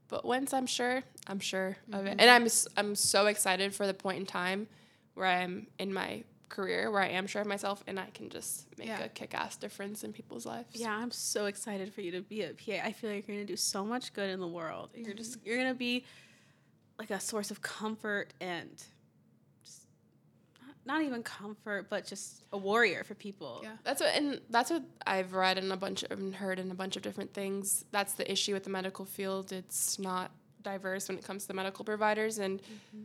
But 0.08 0.24
once 0.24 0.52
I'm 0.52 0.66
sure, 0.66 1.02
I'm 1.26 1.38
sure 1.38 1.76
of 1.92 2.06
it, 2.06 2.10
mm-hmm. 2.10 2.20
and 2.20 2.30
I'm 2.30 2.48
I'm 2.76 2.94
so 2.94 3.26
excited 3.26 3.74
for 3.74 3.86
the 3.86 3.94
point 3.94 4.20
in 4.20 4.26
time 4.26 4.66
where 5.14 5.26
I'm 5.26 5.66
in 5.78 5.92
my 5.92 6.24
career 6.48 6.90
where 6.90 7.02
I 7.02 7.08
am 7.08 7.26
sure 7.26 7.42
of 7.42 7.48
myself 7.48 7.82
and 7.86 8.00
I 8.00 8.06
can 8.14 8.30
just 8.30 8.66
make 8.78 8.88
Yeah. 8.88 9.04
a 9.04 9.08
kick 9.08 9.34
ass 9.34 9.56
difference 9.56 10.04
in 10.04 10.12
people's 10.12 10.46
lives. 10.46 10.68
Yeah, 10.72 10.96
I'm 10.96 11.10
so 11.10 11.46
excited 11.46 11.92
for 11.92 12.00
you 12.00 12.12
to 12.12 12.22
be 12.22 12.42
a 12.42 12.54
PA. 12.54 12.84
I 12.84 12.92
feel 12.92 13.10
like 13.10 13.28
you're 13.28 13.36
gonna 13.36 13.46
do 13.46 13.56
so 13.56 13.84
much 13.84 14.12
good 14.12 14.30
in 14.30 14.40
the 14.40 14.48
world. 14.48 14.90
You're 14.94 15.14
just 15.14 15.38
mm-hmm. 15.38 15.48
you're 15.48 15.58
gonna 15.58 15.74
be 15.74 16.04
like 16.98 17.10
a 17.10 17.20
source 17.20 17.50
of 17.50 17.62
comfort 17.62 18.32
and 18.40 18.82
not, 20.88 21.02
even 21.02 21.22
comfort, 21.22 21.88
but 21.88 22.04
just 22.06 22.42
a 22.52 22.58
warrior 22.58 23.04
for 23.04 23.14
people. 23.14 23.60
Yeah. 23.62 23.72
That's 23.84 24.00
what, 24.00 24.14
and 24.16 24.40
that's 24.50 24.70
what 24.70 24.82
I've 25.06 25.34
read 25.34 25.58
in 25.58 25.70
a 25.70 25.76
bunch 25.76 26.02
of, 26.02 26.18
and 26.18 26.34
heard 26.34 26.58
in 26.58 26.70
a 26.70 26.74
bunch 26.74 26.96
of 26.96 27.02
different 27.02 27.32
things. 27.32 27.84
That's 27.92 28.14
the 28.14 28.30
issue 28.30 28.54
with 28.54 28.64
the 28.64 28.70
medical 28.70 29.04
field. 29.04 29.52
It's 29.52 29.98
not 29.98 30.32
diverse 30.62 31.08
when 31.08 31.18
it 31.18 31.24
comes 31.24 31.46
to 31.46 31.54
medical 31.54 31.84
providers, 31.84 32.38
and 32.38 32.60
mm-hmm. 32.60 33.02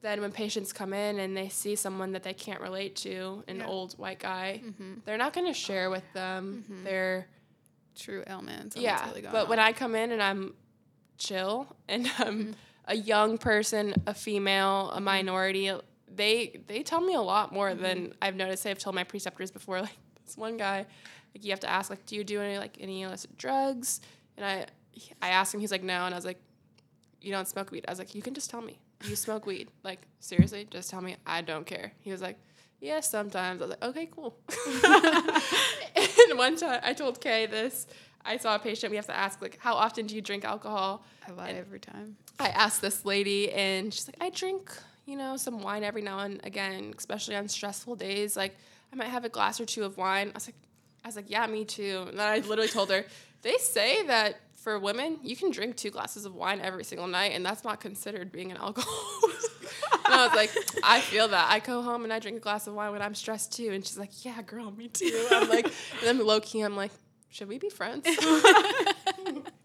then 0.00 0.20
when 0.20 0.32
patients 0.32 0.72
come 0.72 0.92
in 0.92 1.18
and 1.20 1.36
they 1.36 1.48
see 1.48 1.76
someone 1.76 2.12
that 2.12 2.22
they 2.22 2.34
can't 2.34 2.60
relate 2.60 2.96
to, 2.96 3.44
an 3.46 3.58
Yeah. 3.58 3.66
old 3.66 3.92
white 3.98 4.18
guy, 4.18 4.62
mm-hmm. 4.64 4.94
they're 5.04 5.18
not 5.18 5.32
going 5.32 5.46
to 5.46 5.54
share 5.54 5.90
with 5.90 6.10
them. 6.14 6.64
Mm-hmm. 6.64 6.84
They're 6.84 7.28
true 7.94 8.24
ailments. 8.26 8.74
Oh, 8.74 8.78
and 8.78 8.84
yeah, 8.84 9.06
really 9.08 9.22
but 9.22 9.48
when. 9.48 9.58
I 9.58 9.72
come 9.72 9.94
in 9.94 10.12
and 10.12 10.22
I'm 10.22 10.54
chill 11.18 11.66
and 11.88 12.10
I'm 12.18 12.56
a 12.86 12.96
young 12.96 13.38
person, 13.38 13.94
a 14.06 14.14
female, 14.14 14.90
a 14.92 15.00
minority, 15.00 15.70
they 16.14 16.60
they 16.66 16.82
tell 16.82 17.00
me 17.00 17.14
a 17.14 17.20
lot 17.20 17.52
more 17.52 17.70
mm-hmm. 17.70 17.82
than 17.82 18.14
I've 18.20 18.36
noticed. 18.36 18.66
I've 18.66 18.78
told 18.78 18.94
my 18.94 19.04
preceptors 19.04 19.50
before. 19.50 19.82
Like 19.88 19.96
this 20.24 20.36
one 20.36 20.56
guy, 20.58 20.84
like 21.34 21.44
you 21.44 21.50
have 21.50 21.60
to 21.60 21.70
ask, 21.70 21.88
like, 21.88 22.04
do 22.04 22.14
you 22.14 22.22
do 22.22 22.40
any 22.40 22.58
like 22.58 22.76
any 22.80 23.02
illicit 23.02 23.36
drugs? 23.38 24.00
And 24.36 24.44
I 24.44 24.66
I 25.22 25.30
asked 25.30 25.54
him, 25.54 25.60
he's 25.60 25.72
like, 25.72 25.82
no, 25.82 26.04
and 26.04 26.14
I 26.14 26.18
was 26.18 26.26
like, 26.26 26.40
you 27.22 27.32
don't 27.32 27.48
smoke 27.48 27.70
weed. 27.70 27.84
I 27.88 27.92
was 27.92 27.98
like, 27.98 28.14
you 28.14 28.22
can 28.22 28.34
just 28.34 28.50
tell 28.50 28.60
me 28.60 28.78
you 29.04 29.16
smoke 29.16 29.46
weed. 29.46 29.68
Like 29.84 30.00
seriously, 30.20 30.66
just 30.70 30.90
tell 30.90 31.00
me. 31.00 31.16
I 31.26 31.42
don't 31.42 31.66
care. 31.66 31.92
He 32.00 32.10
was 32.10 32.22
like, 32.22 32.38
yeah, 32.80 33.00
sometimes. 33.00 33.60
I 33.60 33.66
was 33.66 33.70
like, 33.70 33.84
okay, 33.84 34.06
cool. 34.06 34.36
and 36.28 36.38
one 36.38 36.56
time 36.56 36.80
I 36.82 36.92
told 36.92 37.20
Kay 37.20 37.46
this. 37.46 37.86
I 38.24 38.36
saw 38.36 38.56
a 38.56 38.58
patient. 38.58 38.90
We 38.90 38.96
have 38.96 39.06
to 39.06 39.16
ask 39.16 39.40
like, 39.40 39.58
how 39.60 39.74
often 39.74 40.06
do 40.06 40.14
you 40.14 40.20
drink 40.20 40.44
alcohol? 40.44 41.04
I 41.26 41.32
lie 41.32 41.50
every 41.50 41.80
time. 41.80 42.16
I 42.38 42.48
asked 42.48 42.82
this 42.82 43.04
lady, 43.04 43.50
and 43.52 43.92
she's 43.92 44.06
like, 44.06 44.18
I 44.20 44.30
drink, 44.30 44.70
you 45.08 45.16
know, 45.16 45.38
some 45.38 45.62
wine 45.62 45.84
every 45.84 46.02
now 46.02 46.18
and 46.18 46.38
again, 46.44 46.92
especially 46.96 47.34
on 47.34 47.48
stressful 47.48 47.96
days. 47.96 48.36
Like, 48.36 48.54
I 48.92 48.96
might 48.96 49.08
have 49.08 49.24
a 49.24 49.30
glass 49.30 49.58
or 49.58 49.64
two 49.64 49.84
of 49.84 49.96
wine. 49.96 50.28
I 50.28 50.32
was 50.34 50.46
like, 50.46 50.54
I 51.02 51.08
was 51.08 51.16
like, 51.16 51.30
yeah, 51.30 51.46
me 51.46 51.64
too. 51.64 52.04
And 52.08 52.18
then 52.18 52.28
I 52.28 52.38
literally 52.46 52.68
told 52.68 52.90
her, 52.90 53.06
they 53.40 53.56
say 53.56 54.06
that 54.06 54.38
for 54.54 54.78
women, 54.78 55.18
you 55.22 55.34
can 55.34 55.50
drink 55.50 55.76
two 55.76 55.90
glasses 55.90 56.26
of 56.26 56.34
wine 56.34 56.60
every 56.60 56.84
single 56.84 57.06
night, 57.06 57.32
and 57.32 57.46
that's 57.46 57.64
not 57.64 57.80
considered 57.80 58.30
being 58.30 58.50
an 58.50 58.58
alcoholic. 58.58 59.34
and 60.04 60.14
I 60.14 60.26
was 60.26 60.36
like, 60.36 60.50
I 60.82 61.00
feel 61.00 61.28
that. 61.28 61.50
I 61.50 61.60
go 61.60 61.80
home 61.80 62.04
and 62.04 62.12
I 62.12 62.18
drink 62.18 62.36
a 62.36 62.40
glass 62.40 62.66
of 62.66 62.74
wine 62.74 62.92
when 62.92 63.00
I'm 63.00 63.14
stressed 63.14 63.52
too. 63.52 63.70
And 63.72 63.86
she's 63.86 63.96
like, 63.96 64.24
Yeah, 64.26 64.42
girl, 64.42 64.70
me 64.72 64.88
too. 64.88 65.26
I'm 65.30 65.48
like, 65.48 65.66
and 65.66 66.02
then 66.02 66.18
low 66.18 66.40
key, 66.40 66.60
I'm 66.60 66.76
like, 66.76 66.92
Should 67.30 67.48
we 67.48 67.58
be 67.58 67.70
friends? 67.70 68.06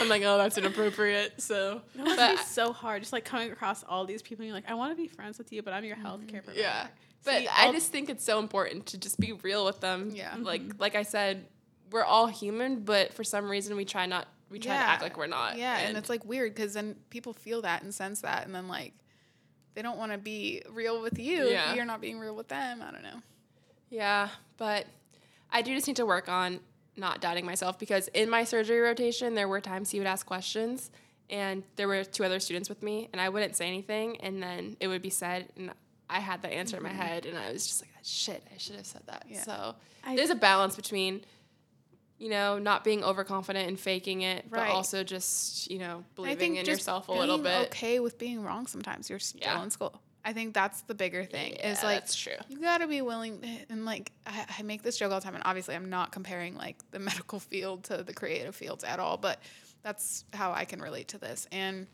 I'm 0.00 0.08
like, 0.08 0.22
oh, 0.22 0.38
that's 0.38 0.58
inappropriate. 0.58 1.40
So, 1.40 1.82
no, 1.94 2.04
it's 2.06 2.50
so 2.50 2.72
hard. 2.72 3.02
Just 3.02 3.12
like 3.12 3.24
coming 3.24 3.50
across 3.50 3.84
all 3.84 4.04
these 4.04 4.22
people, 4.22 4.42
and 4.42 4.48
you're 4.48 4.56
like, 4.56 4.70
I 4.70 4.74
want 4.74 4.92
to 4.92 4.96
be 4.96 5.08
friends 5.08 5.38
with 5.38 5.52
you, 5.52 5.62
but 5.62 5.72
I'm 5.72 5.84
your 5.84 5.96
healthcare 5.96 6.44
provider. 6.44 6.60
Yeah, 6.60 6.86
but 7.24 7.40
See, 7.40 7.48
I 7.48 7.72
just 7.72 7.90
think 7.90 8.10
it's 8.10 8.24
so 8.24 8.38
important 8.38 8.86
to 8.86 8.98
just 8.98 9.18
be 9.18 9.32
real 9.32 9.64
with 9.64 9.80
them. 9.80 10.10
Yeah, 10.14 10.34
like 10.38 10.62
mm-hmm. 10.62 10.80
like 10.80 10.94
I 10.94 11.02
said, 11.02 11.46
we're 11.90 12.04
all 12.04 12.26
human, 12.26 12.80
but 12.80 13.12
for 13.14 13.24
some 13.24 13.50
reason 13.50 13.76
we 13.76 13.84
try 13.84 14.06
not 14.06 14.28
we 14.50 14.58
try 14.58 14.74
yeah. 14.74 14.82
to 14.82 14.88
act 14.88 15.02
like 15.02 15.16
we're 15.16 15.26
not. 15.26 15.58
Yeah, 15.58 15.78
and, 15.78 15.90
and 15.90 15.98
it's 15.98 16.08
like 16.08 16.24
weird 16.24 16.54
because 16.54 16.74
then 16.74 16.96
people 17.10 17.32
feel 17.32 17.62
that 17.62 17.82
and 17.82 17.94
sense 17.94 18.20
that, 18.20 18.46
and 18.46 18.54
then 18.54 18.68
like 18.68 18.92
they 19.74 19.82
don't 19.82 19.98
want 19.98 20.12
to 20.12 20.18
be 20.18 20.62
real 20.70 21.00
with 21.02 21.18
you. 21.18 21.48
Yeah. 21.48 21.74
you're 21.74 21.84
not 21.84 22.00
being 22.00 22.18
real 22.18 22.36
with 22.36 22.48
them. 22.48 22.82
I 22.82 22.90
don't 22.92 23.02
know. 23.02 23.20
Yeah, 23.90 24.28
but 24.56 24.86
I 25.50 25.62
do 25.62 25.74
just 25.74 25.86
need 25.86 25.96
to 25.96 26.06
work 26.06 26.28
on 26.28 26.60
not 26.96 27.20
doubting 27.20 27.44
myself 27.44 27.78
because 27.78 28.08
in 28.08 28.30
my 28.30 28.44
surgery 28.44 28.80
rotation, 28.80 29.34
there 29.34 29.48
were 29.48 29.60
times 29.60 29.90
he 29.90 29.98
would 29.98 30.06
ask 30.06 30.26
questions 30.26 30.90
and 31.30 31.62
there 31.76 31.88
were 31.88 32.04
two 32.04 32.24
other 32.24 32.40
students 32.40 32.68
with 32.68 32.82
me 32.82 33.08
and 33.12 33.20
I 33.20 33.28
wouldn't 33.28 33.56
say 33.56 33.66
anything 33.66 34.18
and 34.20 34.42
then 34.42 34.76
it 34.80 34.88
would 34.88 35.02
be 35.02 35.10
said 35.10 35.48
and 35.56 35.72
I 36.08 36.20
had 36.20 36.42
the 36.42 36.48
answer 36.48 36.76
mm-hmm. 36.76 36.86
in 36.86 36.92
my 36.92 36.98
mm-hmm. 36.98 37.12
head 37.12 37.26
and 37.26 37.38
I 37.38 37.52
was 37.52 37.66
just 37.66 37.82
like, 37.82 37.90
shit, 38.02 38.44
I 38.54 38.58
should 38.58 38.76
have 38.76 38.86
said 38.86 39.02
that. 39.06 39.24
Yeah. 39.28 39.42
So 39.42 39.74
I, 40.04 40.16
there's 40.16 40.30
a 40.30 40.34
balance 40.34 40.76
between, 40.76 41.24
you 42.18 42.30
know, 42.30 42.58
not 42.58 42.84
being 42.84 43.02
overconfident 43.02 43.68
and 43.68 43.80
faking 43.80 44.22
it, 44.22 44.44
right. 44.50 44.68
but 44.68 44.68
also 44.68 45.02
just, 45.02 45.70
you 45.70 45.78
know, 45.78 46.04
believing 46.14 46.56
in 46.56 46.66
yourself 46.66 47.08
a 47.08 47.12
little 47.12 47.38
bit. 47.38 47.66
okay 47.66 48.00
with 48.00 48.18
being 48.18 48.42
wrong 48.42 48.66
sometimes. 48.66 49.08
You're 49.08 49.18
still 49.18 49.40
yeah. 49.42 49.62
in 49.62 49.70
school. 49.70 50.00
I 50.24 50.32
think 50.32 50.54
that's 50.54 50.82
the 50.82 50.94
bigger 50.94 51.24
thing. 51.24 51.56
Yeah, 51.56 51.72
is 51.72 51.82
like 51.82 52.00
that's 52.00 52.14
true. 52.14 52.32
You 52.48 52.60
gotta 52.60 52.86
be 52.86 53.02
willing, 53.02 53.44
and 53.68 53.84
like 53.84 54.12
I, 54.26 54.46
I, 54.58 54.62
make 54.62 54.82
this 54.82 54.96
joke 54.96 55.12
all 55.12 55.20
the 55.20 55.24
time, 55.24 55.34
and 55.34 55.44
obviously 55.44 55.74
I'm 55.74 55.90
not 55.90 56.12
comparing 56.12 56.56
like 56.56 56.78
the 56.90 56.98
medical 57.10 57.38
field 57.38 57.84
to 57.84 58.02
the 58.02 58.14
creative 58.14 58.56
fields 58.56 58.84
at 58.84 58.98
all, 58.98 59.16
but 59.16 59.40
that's 59.82 60.24
how 60.32 60.52
I 60.52 60.64
can 60.64 60.80
relate 60.80 61.08
to 61.08 61.18
this. 61.18 61.46
And 61.52 61.86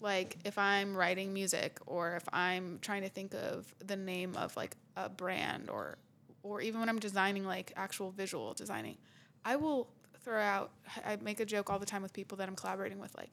like 0.00 0.36
if 0.44 0.58
I'm 0.58 0.94
writing 0.94 1.32
music 1.32 1.78
or 1.86 2.16
if 2.16 2.28
I'm 2.32 2.78
trying 2.82 3.02
to 3.02 3.08
think 3.08 3.34
of 3.34 3.74
the 3.84 3.96
name 3.96 4.36
of 4.36 4.54
like 4.56 4.76
a 4.96 5.08
brand 5.08 5.70
or 5.70 5.96
or 6.42 6.60
even 6.60 6.80
when 6.80 6.90
I'm 6.90 6.98
designing 6.98 7.46
like 7.46 7.72
actual 7.74 8.10
visual 8.10 8.52
designing, 8.52 8.98
I 9.44 9.56
will 9.56 9.88
throw 10.22 10.40
out. 10.40 10.70
I 11.04 11.16
make 11.16 11.40
a 11.40 11.44
joke 11.44 11.70
all 11.70 11.78
the 11.78 11.86
time 11.86 12.02
with 12.02 12.12
people 12.12 12.36
that 12.38 12.48
I'm 12.48 12.56
collaborating 12.56 12.98
with, 12.98 13.16
like 13.16 13.30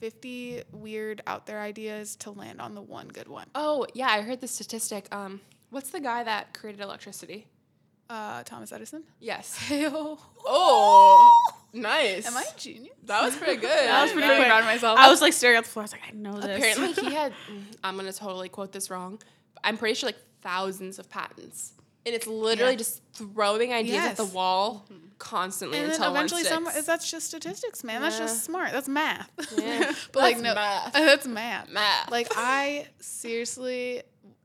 50 0.00 0.62
weird 0.72 1.22
out 1.26 1.46
there 1.46 1.60
ideas 1.60 2.16
to 2.16 2.30
land 2.30 2.60
on 2.60 2.74
the 2.74 2.80
one 2.80 3.08
good 3.08 3.28
one. 3.28 3.46
Oh, 3.54 3.86
yeah, 3.94 4.08
I 4.08 4.22
heard 4.22 4.40
the 4.40 4.48
statistic. 4.48 5.06
Um, 5.14 5.40
what's 5.68 5.90
the 5.90 6.00
guy 6.00 6.24
that 6.24 6.54
created 6.54 6.80
electricity? 6.80 7.46
Uh, 8.08 8.42
Thomas 8.42 8.72
Edison. 8.72 9.04
Yes. 9.20 9.56
oh, 9.70 11.52
nice. 11.72 12.26
Am 12.26 12.36
I 12.36 12.42
a 12.42 12.58
genius? 12.58 12.94
That 13.04 13.22
was 13.22 13.36
pretty 13.36 13.56
good. 13.60 13.70
that 13.70 14.02
was 14.02 14.12
pretty 14.12 14.26
really 14.26 14.46
proud 14.46 14.60
of 14.60 14.64
myself. 14.64 14.98
I 14.98 15.08
was 15.08 15.20
like 15.20 15.32
staring 15.32 15.58
at 15.58 15.64
the 15.64 15.70
floor. 15.70 15.82
I 15.82 15.84
was 15.84 15.92
like, 15.92 16.02
I 16.08 16.12
know 16.12 16.40
this. 16.40 16.56
Apparently, 16.56 17.04
he 17.08 17.14
had. 17.14 17.32
I'm 17.84 17.96
gonna 17.96 18.12
totally 18.12 18.48
quote 18.48 18.72
this 18.72 18.90
wrong. 18.90 19.20
I'm 19.62 19.76
pretty 19.76 19.94
sure 19.94 20.08
like 20.08 20.18
thousands 20.42 20.98
of 20.98 21.08
patents, 21.08 21.74
and 22.06 22.14
it's 22.14 22.26
literally 22.26 22.72
yeah. 22.72 22.78
just 22.78 23.02
throwing 23.12 23.72
ideas 23.72 23.94
yes. 23.94 24.10
at 24.12 24.16
the 24.16 24.24
wall. 24.24 24.86
Mm-hmm 24.90 25.06
constantly 25.20 25.78
and 25.78 25.92
until 25.92 26.06
then 26.06 26.16
eventually 26.16 26.42
some 26.44 26.64
that's 26.64 27.08
just 27.08 27.26
statistics 27.26 27.84
man 27.84 27.96
yeah. 27.96 28.00
that's 28.00 28.18
just 28.18 28.42
smart 28.42 28.72
that's 28.72 28.88
math 28.88 29.30
yeah. 29.58 29.92
but 30.12 30.22
like 30.22 30.40
no 30.40 30.54
math. 30.54 30.92
that's 30.94 31.26
math 31.26 31.70
math 31.70 32.10
like 32.10 32.26
i 32.36 32.86
seriously 33.00 34.02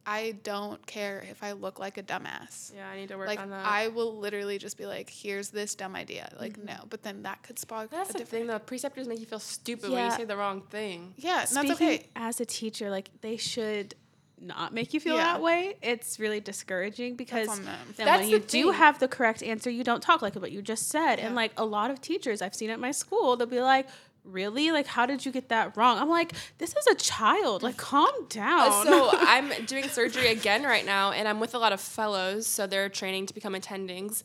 I 0.07 0.35
don't 0.43 0.85
care 0.85 1.25
if 1.31 1.41
I 1.41 1.53
look 1.53 1.79
like 1.79 1.97
a 1.97 2.03
dumbass. 2.03 2.71
Yeah, 2.75 2.87
I 2.87 2.95
need 2.95 3.09
to 3.09 3.17
work 3.17 3.27
like, 3.27 3.39
on 3.39 3.49
that. 3.49 3.65
I 3.65 3.87
will 3.87 4.19
literally 4.19 4.59
just 4.59 4.77
be 4.77 4.85
like, 4.85 5.09
"Here's 5.09 5.49
this 5.49 5.73
dumb 5.73 5.95
idea." 5.95 6.29
Like, 6.39 6.59
mm-hmm. 6.59 6.67
no, 6.67 6.75
but 6.91 7.01
then 7.01 7.23
that 7.23 7.41
could 7.41 7.57
spark. 7.57 7.89
That's 7.89 8.13
the 8.13 8.23
thing, 8.23 8.45
though. 8.45 8.59
Preceptors 8.59 9.07
make 9.07 9.19
you 9.19 9.25
feel 9.25 9.39
stupid 9.39 9.89
yeah. 9.89 9.95
when 9.95 10.05
you 10.05 10.11
say 10.11 10.25
the 10.25 10.37
wrong 10.37 10.61
thing. 10.61 11.15
Yeah, 11.17 11.45
Speaking 11.45 11.69
that's 11.69 11.81
okay. 11.81 12.09
As 12.15 12.39
a 12.39 12.45
teacher, 12.45 12.91
like 12.91 13.09
they 13.21 13.37
should 13.37 13.95
not 14.39 14.73
make 14.73 14.93
you 14.93 14.99
feel 14.99 15.15
yeah. 15.15 15.33
that 15.33 15.41
way, 15.41 15.75
it's 15.81 16.19
really 16.19 16.39
discouraging 16.39 17.15
because 17.15 17.47
That's 17.47 17.59
then 17.59 18.05
That's 18.05 18.21
when 18.21 18.29
you 18.29 18.39
the 18.39 18.47
do 18.47 18.71
have 18.71 18.99
the 18.99 19.07
correct 19.07 19.41
answer, 19.43 19.69
you 19.69 19.83
don't 19.83 20.01
talk 20.01 20.21
like 20.21 20.35
what 20.35 20.51
you 20.51 20.61
just 20.61 20.89
said. 20.89 21.17
Yeah. 21.17 21.27
And 21.27 21.35
like 21.35 21.51
a 21.57 21.65
lot 21.65 21.91
of 21.91 22.01
teachers 22.01 22.41
I've 22.41 22.55
seen 22.55 22.69
at 22.69 22.79
my 22.79 22.91
school, 22.91 23.35
they'll 23.35 23.47
be 23.47 23.61
like, 23.61 23.87
Really? 24.25 24.71
Like, 24.71 24.87
how 24.87 25.05
did 25.05 25.23
you 25.23 25.31
get 25.31 25.49
that 25.49 25.77
wrong? 25.77 25.99
I'm 25.99 26.09
like, 26.09 26.33
this 26.57 26.75
is 26.75 26.87
a 26.87 26.95
child. 26.95 27.61
Like, 27.61 27.77
calm 27.77 28.09
down. 28.27 28.83
So, 28.83 29.09
I'm 29.13 29.65
doing 29.65 29.87
surgery 29.87 30.29
again 30.29 30.63
right 30.63 30.83
now, 30.83 31.11
and 31.11 31.27
I'm 31.27 31.39
with 31.39 31.53
a 31.53 31.59
lot 31.59 31.73
of 31.73 31.79
fellows. 31.79 32.47
So, 32.47 32.65
they're 32.65 32.89
training 32.89 33.27
to 33.27 33.35
become 33.35 33.53
attendings. 33.53 34.23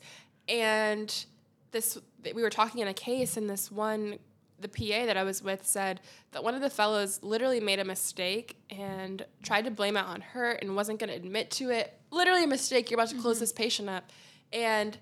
And 0.49 1.25
this, 1.69 1.99
we 2.33 2.41
were 2.41 2.49
talking 2.49 2.81
in 2.81 2.87
a 2.87 2.95
case, 2.95 3.37
and 3.37 3.47
this 3.47 3.71
one 3.71 4.17
the 4.61 4.67
PA 4.67 5.05
that 5.05 5.17
I 5.17 5.23
was 5.23 5.41
with 5.41 5.65
said 5.65 6.01
that 6.31 6.43
one 6.43 6.55
of 6.55 6.61
the 6.61 6.69
fellows 6.69 7.19
literally 7.21 7.59
made 7.59 7.79
a 7.79 7.85
mistake 7.85 8.57
and 8.69 9.25
tried 9.43 9.65
to 9.65 9.71
blame 9.71 9.97
it 9.97 10.05
on 10.05 10.21
her 10.21 10.51
and 10.51 10.75
wasn't 10.75 10.99
going 10.99 11.09
to 11.09 11.15
admit 11.15 11.51
to 11.51 11.69
it. 11.69 11.99
Literally 12.11 12.43
a 12.43 12.47
mistake. 12.47 12.89
You're 12.89 12.99
about 12.99 13.09
to 13.09 13.19
close 13.19 13.37
mm-hmm. 13.37 13.41
this 13.41 13.53
patient 13.53 13.89
up. 13.89 14.11
And 14.53 14.97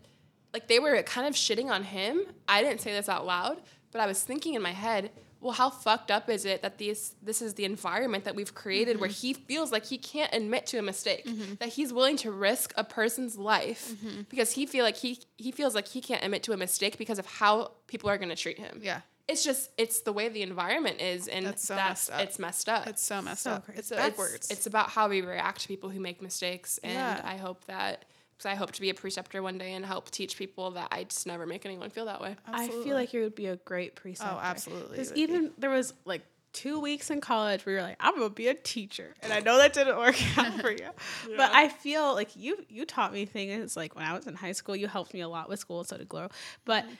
like 0.54 0.68
they 0.68 0.80
were 0.80 1.02
kind 1.04 1.28
of 1.28 1.34
shitting 1.34 1.70
on 1.70 1.84
him. 1.84 2.22
I 2.48 2.64
didn't 2.64 2.82
say 2.82 2.94
this 2.94 3.10
out 3.10 3.26
loud, 3.26 3.62
but 3.92 4.02
I 4.02 4.08
was 4.08 4.24
thinking 4.24 4.54
in 4.54 4.62
my 4.62 4.72
head, 4.72 5.12
well, 5.42 5.54
how 5.54 5.70
fucked 5.70 6.12
up 6.12 6.30
is 6.30 6.44
it 6.44 6.62
that 6.64 6.78
these 6.78 7.16
this 7.22 7.42
is 7.42 7.54
the 7.54 7.64
environment 7.64 8.26
that 8.26 8.36
we've 8.36 8.54
created 8.54 8.94
mm-hmm. 8.94 9.02
where 9.02 9.10
he 9.10 9.34
feels 9.34 9.72
like 9.72 9.86
he 9.86 9.98
can't 9.98 10.34
admit 10.34 10.66
to 10.68 10.78
a 10.78 10.82
mistake, 10.82 11.26
mm-hmm. 11.26 11.54
that 11.60 11.70
he's 11.70 11.94
willing 11.94 12.18
to 12.18 12.32
risk 12.32 12.74
a 12.76 12.84
person's 12.84 13.38
life 13.38 13.94
mm-hmm. 13.94 14.22
because 14.30 14.52
he 14.52 14.66
feel 14.66 14.84
like 14.84 14.98
he 14.98 15.20
he 15.38 15.52
feels 15.52 15.76
like 15.76 15.88
he 15.88 16.02
can't 16.02 16.24
admit 16.24 16.44
to 16.44 16.52
a 16.52 16.58
mistake 16.58 16.98
because 16.98 17.20
of 17.20 17.26
how 17.26 17.72
people 17.88 18.10
are 18.10 18.18
going 18.18 18.30
to 18.30 18.36
treat 18.36 18.60
him. 18.60 18.80
Yeah 18.84 19.02
it's 19.30 19.44
just 19.44 19.70
it's 19.78 20.02
the 20.02 20.12
way 20.12 20.28
the 20.28 20.42
environment 20.42 21.00
is 21.00 21.28
and 21.28 21.46
that's, 21.46 21.64
so 21.64 21.76
that's 21.76 22.10
messed 22.10 22.22
it's 22.22 22.40
messed 22.40 22.70
up. 22.70 22.88
It's 22.88 23.04
so 23.04 23.22
messed 23.22 23.44
so 23.44 23.52
up. 23.52 23.66
It's 23.76 23.88
so 23.88 23.96
backwards. 23.96 24.34
it's, 24.34 24.52
it's, 24.52 24.66
about 24.66 24.90
how 24.90 25.08
we 25.08 25.22
react 25.22 25.62
to 25.62 25.68
people 25.68 25.90
who 25.90 26.00
make 26.00 26.22
mistakes 26.22 26.80
and 26.84 26.94
yeah. 26.94 27.22
i 27.24 27.38
hope 27.38 27.64
that 27.66 28.06
because 28.36 28.48
i 28.48 28.56
hope 28.56 28.72
to 28.72 28.82
be 28.82 28.90
a 28.90 28.94
preceptor 28.94 29.44
one 29.44 29.58
day 29.58 29.74
and 29.74 29.86
help 29.86 30.10
teach 30.10 30.36
people 30.36 30.72
that 30.72 30.88
i 30.92 31.04
just 31.04 31.28
never 31.28 31.46
make 31.46 31.66
anyone 31.66 31.90
feel 31.90 32.06
that 32.06 32.20
way. 32.20 32.36
Absolutely. 32.48 32.82
i 32.82 32.84
feel 32.84 32.96
like 32.96 33.14
you 33.14 33.22
would 33.22 33.36
be 33.36 33.46
a 33.46 33.58
great 33.58 33.96
preceptor. 33.96 34.34
Oh 34.36 34.40
absolutely 34.42 34.98
because 34.98 35.14
even 35.14 35.48
be. 35.48 35.54
there 35.60 35.70
was 35.70 35.94
like 36.06 36.22
two 36.52 36.80
weeks 36.80 37.12
in 37.12 37.22
college 37.22 37.64
where 37.64 37.76
you're 37.76 37.84
like 37.84 37.98
i'm 38.00 38.16
gonna 38.16 38.30
be 38.32 38.48
a 38.48 38.56
teacher 38.56 39.14
and 39.22 39.32
i 39.32 39.40
know 39.40 39.58
that 39.58 39.72
didn't 39.72 39.98
work 39.98 40.16
out 40.38 40.54
for 40.60 40.72
you. 40.72 40.80
Yeah. 41.30 41.38
but 41.38 41.52
i 41.54 41.70
feel 41.70 42.16
like 42.16 42.36
you 42.36 42.66
you 42.70 42.86
taught 42.86 43.14
me 43.14 43.26
things 43.26 43.78
like 43.78 43.96
when 43.96 44.04
i 44.04 44.14
was 44.14 44.26
in 44.26 44.34
high 44.34 44.54
school 44.54 44.76
you 44.76 44.88
helped 44.88 45.14
me 45.14 45.22
a 45.22 45.30
lot 45.30 45.48
with 45.48 45.60
school 45.60 45.84
so 45.84 45.98
did 45.98 46.10
glow. 46.10 46.30
But 46.66 46.86
mm-hmm 46.86 46.94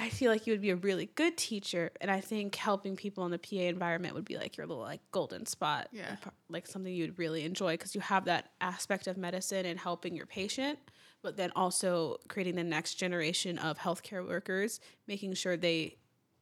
I 0.00 0.10
feel 0.10 0.30
like 0.30 0.46
you 0.46 0.52
would 0.52 0.60
be 0.60 0.70
a 0.70 0.76
really 0.76 1.06
good 1.16 1.36
teacher, 1.36 1.90
and 2.00 2.08
I 2.08 2.20
think 2.20 2.54
helping 2.54 2.94
people 2.94 3.24
in 3.24 3.32
the 3.32 3.38
PA 3.38 3.56
environment 3.56 4.14
would 4.14 4.24
be 4.24 4.36
like 4.36 4.56
your 4.56 4.64
little 4.66 4.82
like 4.82 5.00
golden 5.10 5.44
spot, 5.44 5.88
yeah, 5.90 6.16
like 6.48 6.68
something 6.68 6.92
you'd 6.92 7.18
really 7.18 7.44
enjoy 7.44 7.72
because 7.72 7.96
you 7.96 8.00
have 8.00 8.26
that 8.26 8.50
aspect 8.60 9.08
of 9.08 9.16
medicine 9.16 9.66
and 9.66 9.76
helping 9.76 10.14
your 10.14 10.26
patient, 10.26 10.78
but 11.20 11.36
then 11.36 11.50
also 11.56 12.18
creating 12.28 12.54
the 12.54 12.62
next 12.62 12.94
generation 12.94 13.58
of 13.58 13.76
healthcare 13.76 14.26
workers, 14.26 14.78
making 15.08 15.34
sure 15.34 15.56
they 15.56 15.96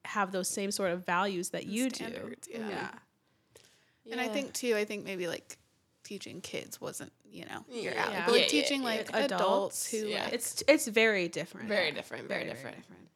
have 0.05 0.33
those 0.33 0.49
same 0.49 0.71
sort 0.71 0.91
of 0.91 1.07
values 1.07 1.49
that 1.51 1.67
you 1.67 1.89
Standards, 1.89 2.47
do. 2.47 2.59
Yeah. 2.59 2.69
yeah. 2.69 4.13
And 4.13 4.21
I 4.21 4.29
think 4.29 4.53
too, 4.53 4.77
I 4.77 4.85
think 4.85 5.07
maybe 5.07 5.29
like 5.29 5.57
teaching 6.05 6.41
kids 6.41 6.81
wasn't 6.81 7.13
you 7.29 7.45
know 7.47 7.65
your 7.69 7.93
yeah. 7.93 8.23
but 8.27 8.33
like 8.33 8.43
yeah, 8.43 8.49
teaching 8.49 8.83
like 8.83 9.09
adults, 9.09 9.33
adults 9.33 9.91
who 9.91 10.09
like, 10.11 10.33
it's 10.33 10.63
it's 10.69 10.87
very 10.87 11.27
different, 11.27 11.69
very 11.69 11.91
different, 11.91 12.29
very, 12.29 12.45
very 12.45 12.53
different. 12.53 12.77
Very 12.77 12.83
different. 12.83 13.07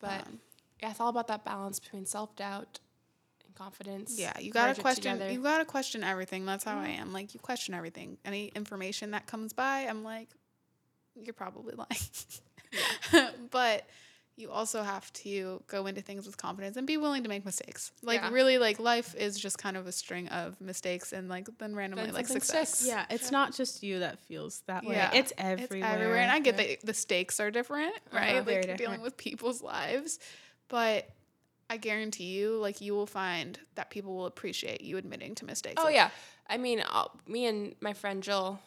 But 0.00 0.26
um, 0.26 0.40
yeah, 0.82 0.90
it's 0.90 1.00
all 1.00 1.08
about 1.08 1.28
that 1.28 1.44
balance 1.44 1.80
between 1.80 2.06
self 2.06 2.34
doubt 2.36 2.80
and 3.44 3.54
confidence. 3.54 4.18
Yeah, 4.18 4.38
you 4.38 4.52
gotta 4.52 4.80
question. 4.80 5.20
You 5.30 5.42
gotta 5.42 5.64
question 5.64 6.04
everything. 6.04 6.46
That's 6.46 6.64
how 6.64 6.76
mm-hmm. 6.76 6.84
I 6.84 6.90
am. 6.90 7.12
Like 7.12 7.34
you 7.34 7.40
question 7.40 7.74
everything. 7.74 8.18
Any 8.24 8.46
information 8.54 9.12
that 9.12 9.26
comes 9.26 9.52
by, 9.52 9.86
I'm 9.88 10.04
like, 10.04 10.28
you're 11.20 11.34
probably 11.34 11.74
lying. 11.74 13.28
but 13.50 13.86
you 14.38 14.50
also 14.52 14.82
have 14.84 15.12
to 15.12 15.60
go 15.66 15.86
into 15.86 16.00
things 16.00 16.24
with 16.24 16.36
confidence 16.36 16.76
and 16.76 16.86
be 16.86 16.96
willing 16.96 17.24
to 17.24 17.28
make 17.28 17.44
mistakes. 17.44 17.90
Like 18.02 18.20
Yeah. 18.20 18.30
really 18.30 18.56
like 18.58 18.78
life 18.78 19.14
is 19.16 19.36
just 19.36 19.58
kind 19.58 19.76
of 19.76 19.88
a 19.88 19.92
string 19.92 20.28
of 20.28 20.60
mistakes 20.60 21.12
and 21.12 21.28
like 21.28 21.48
then 21.58 21.74
randomly 21.74 22.04
Then 22.06 22.14
like 22.14 22.28
success. 22.28 22.74
sticks. 22.78 22.86
Yeah, 22.88 23.04
it's 23.10 23.32
not 23.32 23.52
just 23.52 23.82
you 23.82 23.98
that 23.98 24.20
feels 24.20 24.62
that 24.66 24.84
way. 24.84 24.94
Yeah. 24.94 25.10
It's 25.12 25.32
It's 25.32 25.40
everywhere. 25.40 25.90
everywhere. 25.92 26.16
And 26.18 26.30
I 26.30 26.38
get 26.38 26.56
that 26.56 26.86
the 26.86 26.94
stakes 26.94 27.40
are 27.40 27.50
different, 27.50 27.92
right? 28.12 28.28
Uh-huh. 28.28 28.34
Like 28.36 28.44
Very 28.44 28.66
you're 28.68 28.76
dealing 28.76 29.00
with 29.00 29.16
people's 29.16 29.60
lives. 29.60 30.20
But 30.68 31.08
I 31.68 31.76
guarantee 31.76 32.38
you, 32.38 32.58
like 32.58 32.80
you 32.80 32.94
will 32.94 33.06
find 33.06 33.58
that 33.74 33.90
people 33.90 34.14
will 34.16 34.26
appreciate 34.26 34.82
you 34.82 34.98
admitting 34.98 35.34
to 35.34 35.44
mistakes. 35.46 35.82
Oh 35.82 35.86
Like, 35.86 35.96
yeah. 35.96 36.10
I 36.48 36.58
mean, 36.58 36.82
i 36.88 37.06
me 37.26 37.46
and 37.46 37.74
my 37.80 37.92
friend 37.92 38.22
Jill. 38.22 38.60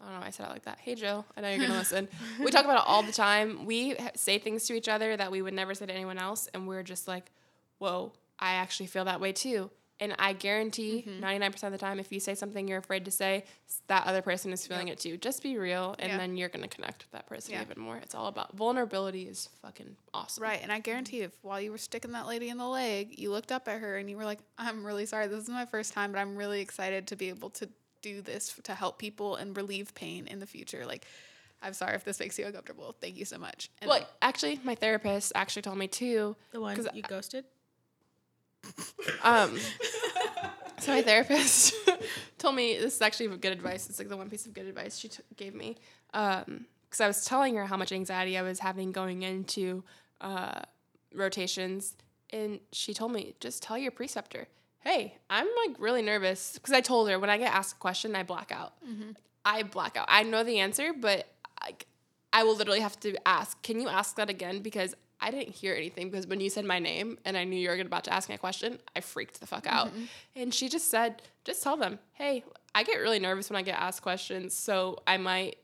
I 0.00 0.04
don't 0.04 0.14
know. 0.14 0.20
why 0.20 0.26
I 0.26 0.30
said 0.30 0.46
it 0.46 0.50
like 0.50 0.64
that. 0.64 0.78
Hey 0.80 0.94
Jill, 0.94 1.24
I 1.36 1.40
know 1.40 1.48
you're 1.50 1.66
gonna 1.66 1.78
listen. 1.78 2.08
We 2.38 2.50
talk 2.50 2.64
about 2.64 2.78
it 2.78 2.84
all 2.86 3.02
the 3.02 3.12
time. 3.12 3.64
We 3.66 3.94
ha- 3.94 4.10
say 4.14 4.38
things 4.38 4.64
to 4.66 4.74
each 4.74 4.88
other 4.88 5.16
that 5.16 5.30
we 5.30 5.42
would 5.42 5.54
never 5.54 5.74
say 5.74 5.86
to 5.86 5.92
anyone 5.92 6.18
else, 6.18 6.48
and 6.54 6.68
we're 6.68 6.82
just 6.82 7.08
like, 7.08 7.30
"Whoa, 7.78 8.12
I 8.38 8.54
actually 8.54 8.86
feel 8.86 9.04
that 9.06 9.20
way 9.20 9.32
too." 9.32 9.70
And 10.00 10.14
I 10.16 10.32
guarantee, 10.32 11.04
Mm-hmm. 11.08 11.18
99 11.20 11.52
percent 11.52 11.74
of 11.74 11.80
the 11.80 11.84
time, 11.84 11.98
if 11.98 12.12
you 12.12 12.20
say 12.20 12.36
something 12.36 12.68
you're 12.68 12.78
afraid 12.78 13.04
to 13.06 13.10
say, 13.10 13.44
that 13.88 14.06
other 14.06 14.22
person 14.22 14.52
is 14.52 14.64
feeling 14.64 14.86
it 14.86 15.00
too. 15.00 15.16
Just 15.16 15.42
be 15.42 15.58
real, 15.58 15.96
and 15.98 16.12
Yeah. 16.12 16.18
then 16.18 16.36
you're 16.36 16.48
gonna 16.48 16.68
connect 16.68 16.98
with 17.02 17.10
that 17.10 17.26
person 17.26 17.54
Yeah. 17.54 17.62
even 17.62 17.82
more. 17.82 17.96
It's 17.96 18.14
all 18.14 18.28
about 18.28 18.56
vulnerability. 18.56 19.26
Is 19.26 19.48
fucking 19.60 19.96
awesome. 20.14 20.44
Right. 20.44 20.60
And 20.62 20.70
I 20.70 20.78
guarantee 20.78 21.22
if 21.22 21.32
while 21.42 21.60
you 21.60 21.72
were 21.72 21.78
sticking 21.78 22.12
that 22.12 22.28
lady 22.28 22.48
in 22.48 22.58
the 22.58 22.68
leg, 22.68 23.18
you 23.18 23.32
looked 23.32 23.50
up 23.50 23.66
at 23.66 23.80
her 23.80 23.96
and 23.96 24.08
you 24.08 24.16
were 24.16 24.24
like, 24.24 24.38
I'm 24.56 24.86
really 24.86 25.04
sorry. 25.06 25.26
This 25.26 25.42
is 25.42 25.48
my 25.48 25.66
first 25.66 25.92
time, 25.92 26.12
but 26.12 26.20
I'm 26.20 26.36
really 26.36 26.60
excited 26.60 27.08
to 27.08 27.16
be 27.16 27.28
able 27.30 27.50
to 27.50 27.68
do 28.02 28.22
this 28.22 28.54
f- 28.56 28.62
to 28.64 28.74
help 28.74 28.98
people 28.98 29.36
and 29.36 29.56
relieve 29.56 29.94
pain 29.94 30.26
in 30.26 30.38
the 30.40 30.46
future. 30.46 30.84
Like, 30.86 31.06
I'm 31.62 31.72
sorry 31.72 31.94
if 31.94 32.04
this 32.04 32.20
makes 32.20 32.38
you 32.38 32.46
uncomfortable. 32.46 32.94
Thank 33.00 33.16
you 33.16 33.24
so 33.24 33.38
much. 33.38 33.70
And 33.80 33.88
Well, 33.88 34.08
actually, 34.22 34.60
my 34.64 34.74
therapist 34.74 35.32
actually 35.34 35.62
told 35.62 35.78
me 35.78 35.88
too. 35.88 36.36
The 36.52 36.60
one 36.60 36.76
'Cause 36.76 36.88
you 36.94 37.02
ghosted? 37.02 37.44
Um, 39.24 39.58
so 40.78 40.92
my 40.92 41.02
therapist 41.02 41.74
told 42.38 42.54
me 42.54 42.76
this 42.78 42.94
is 42.96 43.02
actually 43.02 43.28
good 43.38 43.52
advice. 43.52 43.88
It's 43.88 43.98
like 43.98 44.08
the 44.08 44.16
one 44.16 44.30
piece 44.30 44.46
of 44.46 44.54
good 44.54 44.66
advice 44.66 44.98
she 44.98 45.08
t- 45.08 45.22
gave 45.36 45.54
me. 45.54 45.76
Um, 46.14 46.66
because 46.88 47.00
I 47.00 47.06
was 47.06 47.24
telling 47.24 47.54
her 47.56 47.66
how 47.66 47.76
much 47.76 47.92
anxiety 47.92 48.38
I 48.38 48.42
was 48.42 48.60
having 48.60 48.92
going 48.92 49.22
into 49.22 49.82
uh, 50.20 50.60
rotations, 51.14 51.94
and 52.30 52.60
she 52.72 52.94
told 52.94 53.12
me 53.12 53.34
just 53.40 53.62
tell 53.62 53.76
your 53.76 53.90
preceptor, 53.90 54.46
"Hey, 54.80 55.14
I'm 55.28 55.46
like 55.66 55.76
really 55.78 56.02
nervous." 56.02 56.54
Because 56.54 56.72
I 56.72 56.80
told 56.80 57.08
her 57.08 57.18
when 57.18 57.30
I 57.30 57.38
get 57.38 57.52
asked 57.52 57.76
a 57.76 57.78
question, 57.78 58.14
I 58.16 58.22
black 58.22 58.52
out. 58.52 58.74
Mm-hmm. 58.86 59.10
I 59.44 59.62
black 59.62 59.96
out. 59.96 60.06
I 60.08 60.22
know 60.22 60.44
the 60.44 60.58
answer, 60.58 60.92
but 60.92 61.26
I, 61.60 61.74
I 62.32 62.44
will 62.44 62.56
literally 62.56 62.80
have 62.80 62.98
to 63.00 63.16
ask, 63.26 63.60
"Can 63.62 63.80
you 63.80 63.88
ask 63.88 64.16
that 64.16 64.30
again?" 64.30 64.60
Because 64.60 64.94
I 65.20 65.30
didn't 65.30 65.54
hear 65.54 65.74
anything 65.74 66.10
because 66.10 66.26
when 66.26 66.40
you 66.40 66.48
said 66.48 66.64
my 66.64 66.78
name 66.78 67.18
and 67.24 67.36
I 67.36 67.44
knew 67.44 67.58
you 67.58 67.68
were 67.68 67.80
about 67.80 68.04
to 68.04 68.12
ask 68.12 68.28
me 68.28 68.36
a 68.36 68.38
question, 68.38 68.78
I 68.94 69.00
freaked 69.00 69.40
the 69.40 69.46
fuck 69.46 69.66
out. 69.66 69.88
Mm-hmm. 69.88 70.04
And 70.36 70.54
she 70.54 70.68
just 70.68 70.90
said, 70.90 71.22
just 71.44 71.62
tell 71.62 71.76
them, 71.76 71.98
hey, 72.12 72.44
I 72.74 72.84
get 72.84 72.98
really 72.98 73.18
nervous 73.18 73.50
when 73.50 73.56
I 73.56 73.62
get 73.62 73.78
asked 73.80 74.02
questions, 74.02 74.54
so 74.54 74.98
I 75.06 75.16
might 75.16 75.58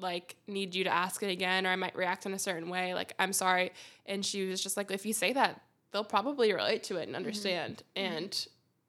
like 0.00 0.34
need 0.48 0.74
you 0.74 0.84
to 0.84 0.90
ask 0.90 1.22
it 1.22 1.30
again 1.30 1.66
or 1.66 1.70
I 1.70 1.76
might 1.76 1.94
react 1.94 2.26
in 2.26 2.34
a 2.34 2.38
certain 2.38 2.68
way. 2.68 2.94
Like, 2.94 3.14
I'm 3.18 3.32
sorry. 3.32 3.70
And 4.06 4.26
she 4.26 4.44
was 4.46 4.60
just 4.60 4.76
like, 4.76 4.90
if 4.90 5.06
you 5.06 5.12
say 5.12 5.32
that, 5.34 5.60
they'll 5.94 6.02
probably 6.04 6.52
relate 6.52 6.82
to 6.82 6.96
it 6.96 7.06
and 7.06 7.14
understand. 7.16 7.84
And 7.94 8.46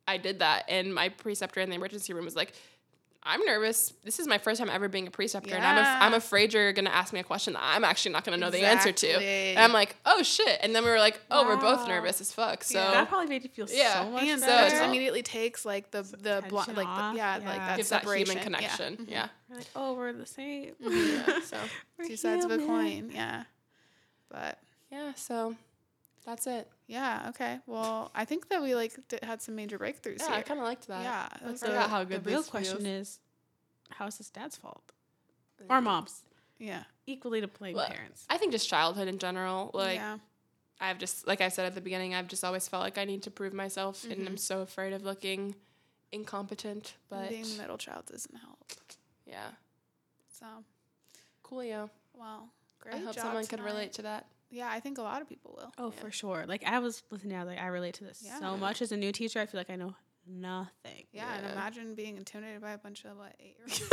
I 0.07 0.17
did 0.17 0.39
that. 0.39 0.65
And 0.67 0.93
my 0.93 1.09
preceptor 1.09 1.61
in 1.61 1.69
the 1.69 1.75
emergency 1.75 2.13
room 2.13 2.25
was 2.25 2.35
like, 2.35 2.51
I'm 3.27 3.43
nervous. 3.45 3.93
This 4.03 4.19
is 4.19 4.27
my 4.27 4.37
first 4.39 4.59
time 4.59 4.69
ever 4.69 4.87
being 4.87 5.07
a 5.07 5.11
preceptor, 5.11 5.55
and 5.55 5.65
I'm, 5.65 5.77
af- 5.79 5.97
I'm 6.03 6.13
afraid 6.13 6.53
you're 6.53 6.73
gonna 6.73 6.91
ask 6.91 7.11
me 7.11 7.19
a 7.19 7.23
question 7.23 7.53
that 7.53 7.61
I'm 7.63 7.83
actually 7.83 8.11
not 8.11 8.23
gonna 8.23 8.37
know 8.37 8.51
the 8.51 8.59
answer 8.63 8.91
to. 8.91 9.07
And 9.19 9.57
I'm 9.59 9.71
like, 9.73 9.95
oh 10.05 10.21
shit. 10.21 10.59
And 10.61 10.75
then 10.75 10.83
we 10.83 10.91
were 10.91 10.99
like, 10.99 11.19
oh, 11.31 11.43
we're 11.43 11.55
both 11.57 11.87
nervous 11.87 12.21
as 12.21 12.31
fuck. 12.31 12.63
So 12.63 12.77
Yeah. 12.79 12.91
that 12.91 13.09
probably 13.09 13.25
made 13.27 13.43
you 13.43 13.49
feel 13.49 13.65
Yeah. 13.69 14.03
so 14.03 14.11
much 14.11 14.23
and 14.25 14.39
so 14.41 14.45
so 14.47 14.53
it 14.67 14.73
all- 14.79 14.87
immediately 14.89 15.23
takes 15.23 15.65
like 15.65 15.89
the 15.89 16.03
the 16.03 16.43
blo- 16.49 16.59
tension 16.59 16.75
like 16.75 16.85
the, 16.85 16.91
off. 17.01 17.15
yeah, 17.15 17.33
like 17.37 17.45
that 17.57 17.77
gives 17.77 17.89
that 17.89 18.01
separation 18.01 18.37
human 18.37 18.53
Yeah. 18.61 18.67
Mm-hmm. 18.69 18.75
connection. 18.85 19.07
Yeah. 19.09 19.27
We're 19.49 19.57
like, 19.57 19.67
oh, 19.75 19.93
we're 19.95 20.13
the 20.13 20.25
same. 20.27 20.73
Yeah, 20.79 21.39
so 21.45 21.57
We're 21.97 22.07
two 22.07 22.17
sides 22.17 22.45
of 22.45 22.51
a 22.51 22.57
coin. 22.59 23.09
Yeah, 23.11 23.45
but 24.29 24.59
yeah, 24.91 25.13
so 25.15 25.55
that's 26.25 26.47
it. 26.47 26.69
yeah, 26.87 27.27
okay. 27.29 27.59
Well, 27.65 28.11
I 28.15 28.25
think 28.25 28.49
that 28.49 28.61
we 28.61 28.75
like 28.75 28.97
d- 29.07 29.19
had 29.23 29.41
some 29.41 29.55
major 29.55 29.77
breakthroughs 29.79 30.19
Yeah, 30.19 30.27
here. 30.27 30.35
I 30.35 30.41
kind 30.41 30.59
of 30.59 30.65
liked 30.65 30.87
that. 30.87 31.03
yeah, 31.03 31.25
it 31.41 31.47
I 31.47 31.51
was 31.51 31.59
forgot 31.61 31.85
a- 31.85 31.89
how 31.89 32.03
The 32.03 32.19
real 32.19 32.41
this 32.41 32.49
question 32.49 32.77
feels. 32.81 32.87
is, 33.07 33.19
how 33.91 34.07
is 34.07 34.17
this 34.17 34.29
dad's 34.29 34.57
fault? 34.57 34.91
Or 35.69 35.79
mom's? 35.81 36.23
yeah, 36.59 36.83
Equally 37.07 37.41
to 37.41 37.47
blame 37.47 37.75
Well, 37.75 37.87
parents. 37.87 38.25
I 38.29 38.37
think 38.37 38.51
just 38.51 38.67
childhood 38.67 39.07
in 39.07 39.19
general. 39.19 39.71
Like 39.73 39.95
yeah, 39.95 40.17
I've 40.81 40.97
just, 40.97 41.27
like 41.27 41.39
I 41.41 41.49
said 41.49 41.65
at 41.65 41.75
the 41.75 41.81
beginning, 41.81 42.13
I've 42.15 42.27
just 42.27 42.43
always 42.43 42.67
felt 42.67 42.83
like 42.83 42.97
I 42.97 43.05
need 43.05 43.23
to 43.23 43.31
prove 43.31 43.53
myself, 43.53 44.03
and 44.03 44.13
I'm 44.13 44.25
mm-hmm. 44.25 44.35
so 44.37 44.61
afraid 44.61 44.91
of 44.93 45.03
looking 45.03 45.55
incompetent. 46.11 46.95
But 47.09 47.29
being 47.29 47.43
the 47.43 47.57
middle 47.61 47.77
child 47.77 48.05
doesn't 48.07 48.35
help. 48.35 48.57
yeah, 49.25 49.49
So, 50.27 50.45
coolio. 51.43 51.89
well, 52.13 52.49
great 52.79 52.95
I 52.95 52.97
hope 52.99 53.15
job 53.15 53.23
someone 53.25 53.45
could 53.45 53.61
relate 53.61 53.93
to 53.93 54.01
that. 54.03 54.25
Yeah, 54.55 54.69
I 54.71 54.79
think 54.79 54.97
a 54.97 55.01
lot 55.01 55.21
of 55.21 55.27
people 55.29 55.53
will. 55.57 55.71
Oh, 55.77 55.91
Yeah. 55.93 56.01
for 56.01 56.11
sure. 56.11 56.45
Like 56.47 56.63
I 56.65 56.79
was 56.79 57.03
listening, 57.11 57.35
I 57.37 57.43
was 57.43 57.49
like, 57.49 57.59
I 57.61 57.67
relate 57.67 57.95
to 57.95 58.03
this 58.05 58.21
Yeah. 58.25 58.39
so 58.39 58.55
much. 58.57 58.81
As 58.81 58.91
a 58.91 58.97
new 58.97 59.11
teacher, 59.11 59.39
I 59.39 59.45
feel 59.45 59.59
like 59.59 59.69
I 59.69 59.75
know 59.75 59.95
nothing. 60.27 61.05
Yeah, 61.11 61.35
and 61.37 61.45
imagine 61.51 61.93
being 61.95 62.17
intimidated 62.17 62.61
by 62.61 62.71
a 62.71 62.77
bunch 62.77 63.05
of 63.05 63.17
what 63.17 63.33
eight 63.39 63.57
year 63.59 63.67
olds. 63.67 63.83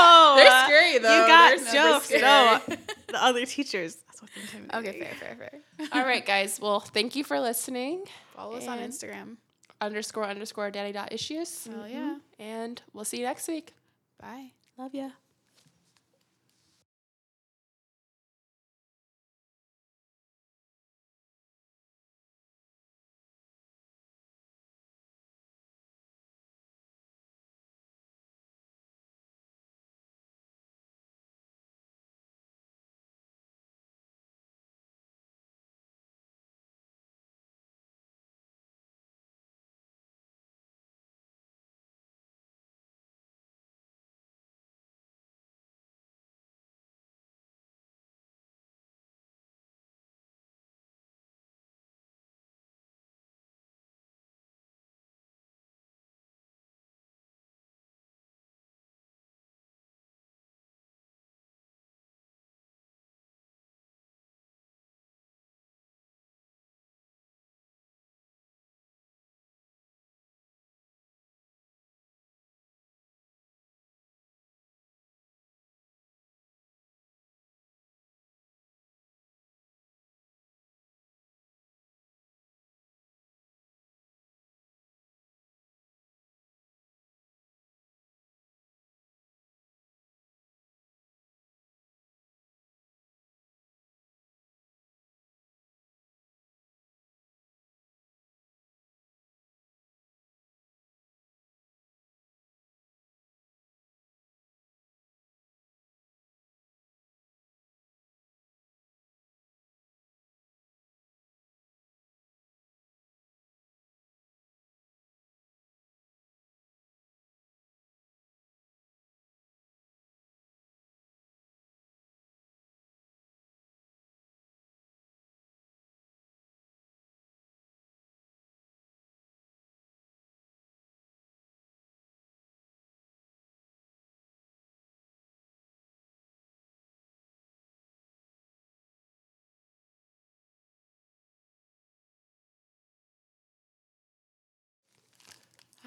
Oh, 0.00 0.34
They're 0.36 0.48
uh, 0.52 0.64
scary 0.66 0.98
though. 0.98 1.20
You 1.22 1.26
got 1.26 1.58
They're 1.58 1.72
jokes. 1.92 2.04
scary. 2.06 2.22
No, 2.22 2.60
uh, 2.68 2.76
the 3.08 3.24
other 3.24 3.44
teachers. 3.46 3.96
That's 4.06 4.22
what's 4.22 4.36
intimidating. 4.36 4.78
okay, 4.90 5.00
fair, 5.00 5.36
fair, 5.36 5.50
fair. 5.78 5.88
All 6.00 6.06
right, 6.06 6.24
guys. 6.24 6.60
Well, 6.60 6.80
thank 6.80 7.16
you 7.16 7.24
for 7.24 7.40
listening. 7.40 8.04
Follow 8.36 8.56
us 8.56 8.68
on 8.68 8.78
Instagram. 8.78 9.36
Underscore 9.80 10.24
underscore 10.26 10.70
daddy 10.70 10.92
dot 10.92 11.12
issues. 11.12 11.66
Hell 11.66 11.88
yeah. 11.88 11.96
Mm-hmm. 11.98 12.42
And 12.42 12.82
we'll 12.92 13.04
see 13.04 13.18
you 13.18 13.24
next 13.24 13.48
week. 13.48 13.74
Bye. 14.20 14.52
Love 14.76 14.94
ya. 14.94 15.10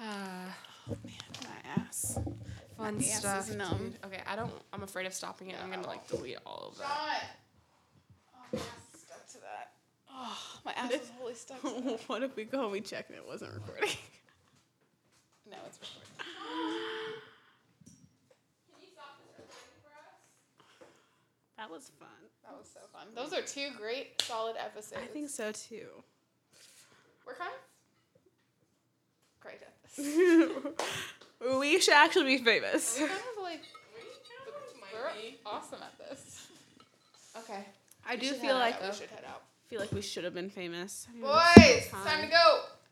Oh 0.02 0.06
man, 1.04 1.12
my 1.44 1.82
ass. 1.82 2.18
Fun 2.76 2.98
My 2.98 3.04
ass 3.04 3.18
stuff. 3.20 3.48
is 3.50 3.54
numb. 3.56 3.78
dude. 3.78 3.98
Okay, 4.04 4.20
I 4.26 4.34
don't. 4.36 4.50
I'm 4.72 4.82
afraid 4.82 5.06
of 5.06 5.14
stopping 5.14 5.50
it. 5.50 5.56
I'm 5.62 5.70
gonna 5.70 5.86
like 5.86 6.06
delete 6.08 6.38
all 6.44 6.70
of 6.72 6.78
that. 6.78 6.86
Shot. 6.88 7.22
Oh, 8.34 8.46
my 8.52 8.58
ass 8.58 8.94
is 8.94 9.00
stuck 9.02 9.26
to 9.28 9.38
that. 9.40 9.72
Oh, 10.10 10.38
my 10.64 10.72
ass 10.72 10.90
is 10.92 11.10
wholly 11.18 11.34
stuck 11.34 11.58
what 12.08 12.22
if 12.22 12.34
we 12.36 12.44
go 12.44 12.64
and 12.64 12.72
we 12.72 12.80
check 12.80 13.06
and 13.08 13.16
it 13.18 13.26
wasn't 13.26 13.52
recording? 13.54 13.90
No, 15.50 15.58
it's 15.66 15.78
recording. 15.80 16.08
Can 18.72 18.80
you 18.80 18.88
stop 18.94 19.18
this 19.20 19.36
recording 19.36 19.76
for 19.84 19.92
us? 19.92 20.88
That 21.58 21.68
was 21.70 21.90
fun. 21.98 22.08
That 22.44 22.56
was 22.56 22.68
so 22.72 22.80
fun. 22.92 23.08
Those 23.14 23.32
are 23.36 23.42
two 23.44 23.68
great, 23.78 24.22
solid 24.22 24.56
episodes. 24.58 25.02
I 25.02 25.06
think 25.12 25.28
so 25.28 25.52
too. 25.52 25.88
we're 27.26 27.34
kind 27.34 27.50
of 27.52 27.60
great 29.40 29.56
at 29.56 29.60
this. 29.60 29.71
we 31.60 31.80
should 31.80 31.94
actually 31.94 32.36
be 32.36 32.42
famous. 32.42 32.98
We're 33.00 33.08
kind 33.08 33.20
of 33.36 33.42
like 33.42 33.60
we're 34.92 35.50
awesome 35.50 35.80
at 35.82 35.98
this. 35.98 36.46
Okay. 37.38 37.64
I 38.06 38.16
do 38.16 38.32
feel 38.32 38.54
like 38.54 38.74
out, 38.76 38.90
we 38.90 38.96
should 38.96 39.10
head 39.10 39.24
out. 39.28 39.42
feel 39.68 39.80
like 39.80 39.92
we 39.92 40.02
should 40.02 40.24
have 40.24 40.34
been 40.34 40.50
famous. 40.50 41.06
I 41.08 41.12
mean, 41.12 41.22
Boys, 41.22 41.42
it's 41.56 41.90
time 41.90 42.22
to 42.22 42.28
go. 42.28 42.60